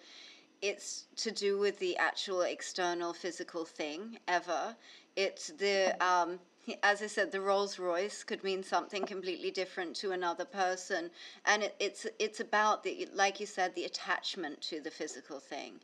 it's 0.62 1.06
to 1.16 1.30
do 1.32 1.58
with 1.58 1.78
the 1.80 1.96
actual 1.96 2.42
external 2.42 3.12
physical 3.12 3.64
thing 3.64 4.18
ever. 4.28 4.76
It's 5.16 5.48
the 5.48 5.96
um, 6.02 6.38
as 6.84 7.02
I 7.02 7.08
said, 7.08 7.32
the 7.32 7.40
Rolls 7.40 7.78
Royce 7.78 8.22
could 8.22 8.44
mean 8.44 8.62
something 8.62 9.04
completely 9.04 9.50
different 9.50 9.96
to 9.96 10.12
another 10.12 10.44
person, 10.44 11.10
and 11.44 11.64
it, 11.64 11.74
it's 11.80 12.06
it's 12.20 12.40
about 12.40 12.84
the 12.84 13.08
like 13.12 13.40
you 13.40 13.46
said, 13.46 13.74
the 13.74 13.84
attachment 13.84 14.60
to 14.62 14.80
the 14.80 14.90
physical 14.90 15.40
thing, 15.40 15.80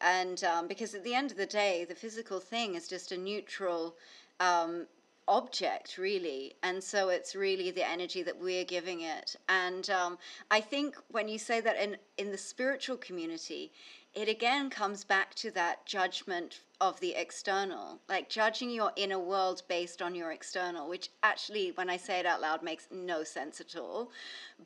and 0.00 0.44
um, 0.44 0.68
because 0.68 0.94
at 0.94 1.02
the 1.02 1.14
end 1.14 1.30
of 1.30 1.38
the 1.38 1.46
day, 1.46 1.86
the 1.88 1.94
physical 1.94 2.40
thing 2.40 2.74
is 2.74 2.86
just 2.86 3.10
a 3.10 3.16
neutral 3.16 3.96
um, 4.38 4.86
object 5.28 5.98
really. 5.98 6.54
And 6.62 6.82
so 6.82 7.10
it's 7.10 7.36
really 7.36 7.70
the 7.70 7.86
energy 7.86 8.22
that 8.22 8.40
we're 8.40 8.64
giving 8.64 9.02
it. 9.02 9.36
And 9.48 9.88
um, 9.90 10.18
i 10.50 10.60
think 10.60 10.96
when 11.10 11.28
you 11.28 11.38
say 11.38 11.60
that 11.60 11.76
in 11.76 11.96
in 12.16 12.30
the 12.30 12.38
spiritual 12.38 12.96
community 12.96 13.70
it 14.14 14.28
again 14.28 14.70
comes 14.70 15.04
back 15.04 15.34
to 15.36 15.50
that 15.52 15.84
judgment 15.86 16.60
of 16.80 16.98
the 17.00 17.14
external, 17.14 18.00
like 18.08 18.28
judging 18.28 18.70
your 18.70 18.92
inner 18.96 19.18
world 19.18 19.62
based 19.68 20.00
on 20.00 20.14
your 20.14 20.32
external, 20.32 20.88
which 20.88 21.10
actually, 21.22 21.72
when 21.72 21.90
I 21.90 21.96
say 21.96 22.20
it 22.20 22.26
out 22.26 22.40
loud, 22.40 22.62
makes 22.62 22.88
no 22.90 23.24
sense 23.24 23.60
at 23.60 23.76
all. 23.76 24.10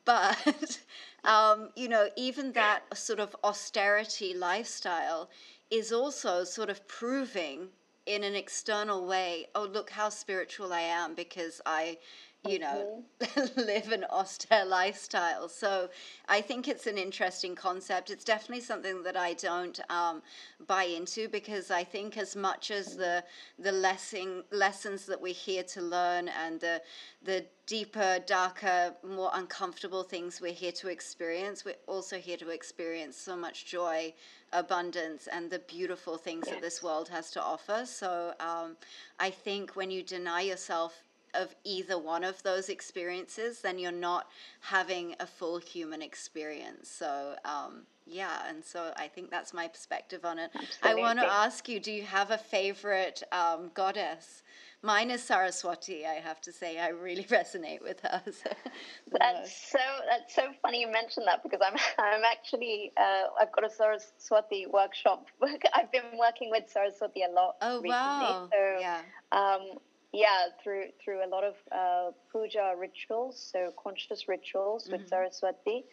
But, 0.05 0.80
um, 1.24 1.70
you 1.74 1.88
know, 1.88 2.09
even 2.16 2.53
that 2.53 2.82
sort 2.97 3.20
of 3.20 3.34
austerity 3.45 4.34
lifestyle 4.34 5.30
is 5.70 5.93
also 5.93 6.45
sort 6.45 6.70
of 6.70 6.86
proving 6.86 7.68
in 8.07 8.24
an 8.24 8.34
external 8.34 9.07
way, 9.07 9.47
oh, 9.55 9.64
look 9.64 9.90
how 9.90 10.09
spiritual 10.09 10.72
I 10.72 10.80
am 10.80 11.14
because 11.14 11.61
I 11.64 11.99
you 12.45 12.59
know, 12.59 13.05
mm-hmm. 13.20 13.61
live 13.66 13.93
an 13.93 14.05
austere 14.11 14.64
lifestyle. 14.64 15.49
So 15.49 15.88
I 16.28 16.40
think 16.40 16.66
it's 16.66 16.86
an 16.86 16.99
interesting 16.99 17.55
concept. 17.55 18.11
It's 18.11 18.24
definitely 18.24 18.64
something 18.64 19.03
that 19.05 19.16
I 19.16 19.34
don't 19.34 19.78
um, 19.88 20.22
buy 20.66 20.84
into 20.84 21.28
because 21.28 21.70
I 21.70 21.84
think 21.84 22.18
as 22.18 22.34
much 22.34 22.70
as 22.70 22.97
the 22.97 23.22
the 23.59 23.70
lesson, 23.70 24.43
lessons 24.51 25.07
that 25.07 25.20
we're 25.20 25.34
here 25.34 25.62
to 25.64 25.82
learn 25.82 26.28
and 26.28 26.61
the 26.61 26.82
the 27.22 27.45
deeper, 27.66 28.18
darker, 28.26 28.93
more 29.09 29.30
uncomfortable 29.34 30.03
things 30.03 30.40
we're 30.40 30.53
here 30.53 30.72
to 30.72 30.88
experience, 30.88 31.64
we're 31.64 31.76
also 31.86 32.18
here 32.18 32.36
to 32.36 32.51
experience 32.51 33.16
so 33.16 33.36
much 33.36 33.66
joy, 33.66 34.12
abundance, 34.53 35.28
and 35.28 35.49
the 35.49 35.61
beautiful 35.61 36.16
things 36.16 36.45
yes. 36.47 36.57
that 36.57 36.61
this 36.61 36.82
world 36.82 37.09
has 37.09 37.30
to 37.30 37.40
offer. 37.40 37.86
So 37.86 38.34
um, 38.40 38.76
I 39.20 39.30
think 39.30 39.76
when 39.76 39.93
you 39.93 40.03
deny 40.03 40.40
yourself 40.40 41.05
of 41.35 41.55
either 41.64 41.99
one 41.99 42.24
of 42.24 42.43
those 42.43 42.68
experiences, 42.68 43.61
then 43.61 43.78
you're 43.78 43.93
not 43.93 44.28
having 44.61 45.14
a 45.20 45.26
full 45.26 45.59
human 45.59 46.03
experience. 46.03 46.91
So, 46.91 47.37
um, 47.45 47.83
yeah, 48.07 48.49
and 48.49 48.64
so 48.64 48.93
I 48.97 49.09
think 49.09 49.30
that's 49.30 49.55
my 49.55 49.68
perspective 49.68 50.24
on 50.24 50.39
it. 50.39 50.51
Absolutely. 50.55 51.03
I 51.03 51.07
want 51.07 51.18
to 51.20 51.26
ask 51.26 51.68
you 51.68 51.78
do 51.80 51.93
you 51.93 52.03
have 52.03 52.30
a 52.30 52.39
favorite 52.39 53.22
um, 53.33 53.70
goddess? 53.74 54.43
Mine 54.85 55.12
is 55.12 55.22
Saraswati, 55.22 56.05
I 56.05 56.14
have 56.14 56.41
to 56.41 56.53
say. 56.53 56.80
I 56.80 56.89
really 56.89 57.22
resonate 57.30 57.83
with 57.83 58.01
her. 58.01 58.20
So, 58.26 58.51
that's 59.12 59.70
so 59.70 59.78
that's 60.11 60.35
so 60.35 60.49
funny 60.61 60.80
you 60.80 60.91
mentioned 60.91 61.26
that 61.28 61.43
because 61.45 61.61
I'm 61.64 61.76
I'm 61.99 62.22
actually 62.24 62.93
uh, 62.97 63.28
I've 63.41 63.53
got 63.53 63.64
a 63.64 63.70
Saraswati 63.70 64.66
workshop. 64.66 65.26
I've 65.74 65.93
been 65.93 66.18
working 66.18 66.51
with 66.51 66.64
Saraswati 66.66 67.22
a 67.22 67.33
lot. 67.33 67.57
Oh 67.62 67.80
recently, 67.80 67.91
wow! 67.91 68.49
So, 68.51 68.78
yeah. 68.80 69.01
Um, 69.30 69.78
yeah, 70.12 70.46
through 70.62 70.84
through 71.02 71.24
a 71.24 71.28
lot 71.28 71.44
of 71.44 71.54
uh, 71.70 72.10
puja 72.30 72.74
rituals, 72.78 73.50
so 73.52 73.72
conscious 73.82 74.28
rituals 74.28 74.88
with 74.90 75.00
mm-hmm. 75.00 75.08
Saraswati, 75.08 75.84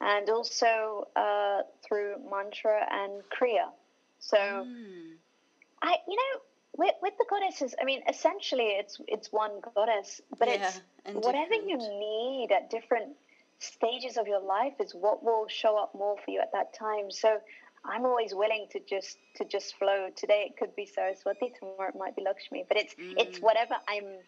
and 0.00 0.28
also 0.30 1.08
uh, 1.16 1.62
through 1.86 2.16
mantra 2.30 2.80
and 2.90 3.22
kriya. 3.30 3.68
So, 4.18 4.38
mm. 4.38 5.14
I 5.82 5.96
you 6.08 6.16
know 6.16 6.40
with, 6.76 6.94
with 7.02 7.14
the 7.18 7.26
goddesses, 7.28 7.74
I 7.80 7.84
mean, 7.84 8.02
essentially 8.08 8.64
it's 8.64 9.00
it's 9.08 9.32
one 9.32 9.60
goddess, 9.74 10.20
but 10.38 10.48
yeah, 10.48 10.72
it's 11.04 11.26
whatever 11.26 11.54
different. 11.54 11.68
you 11.68 11.78
need 11.78 12.52
at 12.52 12.70
different 12.70 13.16
stages 13.58 14.16
of 14.16 14.26
your 14.26 14.40
life 14.40 14.74
is 14.80 14.94
what 14.94 15.24
will 15.24 15.46
show 15.48 15.78
up 15.78 15.94
more 15.94 16.16
for 16.24 16.30
you 16.30 16.40
at 16.40 16.52
that 16.52 16.74
time. 16.74 17.10
So 17.10 17.38
I'm 17.88 18.04
always 18.04 18.34
willing 18.34 18.66
to 18.72 18.80
just 18.80 19.18
to 19.36 19.44
just 19.44 19.76
flow. 19.76 20.08
Today 20.14 20.46
it 20.48 20.56
could 20.58 20.74
be 20.76 20.86
Saraswati, 20.86 21.52
tomorrow 21.58 21.90
it 21.90 21.98
might 21.98 22.16
be 22.16 22.22
Lakshmi, 22.22 22.64
but 22.68 22.76
it's 22.76 22.94
mm. 22.94 23.14
it's 23.16 23.38
whatever 23.38 23.74
I'm 23.88 24.18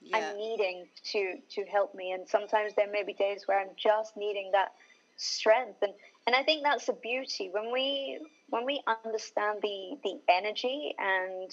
yeah. 0.00 0.16
I'm 0.16 0.36
needing 0.36 0.86
to 1.12 1.36
to 1.50 1.64
help 1.64 1.94
me. 1.94 2.12
And 2.12 2.28
sometimes 2.28 2.74
there 2.74 2.90
may 2.90 3.02
be 3.02 3.12
days 3.12 3.44
where 3.46 3.60
I'm 3.60 3.74
just 3.76 4.16
needing 4.16 4.50
that 4.52 4.72
strength, 5.16 5.78
and 5.82 5.92
and 6.26 6.34
I 6.34 6.42
think 6.42 6.62
that's 6.62 6.86
the 6.86 6.94
beauty 6.94 7.50
when 7.52 7.72
we 7.72 8.20
when 8.50 8.64
we 8.64 8.82
understand 8.86 9.60
the 9.62 9.96
the 10.02 10.20
energy 10.28 10.94
and 10.98 11.50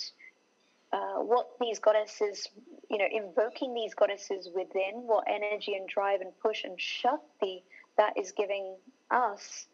uh, 0.93 1.20
what 1.20 1.47
these 1.59 1.80
goddesses, 1.80 2.47
you 2.89 2.97
know, 2.97 3.07
invoking 3.12 3.74
these 3.74 3.93
goddesses 3.93 4.49
within, 4.53 5.03
what 5.05 5.24
energy 5.28 5.76
and 5.76 5.88
drive 5.88 6.22
and 6.22 6.32
push 6.41 6.64
and 6.64 6.80
shakti 6.80 7.64
that 7.97 8.18
is 8.18 8.32
giving 8.32 8.76
us 9.09 9.68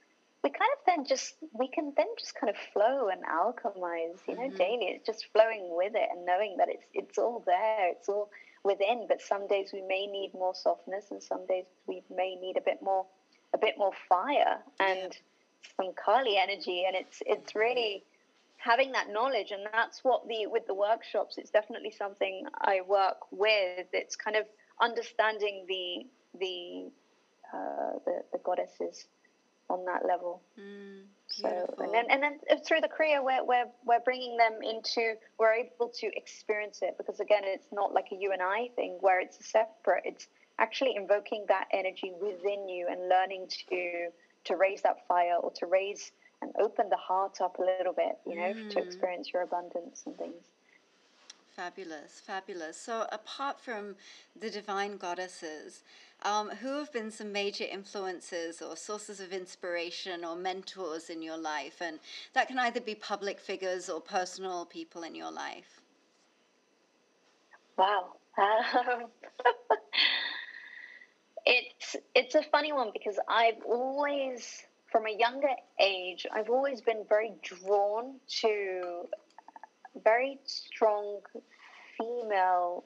we 0.48 0.52
kind 0.52 0.72
of 0.78 0.86
then 0.86 1.06
just 1.06 1.36
we 1.52 1.68
can 1.68 1.92
then 1.98 2.08
just 2.18 2.34
kind 2.40 2.50
of 2.50 2.56
flow 2.72 3.10
and 3.10 3.22
alchemize 3.26 4.20
you 4.28 4.36
know 4.36 4.48
mm-hmm. 4.48 4.56
daily. 4.56 4.86
It's 4.96 5.06
just 5.06 5.28
flowing 5.34 5.68
with 5.76 5.92
it 5.94 6.08
and 6.10 6.26
knowing 6.26 6.56
that 6.58 6.70
it's 6.70 6.86
it's 6.94 7.18
all 7.18 7.44
there 7.46 7.92
it's 7.92 8.08
all 8.08 8.30
within. 8.64 9.08
But 9.10 9.22
some 9.22 9.48
days 9.48 9.72
we 9.74 9.82
may 9.82 10.08
need 10.08 10.32
more 10.34 10.56
softness 10.56 11.12
and 11.12 11.22
some 11.22 11.46
days 11.48 11.66
we 11.86 12.02
may 12.16 12.36
need 12.36 12.56
a 12.56 12.62
bit 12.62 12.80
more 12.82 13.06
a 13.54 13.58
bit 13.58 13.76
more 13.78 13.92
fire 14.08 14.60
and 14.80 15.00
yeah. 15.00 15.76
some 15.76 15.92
kali 16.02 16.38
energy. 16.38 16.86
And 16.88 16.96
it's 16.96 17.22
it's 17.26 17.54
really 17.54 18.04
having 18.56 18.94
that 18.94 19.10
knowledge. 19.12 19.52
And 19.52 19.68
that's 19.74 20.02
what 20.06 20.30
the 20.30 20.48
with 20.48 20.66
the 20.66 20.76
workshops 20.76 21.38
it's 21.38 21.52
definitely 21.52 21.92
something 21.92 22.46
i 22.62 22.80
work 22.88 23.18
with. 23.32 23.88
It's 23.92 24.16
kind 24.16 24.38
of 24.38 24.46
understanding 24.80 25.66
the 25.68 26.08
the 26.40 26.90
uh, 27.54 28.00
the, 28.06 28.24
the 28.32 28.40
goddesses 28.44 29.08
on 29.70 29.86
that 29.86 30.06
level. 30.06 30.42
Mm, 30.60 31.02
so 31.28 31.76
and 31.80 31.94
then 31.94 32.06
and 32.10 32.24
then 32.24 32.40
through 32.66 32.82
the 32.82 32.88
Kriya 32.88 33.24
we're, 33.24 33.44
we're 33.44 33.66
we're 33.86 34.00
bringing 34.00 34.38
them 34.38 34.60
into 34.64 35.16
we're 35.38 35.54
able 35.54 35.90
to 35.90 36.08
experience 36.16 36.80
it 36.82 36.96
because 36.98 37.20
again, 37.20 37.44
it's 37.44 37.68
not 37.72 37.94
like 37.94 38.08
a 38.12 38.16
you 38.16 38.32
and 38.32 38.42
I 38.42 38.70
thing 38.76 38.98
where 39.02 39.20
it's 39.20 39.46
separate. 39.46 40.04
It's 40.06 40.28
actually 40.60 40.96
invoking 40.96 41.46
that 41.48 41.68
energy 41.72 42.14
within 42.20 42.68
you 42.68 42.88
and 42.90 43.10
learning 43.10 43.48
to 43.70 44.10
to 44.46 44.56
raise 44.56 44.82
that 44.82 45.06
fire 45.08 45.36
or 45.36 45.52
to 45.52 45.66
raise 45.66 46.12
and 46.42 46.52
open 46.60 46.90
the 46.90 46.98
heart 46.98 47.42
up 47.42 47.58
a 47.60 47.62
little 47.62 47.94
bit, 47.94 48.18
you 48.26 48.36
know, 48.36 48.54
mm. 48.54 48.70
to 48.70 48.80
experience 48.80 49.32
your 49.34 49.42
abundance 49.42 50.04
and 50.06 50.18
things. 50.18 50.44
Fabulous, 51.56 52.22
fabulous. 52.24 52.78
So, 52.78 53.08
apart 53.12 53.60
from 53.60 53.96
the 54.40 54.52
divine 54.52 54.98
goddesses, 54.98 55.82
um, 56.24 56.50
who 56.50 56.78
have 56.80 56.92
been 56.92 57.12
some 57.12 57.32
major 57.32 57.66
influences 57.66 58.62
or 58.62 58.76
sources 58.76 59.20
of 59.20 59.32
inspiration 59.32 60.26
or 60.26 60.36
mentors 60.36 61.10
in 61.10 61.22
your 61.22 61.38
life? 61.38 61.82
And 61.82 62.00
that 62.34 62.48
can 62.48 62.58
either 62.60 62.82
be 62.82 62.96
public 62.96 63.40
figures 63.40 63.90
or 63.90 64.02
personal 64.02 64.66
people 64.66 65.04
in 65.04 65.16
your 65.16 65.32
life. 65.32 65.82
Wow. 67.78 68.16
It's 71.50 71.96
it's 72.14 72.36
a 72.36 72.44
funny 72.44 72.74
one 72.74 72.90
because 72.92 73.18
I've 73.30 73.64
always, 73.66 74.64
from 74.92 75.06
a 75.08 75.18
younger 75.18 75.56
age, 75.80 76.28
I've 76.30 76.50
always 76.50 76.82
been 76.82 77.06
very 77.08 77.32
drawn 77.42 78.16
to 78.42 79.08
very 80.04 80.40
strong 80.44 81.22
female 81.98 82.84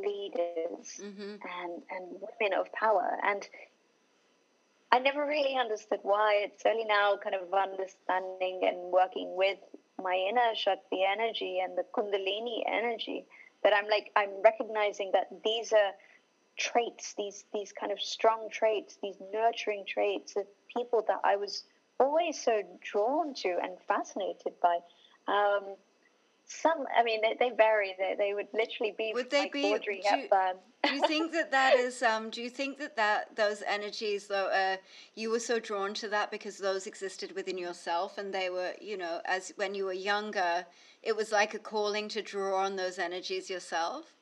leaders 0.00 1.00
mm-hmm. 1.00 1.36
and, 1.42 1.82
and 1.90 2.20
women 2.20 2.58
of 2.58 2.72
power. 2.72 3.18
And 3.24 3.46
I 4.92 4.98
never 4.98 5.26
really 5.26 5.56
understood 5.56 6.00
why. 6.02 6.44
It's 6.44 6.64
only 6.64 6.84
now 6.84 7.16
kind 7.22 7.34
of 7.34 7.52
understanding 7.52 8.60
and 8.62 8.92
working 8.92 9.34
with 9.36 9.58
my 10.02 10.14
inner 10.14 10.54
Shakti 10.54 11.04
energy 11.04 11.60
and 11.62 11.76
the 11.76 11.84
Kundalini 11.94 12.62
energy 12.66 13.24
that 13.64 13.72
I'm 13.72 13.88
like, 13.88 14.10
I'm 14.14 14.42
recognizing 14.44 15.10
that 15.12 15.28
these 15.44 15.72
are 15.72 15.92
traits, 16.56 17.14
these, 17.18 17.44
these 17.52 17.72
kind 17.72 17.92
of 17.92 18.00
strong 18.00 18.48
traits, 18.50 18.98
these 19.02 19.16
nurturing 19.32 19.84
traits 19.86 20.36
of 20.36 20.44
people 20.74 21.04
that 21.08 21.20
I 21.24 21.36
was 21.36 21.64
always 21.98 22.40
so 22.42 22.62
drawn 22.80 23.34
to 23.34 23.58
and 23.62 23.76
fascinated 23.88 24.52
by. 24.62 24.78
Um, 25.28 25.76
some, 26.46 26.86
I 26.96 27.02
mean, 27.02 27.20
they, 27.22 27.36
they 27.38 27.54
vary. 27.54 27.94
They, 27.98 28.14
they 28.16 28.32
would 28.32 28.46
literally 28.54 28.94
be 28.96 29.10
would 29.14 29.30
they 29.30 29.40
like 29.40 29.52
be, 29.52 29.64
Audrey 29.64 30.00
do, 30.02 30.08
Hepburn. 30.08 30.56
do 30.84 30.94
you 30.94 31.02
think 31.06 31.32
that 31.32 31.50
that 31.50 31.74
is? 31.76 32.02
Um, 32.02 32.30
do 32.30 32.40
you 32.40 32.50
think 32.50 32.78
that 32.78 32.94
that 32.96 33.34
those 33.34 33.62
energies, 33.66 34.28
though, 34.28 34.46
uh, 34.46 34.76
you 35.16 35.30
were 35.30 35.40
so 35.40 35.58
drawn 35.58 35.92
to 35.94 36.08
that 36.08 36.30
because 36.30 36.58
those 36.58 36.86
existed 36.86 37.32
within 37.32 37.58
yourself, 37.58 38.18
and 38.18 38.32
they 38.32 38.48
were, 38.48 38.72
you 38.80 38.96
know, 38.96 39.20
as 39.24 39.52
when 39.56 39.74
you 39.74 39.86
were 39.86 39.92
younger, 39.92 40.64
it 41.02 41.16
was 41.16 41.32
like 41.32 41.54
a 41.54 41.58
calling 41.58 42.08
to 42.10 42.22
draw 42.22 42.64
on 42.64 42.76
those 42.76 43.00
energies 43.00 43.50
yourself. 43.50 44.14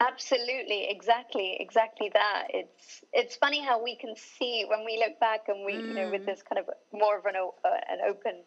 Absolutely, 0.00 0.88
exactly, 0.88 1.56
exactly 1.60 2.10
that. 2.14 2.46
It's 2.48 3.02
it's 3.12 3.36
funny 3.36 3.62
how 3.62 3.82
we 3.82 3.94
can 3.96 4.14
see 4.16 4.64
when 4.68 4.86
we 4.86 5.02
look 5.06 5.20
back 5.20 5.48
and 5.48 5.66
we, 5.66 5.74
mm. 5.74 5.88
you 5.88 5.94
know, 5.94 6.10
with 6.10 6.22
mm. 6.22 6.26
this 6.26 6.42
kind 6.42 6.58
of 6.58 6.74
more 6.92 7.18
of 7.18 7.26
an 7.26 7.34
uh, 7.36 7.68
an 7.90 7.98
open 8.08 8.42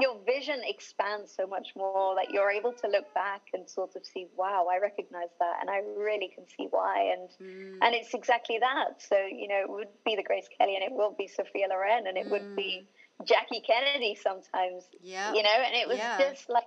your 0.00 0.16
vision 0.26 0.60
expands 0.66 1.32
so 1.34 1.46
much 1.46 1.68
more 1.76 2.14
that 2.16 2.32
you're 2.32 2.50
able 2.50 2.72
to 2.72 2.88
look 2.88 3.12
back 3.14 3.42
and 3.52 3.68
sort 3.68 3.94
of 3.96 4.04
see 4.04 4.26
wow 4.36 4.66
i 4.70 4.78
recognize 4.78 5.28
that 5.38 5.56
and 5.60 5.70
i 5.70 5.80
really 5.96 6.30
can 6.34 6.44
see 6.56 6.66
why 6.70 7.12
and 7.12 7.28
mm. 7.40 7.78
and 7.82 7.94
it's 7.94 8.14
exactly 8.14 8.58
that 8.58 9.00
so 9.00 9.16
you 9.16 9.48
know 9.48 9.60
it 9.60 9.70
would 9.70 9.88
be 10.04 10.16
the 10.16 10.22
grace 10.22 10.48
kelly 10.58 10.74
and 10.74 10.84
it 10.84 10.92
will 10.92 11.14
be 11.16 11.26
sophia 11.26 11.66
loren 11.68 12.06
and 12.06 12.16
it 12.16 12.26
mm. 12.26 12.30
would 12.30 12.56
be 12.56 12.86
mm. 13.20 13.26
jackie 13.26 13.62
kennedy 13.66 14.16
sometimes 14.20 14.84
yeah 15.02 15.32
you 15.32 15.42
know 15.42 15.58
and 15.64 15.74
it 15.74 15.88
was 15.88 15.98
yeah. 15.98 16.18
just 16.18 16.48
like 16.48 16.64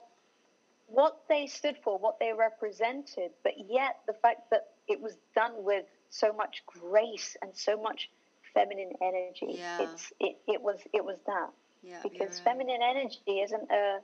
what 0.88 1.17
they 1.28 1.47
stood 1.47 1.75
for 1.84 1.97
what 1.97 2.17
they 2.19 2.32
represented 2.32 3.32
but 3.43 3.53
yet 3.69 3.97
the 4.07 4.13
fact 4.13 4.49
that 4.51 4.67
it 4.88 5.01
was 5.01 5.17
done 5.36 5.51
with 5.57 5.86
so 6.09 6.32
much 6.32 6.63
grace 6.65 7.36
and 7.41 7.51
so 7.53 7.82
much 7.82 8.09
feminine 8.53 8.93
energy 9.01 9.59
yeah. 9.59 9.82
it's 9.82 10.13
it, 10.21 10.38
it 10.47 10.61
was 10.61 10.80
it 10.93 11.03
was 11.03 11.17
that 11.25 11.49
Yeah, 11.84 11.99
because 12.03 12.41
right. 12.45 12.55
feminine 12.55 12.82
energy 12.84 13.39
isn't 13.41 13.71
a 13.71 13.99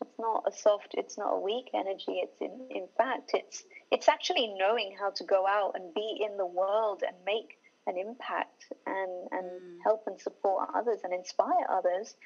it's 0.00 0.18
not 0.18 0.42
a 0.46 0.52
soft 0.52 0.94
it's 0.94 1.16
not 1.16 1.32
a 1.32 1.38
weak 1.40 1.70
energy 1.74 2.20
it's 2.24 2.40
in 2.40 2.66
in 2.70 2.88
fact 2.96 3.30
it's 3.34 3.64
it's 3.90 4.08
actually 4.08 4.48
knowing 4.58 4.96
how 4.98 5.10
to 5.10 5.24
go 5.24 5.46
out 5.46 5.72
and 5.74 5.94
be 5.94 6.24
in 6.28 6.36
the 6.36 6.46
world 6.46 7.02
and 7.06 7.16
make 7.24 7.58
an 7.86 7.96
impact 7.96 8.66
and 8.86 9.28
and 9.30 9.46
Mm. 9.50 9.78
help 9.84 10.02
and 10.06 10.20
support 10.20 10.68
others 10.74 11.00
and 11.04 11.12
inspire 11.12 11.66
others 11.70 12.16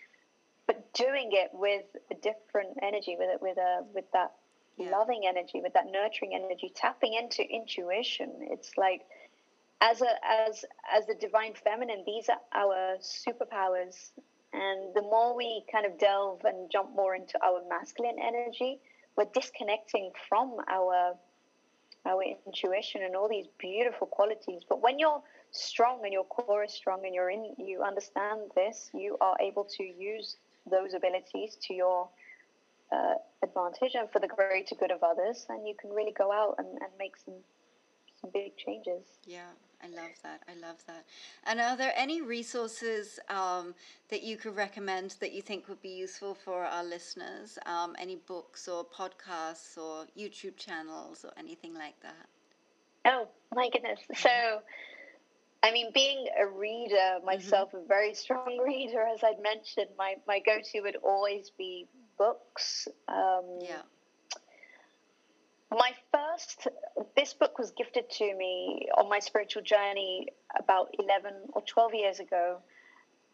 but 0.66 0.92
doing 0.94 1.30
it 1.32 1.50
with 1.52 1.84
a 2.10 2.14
different 2.14 2.76
energy 2.82 3.16
with 3.18 3.28
it 3.30 3.40
with 3.42 3.58
a 3.58 3.82
with 3.94 4.10
that 4.12 4.32
Yeah. 4.78 4.90
loving 4.90 5.26
energy 5.26 5.60
with 5.62 5.72
that 5.74 5.86
nurturing 5.86 6.34
energy 6.34 6.70
tapping 6.74 7.14
into 7.14 7.42
intuition 7.42 8.30
it's 8.52 8.76
like 8.76 9.02
as 9.80 10.00
a 10.02 10.12
as 10.26 10.64
as 10.90 11.06
the 11.06 11.14
divine 11.14 11.54
feminine 11.54 12.02
these 12.06 12.28
are 12.28 12.40
our 12.52 12.96
superpowers 13.00 14.10
and 14.52 14.94
the 14.94 15.02
more 15.02 15.36
we 15.36 15.64
kind 15.70 15.86
of 15.86 15.98
delve 15.98 16.40
and 16.44 16.70
jump 16.70 16.94
more 16.94 17.14
into 17.14 17.38
our 17.44 17.62
masculine 17.68 18.16
energy 18.22 18.78
we're 19.16 19.26
disconnecting 19.32 20.12
from 20.28 20.56
our 20.68 21.16
our 22.06 22.22
intuition 22.46 23.02
and 23.02 23.16
all 23.16 23.28
these 23.28 23.46
beautiful 23.58 24.06
qualities. 24.06 24.62
But 24.68 24.80
when 24.80 24.98
you're 24.98 25.20
strong 25.50 26.00
and 26.04 26.12
your 26.12 26.24
core 26.24 26.64
is 26.64 26.72
strong 26.72 27.04
and 27.04 27.14
you're 27.14 27.30
in 27.30 27.54
you 27.58 27.82
understand 27.82 28.40
this 28.54 28.90
you 28.92 29.16
are 29.20 29.36
able 29.40 29.64
to 29.64 29.82
use 29.82 30.36
those 30.70 30.92
abilities 30.92 31.56
to 31.62 31.74
your 31.74 32.08
uh, 32.92 33.14
advantage 33.42 33.94
and 33.94 34.10
for 34.10 34.18
the 34.20 34.28
greater 34.28 34.74
good 34.74 34.90
of 34.90 35.02
others 35.02 35.46
and 35.48 35.66
you 35.66 35.74
can 35.80 35.90
really 35.90 36.12
go 36.12 36.30
out 36.30 36.56
and, 36.58 36.68
and 36.68 36.90
make 36.98 37.16
some 37.16 37.34
some 37.34 37.55
big 38.32 38.56
changes 38.56 39.18
Yeah, 39.26 39.50
I 39.82 39.88
love 39.88 40.12
that. 40.22 40.42
I 40.48 40.54
love 40.54 40.76
that. 40.86 41.04
And 41.44 41.60
are 41.60 41.76
there 41.76 41.92
any 41.96 42.22
resources 42.22 43.18
um, 43.28 43.74
that 44.08 44.22
you 44.22 44.36
could 44.36 44.56
recommend 44.56 45.16
that 45.20 45.32
you 45.32 45.42
think 45.42 45.68
would 45.68 45.82
be 45.82 45.90
useful 45.90 46.34
for 46.34 46.64
our 46.64 46.84
listeners? 46.84 47.58
Um, 47.66 47.94
any 47.98 48.16
books 48.16 48.68
or 48.68 48.84
podcasts 48.84 49.76
or 49.76 50.06
YouTube 50.18 50.56
channels 50.56 51.24
or 51.24 51.32
anything 51.38 51.74
like 51.74 52.00
that? 52.00 52.26
Oh 53.04 53.28
my 53.54 53.68
goodness! 53.72 54.00
So, 54.14 54.60
I 55.62 55.70
mean, 55.70 55.90
being 55.94 56.26
a 56.40 56.46
reader 56.46 57.18
myself, 57.24 57.74
a 57.74 57.80
very 57.86 58.14
strong 58.14 58.58
reader, 58.64 59.02
as 59.02 59.22
I'd 59.22 59.40
mentioned, 59.42 59.90
my 59.98 60.14
my 60.26 60.40
go 60.40 60.58
to 60.72 60.80
would 60.80 60.96
always 60.96 61.50
be 61.56 61.86
books. 62.18 62.88
Um, 63.08 63.58
Yeah. 63.60 63.82
My 65.70 65.92
first, 66.12 66.68
this 67.16 67.34
book 67.34 67.58
was 67.58 67.72
gifted 67.72 68.08
to 68.10 68.34
me 68.36 68.88
on 68.96 69.08
my 69.08 69.18
spiritual 69.18 69.62
journey 69.62 70.28
about 70.58 70.94
eleven 70.98 71.34
or 71.52 71.62
twelve 71.62 71.92
years 71.94 72.20
ago, 72.20 72.58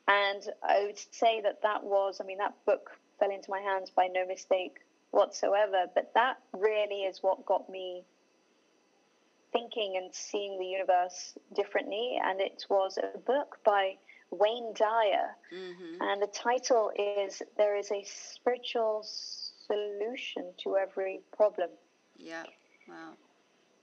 and 0.09 0.43
I 0.63 0.85
would 0.87 0.99
say 0.99 1.41
that 1.43 1.63
that 1.63 1.85
was, 1.85 2.21
I 2.21 2.25
mean, 2.25 2.39
that 2.39 2.55
book 2.65 2.91
fell 3.19 3.31
into 3.31 3.51
my 3.51 3.61
hands 3.61 3.91
by 3.91 4.09
no 4.09 4.27
mistake 4.27 4.79
whatsoever. 5.11 5.87
But 5.95 6.13
that 6.15 6.39
really 6.53 7.03
is 7.03 7.23
what 7.23 7.45
got 7.47 7.69
me 7.69 8.03
thinking 9.53 9.97
and 9.97 10.13
seeing 10.15 10.59
the 10.59 10.67
universe 10.67 11.35
differently. 11.55 12.19
And 12.25 12.41
it 12.41 12.65
was 12.71 12.99
a 12.99 13.19
book 13.19 13.59
by 13.65 13.97
Wayne 14.31 14.73
Dyer. 14.75 15.37
hmm 15.51 16.01
And 16.01 16.23
the 16.23 16.29
title 16.29 16.91
is 16.99 17.43
There 17.59 17.77
is 17.77 17.93
a 17.93 18.03
Spiritual 18.05 19.05
Solution 19.05 20.53
to 20.65 20.77
Every 20.77 21.21
Problem. 21.37 21.69
Yeah. 22.23 22.45
Wow. 22.89 23.15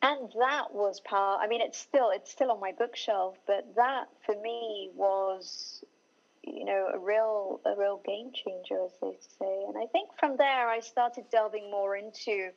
And 0.02 0.32
that 0.40 0.74
was 0.74 1.02
part 1.02 1.42
I 1.44 1.48
mean 1.48 1.62
it's 1.62 1.78
still 1.78 2.10
it's 2.12 2.32
still 2.32 2.52
on 2.52 2.60
my 2.60 2.72
bookshelf, 2.72 3.38
but 3.46 3.76
that 3.76 4.08
for 4.26 4.36
me 4.42 4.90
was 4.96 5.84
you 6.44 6.66
know, 6.66 6.90
a 6.94 6.98
real 7.00 7.60
a 7.66 7.76
real 7.78 8.02
game 8.06 8.32
changer 8.34 8.84
as 8.86 8.92
they 9.02 9.18
say. 9.40 9.64
And 9.68 9.78
I 9.78 9.86
think 9.92 10.10
from 10.20 10.38
there 10.38 10.70
I 10.70 10.80
started 10.80 11.26
delving 11.32 11.70
more 11.70 11.96
into 11.96 12.50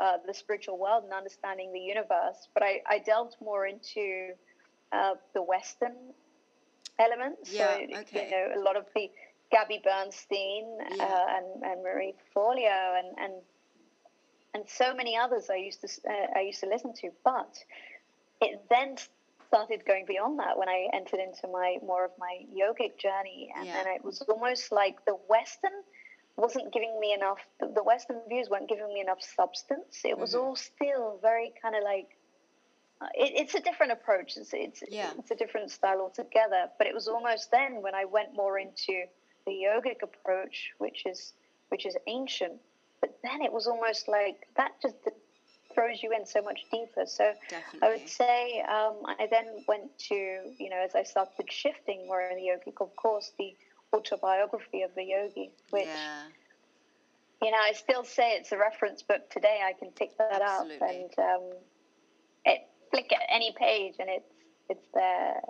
uh, 0.00 0.18
the 0.26 0.34
spiritual 0.34 0.78
world 0.78 1.04
and 1.04 1.12
understanding 1.12 1.72
the 1.72 1.80
universe. 1.80 2.48
But 2.52 2.62
I, 2.62 2.82
I 2.86 2.98
delved 2.98 3.36
more 3.40 3.66
into 3.66 4.32
uh, 4.92 5.14
the 5.34 5.42
Western 5.42 5.96
elements. 6.98 7.52
Yeah, 7.52 7.76
so, 7.76 7.98
okay. 8.00 8.24
you 8.24 8.30
know, 8.30 8.60
a 8.60 8.62
lot 8.62 8.76
of 8.76 8.86
the 8.94 9.10
Gabby 9.50 9.80
Bernstein 9.82 10.66
Yeah. 10.96 11.04
uh, 11.04 11.26
and, 11.36 11.62
and 11.64 11.82
Marie 11.82 12.14
Forleo 12.34 12.98
and, 12.98 13.16
and 13.18 13.32
and 14.58 14.68
so 14.68 14.92
many 14.94 15.16
others 15.16 15.48
I 15.50 15.56
used 15.56 15.80
to 15.82 15.88
uh, 16.10 16.26
I 16.38 16.40
used 16.40 16.60
to 16.60 16.68
listen 16.68 16.92
to. 16.94 17.10
But 17.24 17.56
it 18.40 18.64
then 18.68 18.96
started 19.48 19.84
going 19.86 20.04
beyond 20.06 20.38
that 20.40 20.58
when 20.58 20.68
I 20.68 20.88
entered 20.92 21.20
into 21.20 21.48
my 21.48 21.78
more 21.84 22.04
of 22.04 22.10
my 22.18 22.40
yogic 22.54 22.98
journey, 22.98 23.52
and 23.56 23.66
Yeah. 23.66 23.74
then 23.84 23.86
it 23.94 24.04
was 24.04 24.20
almost 24.22 24.72
like 24.72 25.04
the 25.04 25.14
Western 25.14 25.72
wasn't 26.36 26.72
giving 26.72 26.98
me 27.00 27.12
enough. 27.14 27.40
The 27.60 27.82
Western 27.82 28.20
views 28.28 28.48
weren't 28.50 28.68
giving 28.68 28.92
me 28.92 29.00
enough 29.00 29.22
substance. 29.22 30.04
It 30.04 30.16
was 30.18 30.34
Mhm. 30.34 30.40
all 30.40 30.56
still 30.56 31.18
very 31.18 31.50
kind 31.62 31.74
of 31.76 31.82
like. 31.82 32.16
Uh, 33.00 33.06
it, 33.14 33.32
it's 33.40 33.54
a 33.54 33.60
different 33.60 33.92
approach. 33.92 34.36
It's, 34.36 34.52
it's 34.52 34.82
Yeah. 34.88 35.12
it's 35.18 35.30
a 35.30 35.36
different 35.36 35.70
style 35.70 36.00
altogether. 36.00 36.70
But 36.78 36.86
it 36.88 36.94
was 36.94 37.06
almost 37.08 37.50
then 37.50 37.80
when 37.80 37.94
I 37.94 38.04
went 38.04 38.34
more 38.34 38.58
into 38.58 39.06
the 39.46 39.52
yogic 39.52 40.02
approach, 40.02 40.56
which 40.78 41.06
is 41.06 41.32
which 41.70 41.86
is 41.86 41.96
ancient. 42.06 42.60
But 43.00 43.18
then 43.22 43.42
it 43.42 43.52
was 43.52 43.66
almost 43.66 44.08
like 44.08 44.46
that 44.56 44.72
just 44.82 44.96
throws 45.74 46.02
you 46.02 46.12
in 46.12 46.26
so 46.26 46.42
much 46.42 46.60
deeper. 46.72 47.06
So 47.06 47.32
Definitely. 47.48 47.80
I 47.82 47.90
would 47.90 48.08
say 48.08 48.60
um, 48.62 48.96
I 49.06 49.28
then 49.30 49.64
went 49.68 49.96
to, 50.08 50.14
you 50.14 50.70
know, 50.70 50.82
as 50.84 50.94
I 50.94 51.04
started 51.04 51.50
shifting 51.50 52.06
more 52.06 52.20
in 52.22 52.36
the 52.36 52.42
yogic, 52.42 52.80
of 52.80 52.94
course, 52.96 53.32
the 53.38 53.54
autobiography 53.92 54.82
of 54.82 54.94
the 54.94 55.04
yogi, 55.04 55.50
which, 55.70 55.86
yeah. 55.86 56.22
you 57.42 57.50
know, 57.50 57.58
I 57.58 57.72
still 57.72 58.04
say 58.04 58.32
it's 58.32 58.52
a 58.52 58.58
reference 58.58 59.02
book 59.02 59.30
today. 59.30 59.60
I 59.64 59.72
can 59.72 59.90
pick 59.90 60.16
that 60.18 60.42
Absolutely. 60.42 60.76
up 60.76 60.82
and 60.90 61.18
um, 61.18 61.50
it 62.44 62.60
flick 62.90 63.12
at 63.12 63.22
any 63.28 63.54
page 63.58 63.94
and 63.98 64.08
it's 64.08 64.32
it's 64.68 64.86
there. 64.92 65.40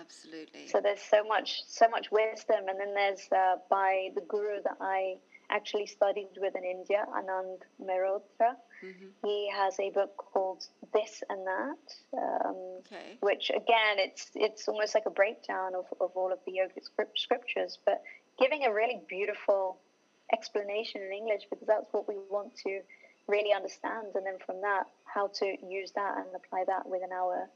Absolutely. 0.00 0.68
So 0.68 0.80
there's 0.80 1.02
so 1.02 1.22
much 1.24 1.62
so 1.66 1.88
much 1.88 2.10
wisdom, 2.10 2.68
and 2.68 2.80
then 2.80 2.94
there's 2.94 3.28
uh, 3.30 3.56
by 3.68 4.08
the 4.14 4.22
guru 4.22 4.62
that 4.64 4.78
I 4.80 5.16
actually 5.50 5.86
studied 5.86 6.30
with 6.36 6.54
in 6.56 6.64
India, 6.64 7.04
Anand 7.18 7.60
Mehrotra. 7.80 8.54
hmm 8.80 9.08
He 9.24 9.50
has 9.50 9.78
a 9.78 9.90
book 9.90 10.10
called 10.16 10.62
This 10.92 11.22
and 11.28 11.46
That, 11.46 11.84
um, 12.18 12.56
Okay. 12.80 13.18
which 13.20 13.50
again, 13.50 13.94
it's 13.98 14.30
it's 14.34 14.68
almost 14.68 14.94
like 14.94 15.06
a 15.06 15.10
breakdown 15.10 15.74
of, 15.74 15.86
of 16.00 16.10
all 16.14 16.32
of 16.32 16.40
the 16.46 16.52
yogic 16.52 16.84
script, 16.84 17.18
scriptures, 17.18 17.78
but 17.86 18.02
giving 18.38 18.64
a 18.64 18.72
really 18.72 19.00
beautiful 19.08 19.78
explanation 20.32 21.02
in 21.02 21.12
English 21.12 21.42
because 21.50 21.66
that's 21.66 21.92
what 21.92 22.08
we 22.08 22.16
want 22.30 22.52
to 22.66 22.80
really 23.28 23.52
understand, 23.52 24.08
and 24.14 24.26
then 24.26 24.38
from 24.44 24.60
that, 24.62 24.84
how 25.04 25.28
to 25.40 25.46
use 25.78 25.92
that 25.94 26.16
and 26.18 26.26
apply 26.34 26.64
that 26.66 26.84
within 26.86 27.12
our 27.12 27.48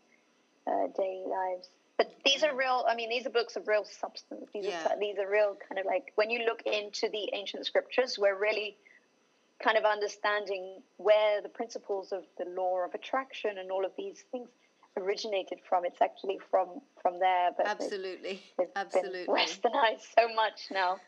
uh, 0.68 0.86
daily 0.96 1.24
lives. 1.26 1.68
But 1.98 2.12
these 2.24 2.42
are 2.42 2.54
real. 2.54 2.84
I 2.88 2.94
mean, 2.94 3.08
these 3.08 3.26
are 3.26 3.30
books 3.30 3.56
of 3.56 3.66
real 3.66 3.84
substance. 3.84 4.50
These 4.52 4.66
Yeah. 4.66 4.92
are 4.92 4.98
these 4.98 5.18
are 5.18 5.28
real 5.28 5.56
kind 5.68 5.78
of 5.78 5.86
like 5.86 6.12
when 6.16 6.30
you 6.30 6.44
look 6.44 6.62
into 6.62 7.08
the 7.08 7.30
ancient 7.32 7.64
scriptures, 7.66 8.18
we're 8.18 8.36
really 8.36 8.76
kind 9.62 9.78
of 9.78 9.84
understanding 9.84 10.82
where 10.98 11.40
the 11.40 11.48
principles 11.48 12.12
of 12.12 12.24
the 12.36 12.44
law 12.44 12.84
of 12.84 12.94
attraction 12.94 13.58
and 13.58 13.70
all 13.72 13.84
of 13.86 13.92
these 13.96 14.24
things 14.30 14.50
originated 14.98 15.58
from. 15.68 15.84
It's 15.84 16.02
actually 16.02 16.38
from 16.50 16.82
from 17.00 17.18
there, 17.18 17.50
but 17.56 17.66
Absolutely. 17.66 18.42
they've 18.58 18.68
Absolutely. 18.76 19.24
been 19.24 19.34
westernized 19.34 20.14
so 20.18 20.28
much 20.34 20.68
now. 20.70 21.00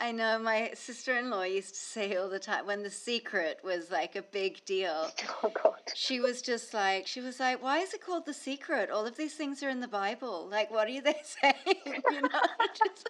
I 0.00 0.12
know 0.12 0.38
my 0.38 0.70
sister 0.74 1.18
in 1.18 1.28
law 1.28 1.42
used 1.42 1.74
to 1.74 1.80
say 1.80 2.14
all 2.14 2.28
the 2.28 2.38
time 2.38 2.66
when 2.66 2.84
The 2.84 2.90
Secret 2.90 3.58
was 3.64 3.90
like 3.90 4.14
a 4.14 4.22
big 4.22 4.64
deal. 4.64 5.10
Oh 5.42 5.50
God. 5.50 5.74
She 5.94 6.20
was 6.20 6.42
just 6.42 6.74
like, 6.74 7.06
she 7.06 7.20
was 7.20 7.38
like, 7.38 7.62
why 7.62 7.78
is 7.78 7.94
it 7.94 8.04
called 8.04 8.26
The 8.26 8.34
Secret? 8.34 8.90
All 8.90 9.06
of 9.06 9.16
these 9.16 9.34
things 9.34 9.62
are 9.62 9.68
in 9.68 9.80
the 9.80 9.88
Bible. 9.88 10.48
Like, 10.50 10.70
what 10.70 10.88
are 10.88 11.00
they 11.00 11.16
saying? 11.42 11.54
you 11.86 12.22
know? 12.22 12.28
Just- 12.76 13.08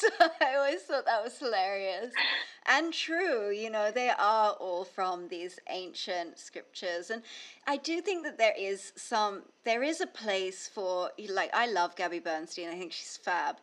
so 0.00 0.08
I 0.42 0.54
always 0.56 0.82
thought 0.82 1.06
that 1.06 1.22
was 1.22 1.38
hilarious 1.38 2.12
and 2.66 2.92
true. 2.92 3.50
You 3.50 3.70
know, 3.70 3.90
they 3.90 4.10
are 4.10 4.52
all 4.52 4.84
from 4.84 5.28
these 5.28 5.58
ancient 5.70 6.38
scriptures. 6.38 7.10
And 7.10 7.22
I 7.66 7.76
do 7.78 8.00
think 8.00 8.24
that 8.24 8.38
there 8.38 8.54
is 8.58 8.92
some, 8.96 9.42
there 9.64 9.82
is 9.82 10.00
a 10.00 10.06
place 10.06 10.68
for, 10.72 11.10
like, 11.30 11.50
I 11.54 11.66
love 11.70 11.96
Gabby 11.96 12.18
Bernstein. 12.20 12.68
I 12.68 12.78
think 12.78 12.92
she's 12.92 13.16
fab. 13.16 13.56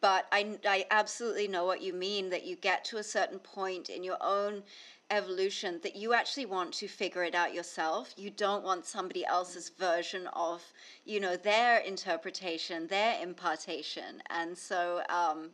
But 0.00 0.26
I, 0.30 0.58
I 0.64 0.86
absolutely 0.90 1.48
know 1.48 1.64
what 1.64 1.82
you 1.82 1.92
mean 1.92 2.30
that 2.30 2.44
you 2.44 2.56
get 2.56 2.84
to 2.86 2.98
a 2.98 3.02
certain 3.02 3.38
point 3.38 3.88
in 3.90 4.04
your 4.04 4.18
own 4.20 4.62
evolution 5.10 5.80
that 5.82 5.96
you 5.96 6.12
actually 6.12 6.46
want 6.46 6.72
to 6.74 6.86
figure 6.86 7.24
it 7.24 7.34
out 7.34 7.54
yourself. 7.54 8.12
You 8.16 8.30
don't 8.30 8.62
want 8.62 8.84
somebody 8.86 9.24
else's 9.24 9.70
version 9.70 10.28
of, 10.34 10.62
you 11.04 11.18
know, 11.18 11.36
their 11.36 11.78
interpretation, 11.78 12.86
their 12.86 13.20
impartation. 13.22 14.22
And 14.30 14.56
so, 14.56 15.02
um, 15.08 15.50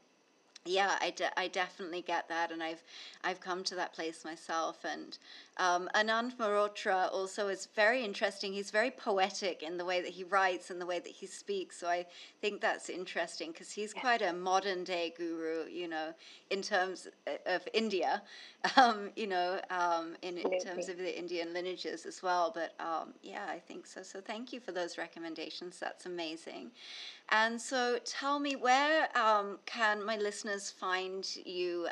yeah, 0.66 0.96
I, 1.00 1.10
de- 1.10 1.38
I 1.38 1.48
definitely 1.48 2.02
get 2.02 2.28
that, 2.28 2.50
and 2.50 2.62
I've 2.62 2.82
I've 3.22 3.40
come 3.40 3.62
to 3.64 3.74
that 3.74 3.92
place 3.92 4.24
myself, 4.24 4.78
and 4.84 5.18
um, 5.56 5.88
Anand 5.94 6.36
Mehrotra 6.36 7.12
also 7.12 7.48
is 7.48 7.68
very 7.76 8.04
interesting. 8.04 8.52
He's 8.52 8.70
very 8.70 8.90
poetic 8.90 9.62
in 9.62 9.76
the 9.76 9.84
way 9.84 10.00
that 10.00 10.10
he 10.10 10.24
writes 10.24 10.70
and 10.70 10.80
the 10.80 10.86
way 10.86 10.98
that 10.98 11.12
he 11.12 11.26
speaks. 11.26 11.78
So 11.78 11.86
I 11.86 12.06
think 12.40 12.60
that's 12.60 12.90
interesting 12.90 13.52
because 13.52 13.70
he's 13.70 13.94
quite 13.94 14.20
a 14.20 14.32
modern 14.32 14.82
day 14.82 15.14
guru, 15.16 15.66
you 15.70 15.86
know, 15.86 16.12
in 16.50 16.60
terms 16.60 17.06
of 17.46 17.68
India, 17.72 18.22
um, 18.76 19.10
you 19.14 19.28
know, 19.28 19.60
um, 19.70 20.16
in, 20.22 20.38
in, 20.38 20.60
terms 20.60 20.88
of 20.88 20.98
the 20.98 21.16
Indian 21.18 21.52
lineages 21.54 22.04
as 22.04 22.22
well. 22.22 22.50
But 22.52 22.74
um, 22.80 23.14
yeah, 23.22 23.46
I 23.48 23.58
think 23.58 23.86
so. 23.86 24.02
So 24.02 24.20
thank 24.20 24.52
you 24.52 24.58
for 24.58 24.72
those 24.72 24.98
recommendations. 24.98 25.78
That's 25.78 26.06
amazing. 26.06 26.72
And 27.30 27.60
so 27.60 27.98
tell 28.04 28.38
me, 28.38 28.54
where 28.56 29.08
um, 29.16 29.58
can 29.66 30.04
my 30.04 30.16
listeners 30.16 30.70
find 30.70 31.26
you? 31.44 31.88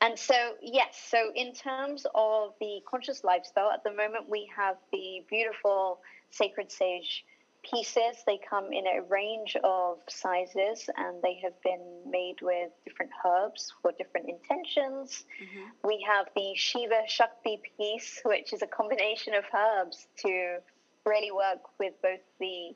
and 0.00 0.18
so, 0.18 0.54
yes, 0.62 0.98
so 1.10 1.30
in 1.34 1.52
terms 1.52 2.06
of 2.14 2.54
the 2.60 2.80
conscious 2.90 3.22
lifestyle, 3.22 3.70
at 3.70 3.84
the 3.84 3.90
moment 3.90 4.28
we 4.28 4.48
have 4.56 4.76
the 4.92 5.24
beautiful 5.28 6.00
Sacred 6.30 6.72
Sage 6.72 7.24
pieces. 7.62 8.22
They 8.26 8.38
come 8.48 8.72
in 8.72 8.86
a 8.86 9.02
range 9.02 9.56
of 9.62 9.98
sizes 10.08 10.88
and 10.96 11.22
they 11.22 11.40
have 11.42 11.60
been 11.62 11.84
made 12.06 12.36
with 12.42 12.70
different 12.84 13.12
herbs 13.26 13.72
for 13.82 13.92
different 13.92 14.28
intentions. 14.28 15.24
Mm-hmm. 15.42 15.88
We 15.88 16.06
have 16.08 16.26
the 16.34 16.54
Shiva 16.54 17.02
Shakti 17.06 17.60
piece, 17.76 18.20
which 18.24 18.52
is 18.52 18.62
a 18.62 18.66
combination 18.66 19.34
of 19.34 19.44
herbs 19.54 20.06
to 20.24 20.58
really 21.06 21.30
work 21.30 21.60
with 21.78 21.94
both 22.02 22.20
the 22.38 22.74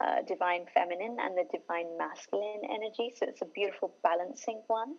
uh, 0.00 0.22
divine 0.26 0.66
feminine 0.74 1.16
and 1.20 1.36
the 1.36 1.44
divine 1.52 1.96
masculine 1.98 2.62
energy. 2.64 3.14
So 3.16 3.26
it's 3.28 3.42
a 3.42 3.46
beautiful 3.46 3.94
balancing 4.02 4.62
one. 4.66 4.94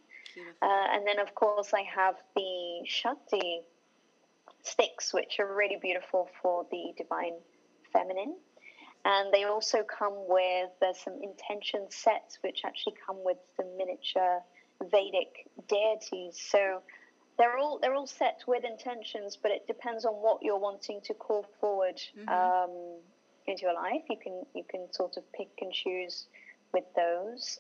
Uh, 0.62 0.88
and 0.94 1.08
then, 1.08 1.20
of 1.20 1.36
course, 1.36 1.74
I 1.74 1.84
have 1.84 2.16
the 2.36 2.82
Shakti 2.86 3.62
sticks, 4.64 5.14
which 5.14 5.40
are 5.40 5.56
really 5.56 5.78
beautiful 5.82 6.30
for 6.42 6.66
the 6.72 6.94
divine 6.98 7.36
feminine. 7.94 8.36
And 9.06 9.32
they 9.32 9.44
also 9.44 9.84
come 9.84 10.16
with 10.28 10.70
there's 10.82 10.98
some 11.00 11.20
intention 11.22 11.86
sets 11.90 12.40
which 12.42 12.62
actually 12.66 12.96
come 13.06 13.18
with 13.24 13.38
some 13.56 13.68
miniature 13.78 14.42
Vedic 14.82 15.48
deities. 15.68 16.40
So 16.52 16.82
they're 17.38 17.58
all 17.58 17.80
they're 17.82 17.94
all 17.94 18.08
set 18.08 18.42
with 18.48 18.64
intentions, 18.64 19.38
but 19.42 19.52
it 19.52 19.68
depends 19.68 20.06
on 20.06 20.14
what 20.14 20.40
you're 20.42 20.60
wanting 20.60 21.02
to 21.02 21.14
call 21.14 21.46
forward 21.60 22.00
mm-hmm. 22.18 22.30
um, 22.30 22.72
into 23.48 23.64
your 23.64 23.74
life. 23.74 24.04
You 24.10 24.18
can 24.22 24.46
you 24.54 24.64
can 24.70 24.92
sort 24.92 25.18
of 25.18 25.24
pick 25.34 25.50
and 25.62 25.72
choose 25.72 26.28
with 26.74 26.86
those. 26.96 27.60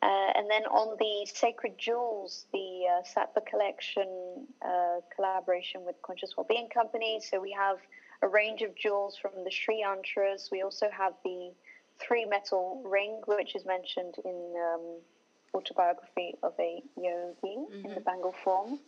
Uh, 0.00 0.30
and 0.36 0.48
then 0.48 0.64
on 0.66 0.96
the 1.00 1.26
Sacred 1.26 1.76
Jewels, 1.76 2.46
the 2.52 2.84
uh, 2.86 3.02
Sattva 3.02 3.44
collection 3.44 4.46
uh, 4.64 5.00
collaboration 5.14 5.84
with 5.84 5.96
Conscious 6.02 6.36
Wellbeing 6.36 6.68
Company. 6.68 7.20
So 7.20 7.40
we 7.40 7.50
have 7.50 7.78
a 8.22 8.28
range 8.28 8.62
of 8.62 8.76
jewels 8.76 9.16
from 9.20 9.32
the 9.44 9.50
Sri 9.50 9.84
Yantras. 9.84 10.52
We 10.52 10.62
also 10.62 10.88
have 10.96 11.14
the 11.24 11.50
three 11.98 12.24
metal 12.24 12.80
ring, 12.86 13.22
which 13.26 13.56
is 13.56 13.64
mentioned 13.64 14.14
in 14.24 14.54
um, 14.56 15.00
autobiography 15.54 16.34
of 16.42 16.54
a 16.58 16.82
yogi 16.96 17.34
mm-hmm. 17.44 17.74
in 17.74 17.82
the 17.82 17.88
mm-hmm. 17.88 18.04
Bengal 18.04 18.34
form. 18.44 18.78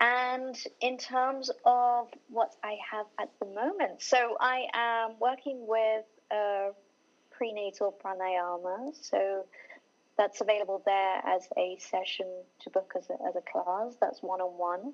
And 0.00 0.56
in 0.80 0.98
terms 0.98 1.50
of 1.64 2.08
what 2.28 2.56
I 2.64 2.76
have 2.90 3.06
at 3.20 3.30
the 3.38 3.46
moment, 3.46 4.02
so 4.02 4.36
I 4.40 4.66
am 4.74 5.12
working 5.20 5.64
with 5.66 6.04
a 6.32 6.70
prenatal 7.30 7.94
pranayama. 8.04 8.92
So 9.00 9.44
that's 10.18 10.40
available 10.40 10.82
there 10.84 11.22
as 11.24 11.46
a 11.56 11.76
session 11.78 12.26
to 12.62 12.70
book 12.70 12.94
as 12.96 13.08
a, 13.10 13.14
as 13.28 13.36
a 13.36 13.42
class. 13.42 13.94
That's 14.00 14.22
one 14.22 14.40
on 14.40 14.58
one. 14.58 14.92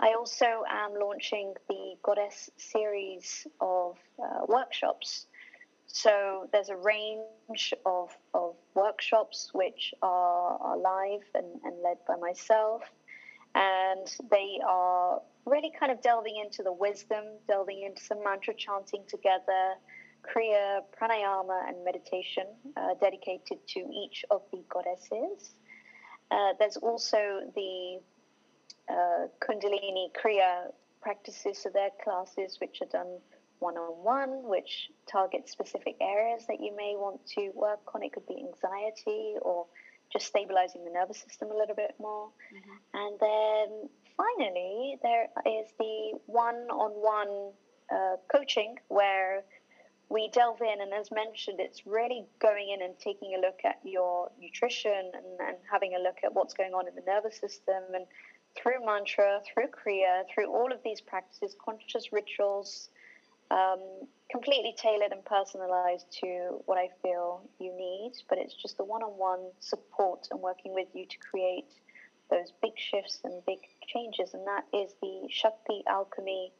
I 0.00 0.14
also 0.14 0.64
am 0.68 0.94
launching 0.98 1.54
the 1.68 1.94
Goddess 2.02 2.50
series 2.56 3.46
of 3.60 3.96
uh, 4.20 4.46
workshops. 4.48 5.26
So 5.88 6.48
there's 6.52 6.68
a 6.68 6.76
range 6.76 7.74
of, 7.86 8.16
of 8.34 8.54
workshops 8.74 9.50
which 9.54 9.94
are, 10.02 10.58
are 10.60 10.76
live 10.76 11.24
and, 11.34 11.46
and 11.64 11.82
led 11.82 11.96
by 12.06 12.16
myself. 12.16 12.82
And 13.54 14.06
they 14.30 14.60
are 14.66 15.20
really 15.46 15.72
kind 15.80 15.90
of 15.90 16.02
delving 16.02 16.36
into 16.36 16.62
the 16.62 16.72
wisdom, 16.72 17.24
delving 17.48 17.82
into 17.82 18.02
some 18.02 18.22
mantra 18.22 18.54
chanting 18.54 19.02
together, 19.08 19.74
Kriya, 20.22 20.80
pranayama, 21.00 21.68
and 21.68 21.82
meditation 21.84 22.44
uh, 22.76 22.94
dedicated 23.00 23.66
to 23.68 23.80
each 23.80 24.24
of 24.30 24.42
the 24.52 24.62
goddesses. 24.68 25.54
Uh, 26.30 26.52
there's 26.58 26.76
also 26.76 27.40
the 27.54 27.98
uh, 28.90 29.26
Kundalini 29.40 30.08
Kriya 30.12 30.70
practices, 31.00 31.62
so 31.62 31.70
their 31.72 31.90
classes 32.04 32.58
which 32.60 32.82
are 32.82 32.90
done 32.92 33.18
one 33.60 33.76
on 33.76 34.04
one, 34.04 34.48
which 34.48 34.90
targets 35.10 35.50
specific 35.50 35.96
areas 36.00 36.46
that 36.48 36.60
you 36.60 36.74
may 36.76 36.94
want 36.96 37.26
to 37.36 37.50
work 37.54 37.80
on. 37.94 38.02
It 38.02 38.12
could 38.12 38.26
be 38.26 38.44
anxiety 38.46 39.34
or 39.42 39.66
just 40.12 40.26
stabilizing 40.26 40.84
the 40.84 40.90
nervous 40.90 41.18
system 41.18 41.50
a 41.50 41.56
little 41.56 41.74
bit 41.74 41.94
more. 41.98 42.28
Mm-hmm. 42.54 42.78
And 42.94 43.18
then 43.20 43.88
finally, 44.16 44.98
there 45.02 45.28
is 45.46 45.68
the 45.78 46.18
one 46.26 46.68
on 46.70 46.92
one 46.92 47.52
coaching 48.30 48.76
where 48.88 49.44
we 50.10 50.30
delve 50.32 50.60
in, 50.62 50.80
and 50.80 50.92
as 50.94 51.10
mentioned, 51.10 51.60
it's 51.60 51.86
really 51.86 52.24
going 52.40 52.70
in 52.70 52.82
and 52.82 52.98
taking 52.98 53.34
a 53.34 53.40
look 53.40 53.60
at 53.64 53.78
your 53.84 54.30
nutrition 54.40 55.12
and, 55.14 55.48
and 55.48 55.56
having 55.70 55.94
a 55.94 56.02
look 56.02 56.16
at 56.24 56.32
what's 56.32 56.54
going 56.54 56.72
on 56.72 56.88
in 56.88 56.94
the 56.94 57.02
nervous 57.06 57.38
system 57.38 57.82
and 57.94 58.06
through 58.56 58.84
mantra, 58.84 59.40
through 59.44 59.66
Kriya, 59.66 60.22
through 60.32 60.50
all 60.50 60.72
of 60.72 60.80
these 60.82 61.00
practices, 61.00 61.54
conscious 61.62 62.10
rituals, 62.10 62.88
um, 63.50 63.80
completely 64.30 64.74
tailored 64.76 65.12
and 65.12 65.24
personalized 65.24 66.06
to 66.20 66.62
what 66.66 66.78
I 66.78 66.88
feel 67.02 67.42
you 67.58 67.72
need. 67.76 68.12
But 68.28 68.38
it's 68.38 68.54
just 68.54 68.76
the 68.76 68.84
one 68.84 69.02
on 69.02 69.12
one 69.18 69.50
support 69.60 70.28
and 70.30 70.40
working 70.40 70.74
with 70.74 70.88
you 70.94 71.06
to 71.06 71.16
create 71.30 71.66
those 72.30 72.52
big 72.62 72.72
shifts 72.76 73.20
and 73.24 73.44
big 73.46 73.60
changes. 73.86 74.34
And 74.34 74.46
that 74.46 74.64
is 74.72 74.94
the 75.00 75.28
Shakti 75.30 75.82
Alchemy 75.86 76.52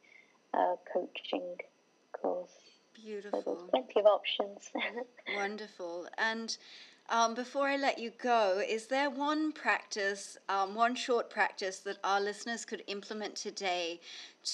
uh, 0.54 0.76
coaching 0.92 1.56
course. 2.12 2.50
Beautiful. 2.94 3.42
So 3.42 3.54
there's 3.54 3.70
plenty 3.70 4.00
of 4.00 4.06
options. 4.06 4.70
Wonderful. 5.36 6.08
And 6.18 6.56
um, 7.08 7.34
before 7.34 7.66
I 7.66 7.76
let 7.76 7.98
you 7.98 8.12
go, 8.22 8.62
is 8.66 8.86
there 8.86 9.08
one 9.08 9.52
practice, 9.52 10.36
um, 10.48 10.74
one 10.74 10.94
short 10.94 11.30
practice 11.30 11.78
that 11.80 11.96
our 12.04 12.20
listeners 12.20 12.64
could 12.64 12.82
implement 12.86 13.34
today 13.34 14.00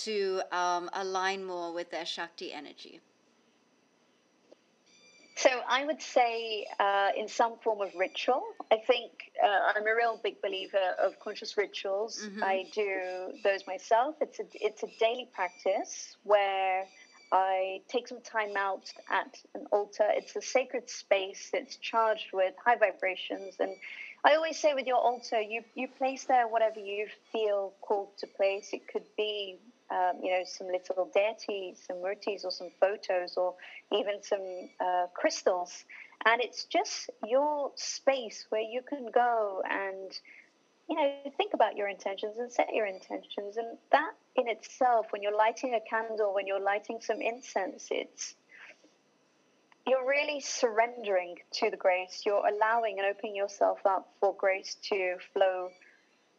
to 0.05 0.43
um, 0.53 0.89
align 0.93 1.45
more 1.45 1.73
with 1.73 1.91
their 1.91 2.07
Shakti 2.07 2.53
energy? 2.53 3.01
So 5.37 5.51
I 5.69 5.85
would 5.85 6.01
say 6.01 6.67
uh, 6.79 7.09
in 7.17 7.27
some 7.27 7.57
form 7.59 7.81
of 7.81 7.93
ritual. 7.97 8.43
I 8.71 8.77
think 8.77 9.11
uh, 9.43 9.73
I'm 9.75 9.87
a 9.87 9.95
real 9.95 10.21
big 10.23 10.41
believer 10.41 10.95
of 11.03 11.19
conscious 11.19 11.57
rituals. 11.57 12.25
Mm-hmm. 12.25 12.45
I 12.45 12.67
do 12.73 13.33
those 13.43 13.67
myself. 13.67 14.15
It's 14.21 14.39
a 14.39 14.45
it's 14.55 14.85
a 14.85 14.89
daily 15.01 15.29
practice 15.35 16.17
where 16.23 16.87
I 17.33 17.81
take 17.89 18.09
some 18.09 18.21
time 18.21 18.57
out 18.57 18.93
at 19.11 19.37
an 19.55 19.67
altar. 19.73 20.07
It's 20.11 20.37
a 20.37 20.43
sacred 20.43 20.89
space. 20.89 21.51
It's 21.53 21.77
charged 21.77 22.33
with 22.33 22.55
high 22.65 22.77
vibrations, 22.77 23.57
and 23.59 23.75
I 24.25 24.37
always 24.37 24.59
say 24.59 24.73
with 24.73 24.87
your 24.87 24.97
altar, 24.97 25.41
you 25.41 25.63
you 25.75 25.87
place 25.87 26.25
there 26.25 26.49
whatever 26.49 26.81
you 26.81 27.09
feel 27.31 27.75
called 27.83 28.17
to 28.19 28.27
place. 28.27 28.71
It 28.73 28.89
could 28.89 29.05
be, 29.19 29.59
um, 29.91 30.21
you 30.23 30.31
know, 30.31 30.45
some 30.47 30.69
little 30.69 31.11
deities, 31.15 31.85
some 31.87 31.99
murtis, 31.99 32.43
or 32.45 32.51
some 32.51 32.71
photos, 32.81 33.37
or 33.37 33.55
even 33.93 34.23
some 34.23 34.71
uh, 34.81 35.07
crystals. 35.13 35.85
And 36.25 36.41
it's 36.41 36.65
just 36.65 37.11
your 37.27 37.73
space 37.75 38.47
where 38.49 38.63
you 38.63 38.81
can 38.81 39.11
go 39.13 39.61
and, 39.69 40.11
you 40.89 40.97
know, 40.97 41.13
think 41.37 41.53
about 41.53 41.77
your 41.77 41.89
intentions 41.89 42.39
and 42.39 42.51
set 42.51 42.73
your 42.73 42.87
intentions. 42.87 43.59
And 43.59 43.77
that 43.93 44.13
in 44.37 44.49
itself, 44.49 45.07
when 45.11 45.23
you're 45.23 45.37
lighting 45.37 45.75
a 45.75 45.81
candle, 45.89 46.35
when 46.35 46.47
you're 46.47 46.61
lighting 46.61 46.99
some 47.01 47.21
incense, 47.21 47.89
it's 47.91 48.35
you're 49.87 50.07
really 50.07 50.41
surrendering 50.41 51.37
to 51.53 51.71
the 51.71 51.77
grace. 51.77 52.23
You're 52.25 52.47
allowing 52.47 52.99
and 52.99 53.07
opening 53.07 53.37
yourself 53.37 53.79
up 53.85 54.09
for 54.19 54.35
grace 54.35 54.77
to 54.89 55.17
flow 55.33 55.69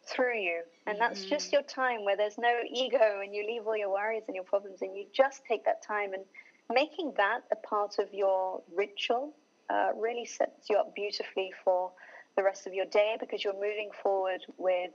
through 0.07 0.39
you. 0.39 0.61
And 0.87 0.99
that's 0.99 1.21
mm-hmm. 1.21 1.29
just 1.29 1.53
your 1.53 1.61
time 1.61 2.05
where 2.05 2.17
there's 2.17 2.37
no 2.37 2.59
ego 2.71 3.21
and 3.23 3.33
you 3.33 3.45
leave 3.45 3.65
all 3.67 3.77
your 3.77 3.91
worries 3.91 4.23
and 4.27 4.35
your 4.35 4.43
problems 4.45 4.81
and 4.81 4.95
you 4.95 5.05
just 5.13 5.43
take 5.45 5.65
that 5.65 5.83
time 5.83 6.13
and 6.13 6.23
making 6.71 7.13
that 7.17 7.41
a 7.51 7.55
part 7.55 7.99
of 7.99 8.11
your 8.13 8.61
ritual 8.75 9.33
uh, 9.69 9.89
really 9.95 10.25
sets 10.25 10.69
you 10.69 10.77
up 10.77 10.93
beautifully 10.95 11.51
for 11.63 11.91
the 12.35 12.43
rest 12.43 12.67
of 12.67 12.73
your 12.73 12.85
day 12.85 13.15
because 13.19 13.43
you're 13.43 13.53
moving 13.53 13.89
forward 14.03 14.41
with 14.57 14.91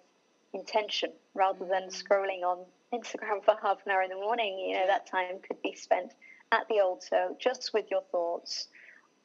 intention 0.52 1.10
rather 1.34 1.64
than 1.64 1.88
mm-hmm. 1.88 2.12
scrolling 2.12 2.42
on 2.42 2.64
Instagram 2.92 3.44
for 3.44 3.54
half 3.62 3.78
an 3.86 3.92
hour 3.92 4.02
in 4.02 4.10
the 4.10 4.16
morning. 4.16 4.58
You 4.58 4.78
know, 4.78 4.86
that 4.86 5.06
time 5.06 5.38
could 5.46 5.60
be 5.62 5.74
spent 5.74 6.12
at 6.52 6.66
the 6.68 6.80
altar 6.80 7.28
just 7.38 7.72
with 7.72 7.86
your 7.90 8.02
thoughts. 8.10 8.68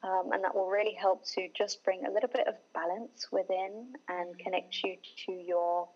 Um, 0.04 0.32
and 0.34 0.44
that 0.44 0.54
will 0.54 0.70
really 0.70 0.94
help 0.94 1.26
to 1.34 1.48
just 1.58 1.84
bring 1.84 2.06
a 2.06 2.12
little 2.12 2.30
bit 2.30 2.48
of 2.48 2.54
balance 2.74 3.28
within 3.32 3.94
and 4.08 4.38
connect 4.38 4.84
you 4.84 4.98
to 5.26 5.32
your 5.32 5.88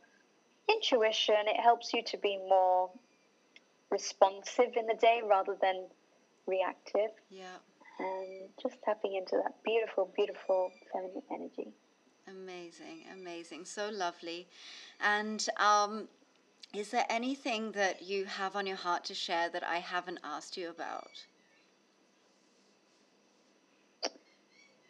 intuition. 0.68 1.36
It 1.46 1.62
helps 1.62 1.94
you 1.94 2.02
to 2.04 2.18
be 2.18 2.38
more 2.38 2.90
responsive 3.92 4.76
in 4.76 4.88
the 4.88 4.96
day 5.00 5.22
rather 5.24 5.56
than 5.62 5.86
reactive. 6.48 7.12
Yeah. 7.30 7.58
And 8.00 8.50
just 8.62 8.82
tapping 8.84 9.16
into 9.16 9.36
that 9.44 9.62
beautiful, 9.64 10.12
beautiful 10.16 10.72
feminine 10.92 11.22
energy. 11.32 11.72
Amazing, 12.28 13.06
amazing. 13.14 13.66
So 13.66 13.90
lovely. 13.90 14.48
And 15.02 15.46
um, 15.58 16.08
is 16.74 16.92
there 16.92 17.06
anything 17.10 17.72
that 17.72 18.02
you 18.04 18.26
have 18.26 18.56
on 18.56 18.68
your 18.68 18.78
heart 18.78 19.06
to 19.06 19.14
share 19.14 19.50
that 19.50 19.64
I 19.64 19.78
haven't 19.78 20.20
asked 20.24 20.56
you 20.56 20.70
about? 20.70 21.26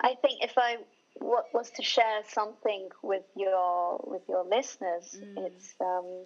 I 0.01 0.15
think 0.21 0.43
if 0.43 0.53
I 0.57 0.77
what 1.15 1.47
was 1.53 1.69
to 1.71 1.83
share 1.83 2.21
something 2.27 2.89
with 3.01 3.23
your 3.35 4.01
with 4.03 4.21
your 4.27 4.45
listeners, 4.45 5.17
mm. 5.21 5.45
it's 5.45 5.75
um, 5.81 6.25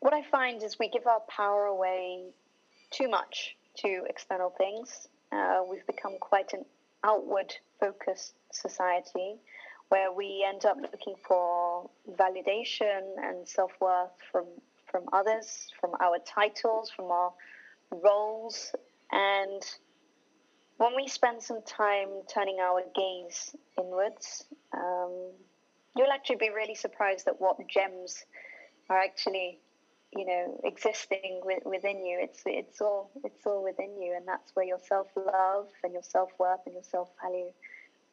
what 0.00 0.14
I 0.14 0.22
find 0.22 0.62
is 0.62 0.78
we 0.78 0.88
give 0.88 1.06
our 1.06 1.20
power 1.28 1.66
away 1.66 2.24
too 2.90 3.08
much 3.08 3.56
to 3.78 4.04
external 4.08 4.50
things. 4.50 5.08
Uh, 5.32 5.62
we've 5.68 5.86
become 5.86 6.16
quite 6.20 6.52
an 6.52 6.64
outward 7.04 7.52
focused 7.80 8.34
society 8.52 9.36
where 9.88 10.12
we 10.12 10.44
end 10.46 10.64
up 10.64 10.76
looking 10.80 11.14
for 11.26 11.88
validation 12.18 13.02
and 13.22 13.46
self 13.46 13.72
worth 13.80 14.10
from, 14.30 14.46
from 14.90 15.04
others, 15.12 15.68
from 15.80 15.92
our 16.00 16.18
titles, 16.26 16.90
from 16.90 17.06
our 17.06 17.32
roles. 17.90 18.72
And 19.12 19.62
when 20.78 20.96
we 20.96 21.08
spend 21.08 21.42
some 21.42 21.62
time 21.62 22.08
turning 22.32 22.58
our 22.60 22.82
gaze 22.94 23.54
inwards, 23.78 24.44
um, 24.74 25.30
you'll 25.96 26.12
actually 26.12 26.36
be 26.36 26.50
really 26.50 26.74
surprised 26.74 27.28
at 27.28 27.40
what 27.40 27.56
gems 27.68 28.24
are 28.90 28.98
actually 28.98 29.58
you 30.16 30.24
know 30.24 30.60
existing 30.64 31.40
within 31.64 32.04
you 32.06 32.18
it's 32.22 32.42
it's 32.46 32.80
all 32.80 33.10
it's 33.24 33.44
all 33.44 33.62
within 33.62 34.00
you 34.00 34.14
and 34.16 34.26
that's 34.26 34.54
where 34.54 34.64
your 34.64 34.78
self 34.78 35.08
love 35.16 35.66
and 35.82 35.92
your 35.92 36.02
self 36.02 36.30
worth 36.38 36.60
and 36.64 36.74
your 36.74 36.84
self 36.84 37.08
value 37.20 37.50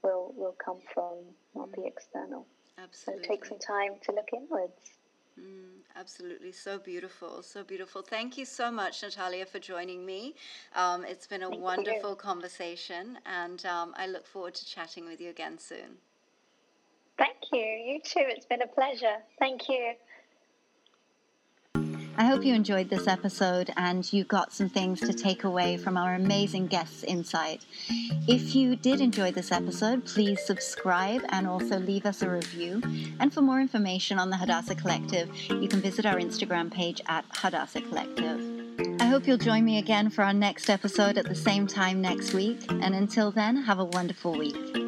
will 0.03 0.33
will 0.35 0.55
come 0.63 0.79
from, 0.93 1.35
not 1.55 1.71
the 1.73 1.85
external. 1.85 2.47
Absolutely. 2.77 3.23
So 3.23 3.29
take 3.31 3.45
some 3.45 3.59
time 3.59 3.93
to 4.03 4.11
look 4.11 4.27
inwards. 4.33 4.99
Mm, 5.39 5.81
absolutely, 5.95 6.51
so 6.51 6.77
beautiful, 6.77 7.41
so 7.41 7.63
beautiful. 7.63 8.03
Thank 8.03 8.37
you 8.37 8.45
so 8.45 8.69
much, 8.69 9.01
Natalia, 9.01 9.45
for 9.45 9.59
joining 9.59 10.05
me. 10.05 10.35
Um, 10.75 11.03
it's 11.05 11.25
been 11.25 11.41
a 11.41 11.49
Thank 11.49 11.61
wonderful 11.63 12.11
you. 12.11 12.15
conversation, 12.17 13.17
and 13.25 13.65
um, 13.65 13.93
I 13.97 14.05
look 14.07 14.27
forward 14.27 14.53
to 14.55 14.65
chatting 14.65 15.05
with 15.05 15.19
you 15.19 15.29
again 15.29 15.57
soon. 15.57 15.97
Thank 17.17 17.37
you. 17.51 17.59
You 17.61 17.99
too. 18.03 18.25
It's 18.27 18.45
been 18.45 18.61
a 18.61 18.67
pleasure. 18.67 19.17
Thank 19.39 19.69
you. 19.69 19.93
I 22.15 22.25
hope 22.25 22.45
you 22.45 22.53
enjoyed 22.53 22.89
this 22.89 23.07
episode 23.07 23.71
and 23.75 24.11
you 24.13 24.23
got 24.23 24.53
some 24.53 24.69
things 24.69 24.99
to 25.01 25.13
take 25.13 25.43
away 25.43 25.77
from 25.77 25.97
our 25.97 26.13
amazing 26.13 26.67
guests' 26.67 27.03
insight. 27.03 27.65
If 28.27 28.53
you 28.53 28.75
did 28.75 29.01
enjoy 29.01 29.31
this 29.31 29.51
episode, 29.51 30.05
please 30.05 30.45
subscribe 30.45 31.21
and 31.29 31.47
also 31.47 31.79
leave 31.79 32.05
us 32.05 32.21
a 32.21 32.29
review. 32.29 32.81
And 33.19 33.33
for 33.33 33.41
more 33.41 33.59
information 33.59 34.19
on 34.19 34.29
the 34.29 34.37
Hadassah 34.37 34.75
Collective, 34.75 35.35
you 35.49 35.67
can 35.67 35.81
visit 35.81 36.05
our 36.05 36.17
Instagram 36.17 36.71
page 36.71 37.01
at 37.07 37.25
Hadassah 37.29 37.81
Collective. 37.81 38.53
I 39.01 39.05
hope 39.05 39.27
you'll 39.27 39.37
join 39.37 39.65
me 39.65 39.79
again 39.79 40.09
for 40.09 40.23
our 40.23 40.33
next 40.33 40.69
episode 40.69 41.17
at 41.17 41.27
the 41.27 41.35
same 41.35 41.67
time 41.67 42.01
next 42.01 42.33
week. 42.33 42.59
And 42.69 42.93
until 42.93 43.31
then, 43.31 43.57
have 43.57 43.79
a 43.79 43.85
wonderful 43.85 44.33
week. 44.33 44.82